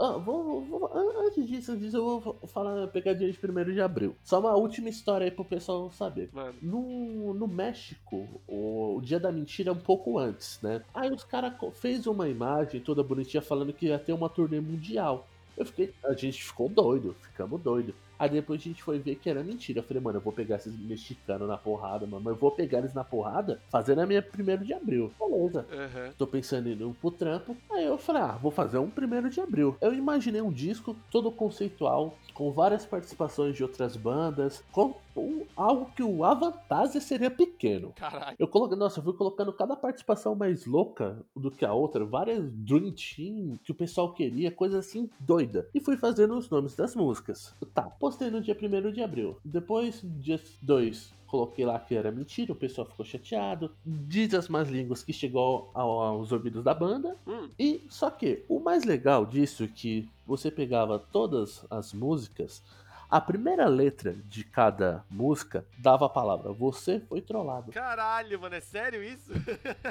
Ah, 0.00 0.16
vou, 0.16 0.62
vou- 0.64 0.90
antes 1.26 1.46
disso, 1.46 1.70
antes 1.72 1.84
disso, 1.84 1.96
eu 1.98 2.18
vou 2.20 2.34
falar 2.48 2.88
pegadinha 2.88 3.30
de 3.30 3.38
primeiro 3.38 3.72
de 3.72 3.80
abril. 3.80 4.16
Só 4.24 4.40
uma 4.40 4.56
última 4.56 4.88
história 4.88 5.26
aí 5.26 5.30
pro 5.30 5.44
pessoal 5.44 5.90
saber. 5.92 6.30
Mano, 6.32 6.54
No, 6.60 7.34
no 7.34 7.46
México, 7.46 8.26
o, 8.48 8.96
o 8.96 9.00
dia 9.02 9.20
da 9.20 9.30
mentira 9.30 9.68
é 9.70 9.72
um 9.72 9.76
pouco 9.78 10.18
antes, 10.18 10.58
né? 10.62 10.82
Aí 10.92 11.10
os 11.12 11.22
caras 11.22 11.52
fez 11.74 12.06
uma 12.06 12.28
imagem 12.28 12.80
toda 12.80 13.02
bonitinha 13.04 13.42
falando 13.42 13.72
que 13.72 13.86
ia 13.86 13.98
ter 13.98 14.12
uma 14.12 14.28
turnê 14.28 14.60
mundial. 14.60 15.28
Eu 15.56 15.66
fiquei, 15.66 15.92
a 16.04 16.14
gente 16.14 16.42
ficou 16.42 16.68
doido, 16.68 17.14
ficamos 17.22 17.60
doido. 17.60 17.94
Aí 18.22 18.30
depois 18.30 18.60
a 18.60 18.64
gente 18.64 18.80
foi 18.80 19.00
ver 19.00 19.16
que 19.16 19.28
era 19.28 19.42
mentira. 19.42 19.80
Eu 19.80 19.82
falei, 19.82 20.00
mano, 20.00 20.18
eu 20.18 20.22
vou 20.22 20.32
pegar 20.32 20.54
esses 20.56 20.78
mexicanos 20.78 21.48
na 21.48 21.58
porrada, 21.58 22.06
mano. 22.06 22.22
Mas 22.24 22.34
eu 22.34 22.38
vou 22.38 22.52
pegar 22.52 22.78
eles 22.78 22.94
na 22.94 23.02
porrada 23.02 23.60
fazendo 23.68 24.00
a 24.00 24.06
minha 24.06 24.22
primeiro 24.22 24.64
de 24.64 24.72
abril. 24.72 25.12
Beleza. 25.18 25.66
aham. 25.72 26.12
Tô 26.16 26.24
pensando 26.24 26.68
em 26.68 26.72
ir 26.72 26.94
pro 27.00 27.10
trampo. 27.10 27.56
Aí 27.68 27.84
eu 27.84 27.98
falei, 27.98 28.22
ah, 28.22 28.38
vou 28.40 28.52
fazer 28.52 28.78
um 28.78 28.88
primeiro 28.88 29.28
de 29.28 29.40
abril. 29.40 29.76
Eu 29.80 29.92
imaginei 29.92 30.40
um 30.40 30.52
disco 30.52 30.94
todo 31.10 31.32
conceitual, 31.32 32.16
com 32.32 32.52
várias 32.52 32.86
participações 32.86 33.56
de 33.56 33.64
outras 33.64 33.96
bandas, 33.96 34.62
com 34.70 34.94
um- 35.16 35.42
algo 35.56 35.90
que 35.94 36.02
o 36.02 36.24
Avantasia 36.24 37.00
seria 37.00 37.30
pequeno. 37.30 37.92
Caralho. 37.96 38.36
Eu 38.38 38.46
coloquei, 38.46 38.78
nossa, 38.78 39.00
eu 39.00 39.04
fui 39.04 39.12
colocando 39.14 39.52
cada 39.52 39.74
participação 39.76 40.34
mais 40.36 40.64
louca 40.64 41.18
do 41.36 41.50
que 41.50 41.64
a 41.64 41.72
outra, 41.74 42.04
várias 42.04 42.48
Dream 42.52 42.92
Team 42.92 43.58
que 43.64 43.72
o 43.72 43.74
pessoal 43.74 44.12
queria, 44.14 44.50
coisa 44.50 44.78
assim 44.78 45.10
doida. 45.20 45.68
E 45.74 45.80
fui 45.80 45.96
fazendo 45.96 46.36
os 46.38 46.48
nomes 46.48 46.74
das 46.76 46.94
músicas. 46.94 47.54
Tá, 47.74 47.82
postei 48.12 48.30
no 48.30 48.40
dia 48.42 48.56
1 48.60 48.92
de 48.92 49.02
abril. 49.02 49.36
Depois, 49.44 50.00
dia 50.20 50.38
2, 50.60 51.12
coloquei 51.26 51.64
lá 51.64 51.78
que 51.78 51.94
era 51.94 52.12
mentira, 52.12 52.52
o 52.52 52.56
pessoal 52.56 52.86
ficou 52.86 53.04
chateado. 53.06 53.70
Diz 53.84 54.34
as 54.34 54.48
más 54.48 54.68
línguas 54.68 55.02
que 55.02 55.12
chegou 55.14 55.70
ao- 55.72 56.00
aos 56.02 56.30
ouvidos 56.30 56.62
da 56.62 56.74
banda. 56.74 57.16
Hum, 57.26 57.48
E 57.58 57.82
só 57.88 58.10
que 58.10 58.44
o 58.48 58.60
mais 58.60 58.84
legal 58.84 59.24
disso 59.24 59.64
é 59.64 59.66
que 59.66 60.08
você 60.26 60.50
pegava 60.50 60.98
todas 60.98 61.64
as 61.70 61.92
músicas, 61.94 62.62
a 63.12 63.20
primeira 63.20 63.68
letra 63.68 64.14
de 64.24 64.42
cada 64.42 65.04
música 65.10 65.66
dava 65.78 66.06
a 66.06 66.08
palavra 66.08 66.50
você 66.50 66.98
foi 66.98 67.20
trollado. 67.20 67.70
caralho, 67.70 68.40
mano, 68.40 68.54
é 68.54 68.60
sério 68.60 69.02
isso? 69.02 69.30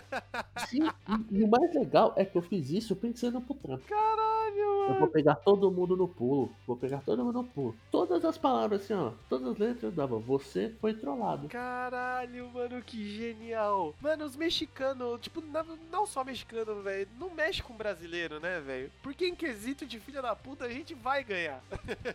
Sim, 0.67 0.89
e, 1.29 1.43
o 1.43 1.47
mais 1.47 1.71
legal 1.75 2.13
é 2.17 2.25
que 2.25 2.35
eu 2.35 2.41
fiz 2.41 2.71
isso 2.71 2.95
pensando 2.95 3.39
pro 3.39 3.53
trampo. 3.53 3.83
Caralho, 3.87 4.57
Eu 4.57 4.87
mano. 4.89 4.99
vou 5.01 5.07
pegar 5.07 5.35
todo 5.35 5.69
mundo 5.69 5.95
no 5.95 6.07
pulo, 6.07 6.51
vou 6.65 6.75
pegar 6.75 7.01
todo 7.01 7.23
mundo 7.23 7.43
no 7.43 7.47
pulo. 7.47 7.75
Todas 7.91 8.25
as 8.25 8.37
palavras 8.39 8.81
assim, 8.81 8.93
ó, 8.93 9.11
todas 9.29 9.47
as 9.49 9.57
letras 9.57 9.93
dava 9.93 10.17
você 10.17 10.73
foi 10.81 10.93
trollado. 10.95 11.47
Caralho, 11.47 12.49
mano, 12.51 12.81
que 12.81 13.07
genial. 13.15 13.93
Mano, 14.01 14.25
os 14.25 14.35
mexicanos, 14.35 15.19
tipo, 15.21 15.41
não, 15.41 15.63
não 15.91 16.05
só 16.07 16.23
mexicano, 16.23 16.81
velho, 16.81 17.07
não 17.19 17.29
mexe 17.29 17.61
com 17.61 17.75
brasileiro, 17.75 18.39
né, 18.39 18.59
velho? 18.59 18.91
Porque 19.03 19.27
em 19.27 19.35
quesito 19.35 19.85
de 19.85 19.99
filha 19.99 20.21
da 20.23 20.35
puta 20.35 20.65
a 20.65 20.69
gente 20.69 20.95
vai 20.95 21.23
ganhar. 21.23 21.61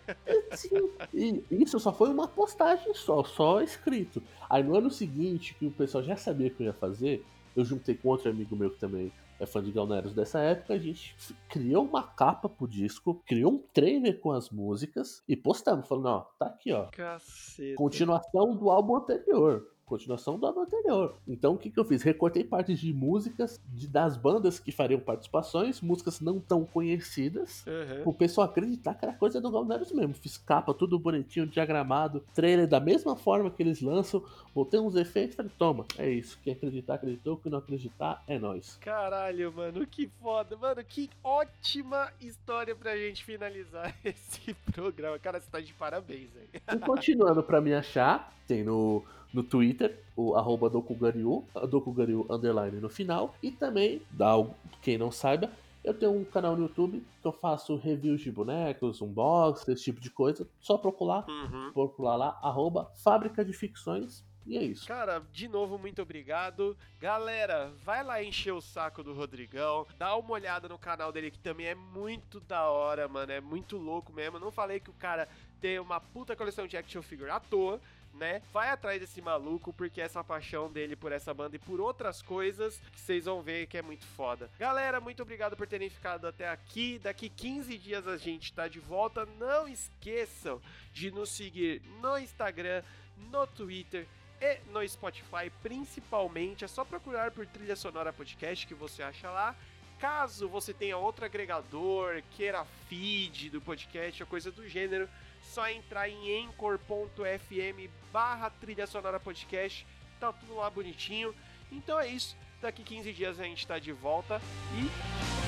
Sim, 0.56 0.90
e 1.12 1.42
isso 1.50 1.78
só 1.78 1.92
foi 1.92 2.10
uma 2.10 2.28
postagem 2.28 2.94
só, 2.94 3.22
só 3.24 3.60
escrito. 3.60 4.22
Aí 4.48 4.62
no 4.62 4.76
ano 4.76 4.90
seguinte, 4.90 5.54
que 5.54 5.66
o 5.66 5.70
pessoal 5.70 6.02
já 6.02 6.16
sabia 6.16 6.50
que 6.50 6.62
eu 6.62 6.66
ia 6.66 6.72
fazer, 6.72 7.24
eu 7.54 7.64
juntei 7.64 7.94
com 7.94 8.08
outro 8.08 8.30
amigo 8.30 8.54
meu 8.54 8.70
que 8.70 8.78
também 8.78 9.12
é 9.38 9.46
fã 9.46 9.62
de 9.62 9.70
Galneros 9.70 10.14
dessa 10.14 10.38
época, 10.40 10.74
a 10.74 10.78
gente 10.78 11.14
criou 11.48 11.84
uma 11.84 12.02
capa 12.02 12.48
pro 12.48 12.66
disco, 12.66 13.22
criou 13.26 13.52
um 13.52 13.58
trailer 13.58 14.18
com 14.18 14.32
as 14.32 14.50
músicas 14.50 15.22
e 15.28 15.36
postamos, 15.36 15.86
falando, 15.86 16.06
ó, 16.06 16.20
tá 16.38 16.46
aqui, 16.46 16.72
ó. 16.72 16.86
Caceta. 16.86 17.76
Continuação 17.76 18.56
do 18.56 18.70
álbum 18.70 18.96
anterior. 18.96 19.66
Continuação 19.86 20.36
do 20.36 20.44
álbum 20.44 20.62
anterior. 20.62 21.14
Então 21.28 21.54
o 21.54 21.58
que, 21.58 21.70
que 21.70 21.78
eu 21.78 21.84
fiz? 21.84 22.02
Recortei 22.02 22.42
partes 22.42 22.80
de 22.80 22.92
músicas 22.92 23.60
de, 23.72 23.86
das 23.86 24.16
bandas 24.16 24.58
que 24.58 24.72
fariam 24.72 24.98
participações, 24.98 25.80
músicas 25.80 26.20
não 26.20 26.40
tão 26.40 26.64
conhecidas, 26.64 27.64
Aham. 27.66 28.02
o 28.04 28.12
pessoal 28.12 28.48
acreditar 28.48 28.94
que 28.94 29.04
era 29.04 29.14
coisa 29.14 29.40
do 29.40 29.48
Galneros 29.48 29.92
mesmo. 29.92 30.12
Fiz 30.12 30.36
capa, 30.36 30.74
tudo 30.74 30.98
bonitinho, 30.98 31.46
diagramado, 31.46 32.24
trailer 32.34 32.66
da 32.66 32.80
mesma 32.80 33.14
forma 33.14 33.48
que 33.48 33.62
eles 33.62 33.80
lançam, 33.80 34.24
botei 34.52 34.80
uns 34.80 34.96
efeitos, 34.96 35.36
falei, 35.36 35.52
toma, 35.56 35.86
é 35.96 36.10
isso. 36.10 36.36
Quem 36.42 36.52
acreditar, 36.52 36.94
acreditou, 36.94 37.36
quem 37.36 37.52
não 37.52 37.60
acreditar, 37.60 38.24
é 38.26 38.40
nós. 38.40 38.76
Caralho, 38.80 39.52
mano, 39.52 39.86
que 39.86 40.08
foda. 40.20 40.56
Mano, 40.56 40.82
que 40.82 41.08
ótima 41.22 42.12
história 42.20 42.74
pra 42.74 42.96
gente 42.96 43.24
finalizar 43.24 43.94
esse 44.04 44.52
programa. 44.72 45.16
Cara, 45.20 45.40
você 45.40 45.48
tá 45.48 45.60
de 45.60 45.72
parabéns, 45.74 46.28
velho. 46.32 46.48
E 46.74 46.78
continuando 46.84 47.40
pra 47.42 47.60
me 47.60 47.72
achar, 47.72 48.32
tem 48.48 48.64
no, 48.64 49.04
no 49.36 49.42
Twitter, 49.42 50.02
o 50.16 50.34
arroba 50.34 50.70
Dokugariu, 50.70 51.46
Dokugariu 51.68 52.26
underline 52.30 52.80
no 52.80 52.88
final. 52.88 53.34
E 53.42 53.50
também, 53.52 54.00
dá, 54.10 54.32
quem 54.80 54.96
não 54.96 55.12
saiba, 55.12 55.50
eu 55.84 55.92
tenho 55.92 56.12
um 56.16 56.24
canal 56.24 56.56
no 56.56 56.62
YouTube 56.62 57.04
que 57.20 57.28
eu 57.28 57.32
faço 57.32 57.76
reviews 57.76 58.22
de 58.22 58.32
bonecos, 58.32 59.02
unboxing, 59.02 59.72
esse 59.72 59.84
tipo 59.84 60.00
de 60.00 60.08
coisa. 60.10 60.48
Só 60.58 60.78
procurar, 60.78 61.28
Uhum. 61.28 61.70
procurar 61.74 62.16
lá, 62.16 62.38
arroba 62.42 62.90
Fábrica 62.96 63.44
de 63.44 63.52
Ficções. 63.52 64.24
E 64.46 64.56
é 64.56 64.62
isso. 64.62 64.86
Cara, 64.86 65.20
de 65.32 65.48
novo, 65.48 65.76
muito 65.76 66.00
obrigado. 66.00 66.76
Galera, 67.00 67.72
vai 67.84 68.02
lá 68.04 68.22
encher 68.22 68.52
o 68.52 68.60
saco 68.60 69.02
do 69.02 69.12
Rodrigão. 69.12 69.84
Dá 69.98 70.16
uma 70.16 70.30
olhada 70.32 70.68
no 70.68 70.78
canal 70.78 71.10
dele 71.12 71.30
que 71.32 71.38
também 71.38 71.66
é 71.66 71.74
muito 71.74 72.38
da 72.40 72.70
hora, 72.70 73.06
mano. 73.08 73.32
É 73.32 73.40
muito 73.40 73.76
louco 73.76 74.12
mesmo. 74.12 74.36
Eu 74.36 74.40
não 74.40 74.52
falei 74.52 74.78
que 74.80 74.88
o 74.88 74.94
cara 74.94 75.28
tem 75.60 75.78
uma 75.80 75.98
puta 76.00 76.36
coleção 76.36 76.66
de 76.66 76.76
action 76.76 77.02
figure 77.02 77.28
à 77.30 77.40
toa. 77.40 77.80
Né? 78.18 78.40
Vai 78.50 78.70
atrás 78.70 78.98
desse 78.98 79.20
maluco, 79.20 79.74
porque 79.74 80.00
essa 80.00 80.24
paixão 80.24 80.72
dele 80.72 80.96
por 80.96 81.12
essa 81.12 81.34
banda 81.34 81.56
e 81.56 81.58
por 81.58 81.80
outras 81.80 82.22
coisas 82.22 82.80
que 82.90 82.98
vocês 82.98 83.26
vão 83.26 83.42
ver 83.42 83.66
que 83.66 83.76
é 83.76 83.82
muito 83.82 84.06
foda. 84.06 84.50
Galera, 84.58 85.00
muito 85.00 85.22
obrigado 85.22 85.54
por 85.54 85.66
terem 85.66 85.90
ficado 85.90 86.26
até 86.26 86.48
aqui. 86.48 86.98
Daqui 86.98 87.28
15 87.28 87.76
dias 87.76 88.08
a 88.08 88.16
gente 88.16 88.54
tá 88.54 88.68
de 88.68 88.80
volta. 88.80 89.26
Não 89.38 89.68
esqueçam 89.68 90.62
de 90.92 91.10
nos 91.10 91.30
seguir 91.30 91.82
no 92.00 92.16
Instagram, 92.16 92.82
no 93.30 93.46
Twitter 93.46 94.06
e 94.40 94.60
no 94.70 94.86
Spotify, 94.88 95.50
principalmente. 95.62 96.64
É 96.64 96.68
só 96.68 96.84
procurar 96.84 97.30
por 97.32 97.46
Trilha 97.46 97.76
Sonora 97.76 98.12
Podcast 98.12 98.66
que 98.66 98.74
você 98.74 99.02
acha 99.02 99.30
lá. 99.30 99.54
Caso 99.98 100.46
você 100.48 100.74
tenha 100.74 100.96
outro 100.98 101.24
agregador, 101.24 102.22
queira 102.36 102.64
feed 102.88 103.48
do 103.50 103.62
podcast 103.62 104.22
ou 104.22 104.28
coisa 104.28 104.50
do 104.52 104.68
gênero, 104.68 105.08
só 105.56 105.70
entrar 105.70 106.06
em 106.06 106.44
anchor.fm 106.44 107.88
barra 108.12 108.50
Trilha 108.50 108.86
Sonora 108.86 109.18
Podcast. 109.18 109.86
Tá 110.20 110.30
tudo 110.30 110.56
lá 110.56 110.68
bonitinho. 110.68 111.34
Então 111.72 111.98
é 111.98 112.08
isso. 112.08 112.36
Daqui 112.60 112.82
15 112.82 113.10
dias 113.14 113.40
a 113.40 113.44
gente 113.44 113.66
tá 113.66 113.78
de 113.78 113.90
volta 113.90 114.38
e 114.74 114.82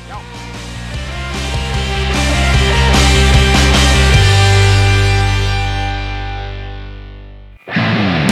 tchau! 0.09 0.23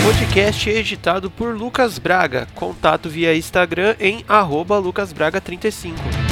Podcast 0.03 0.71
editado 0.71 1.31
por 1.31 1.55
Lucas 1.55 1.99
Braga. 1.99 2.47
Contato 2.55 3.11
via 3.11 3.37
Instagram 3.37 3.97
em 4.01 4.25
arroba 4.27 4.81
lucasbraga35. 4.81 6.26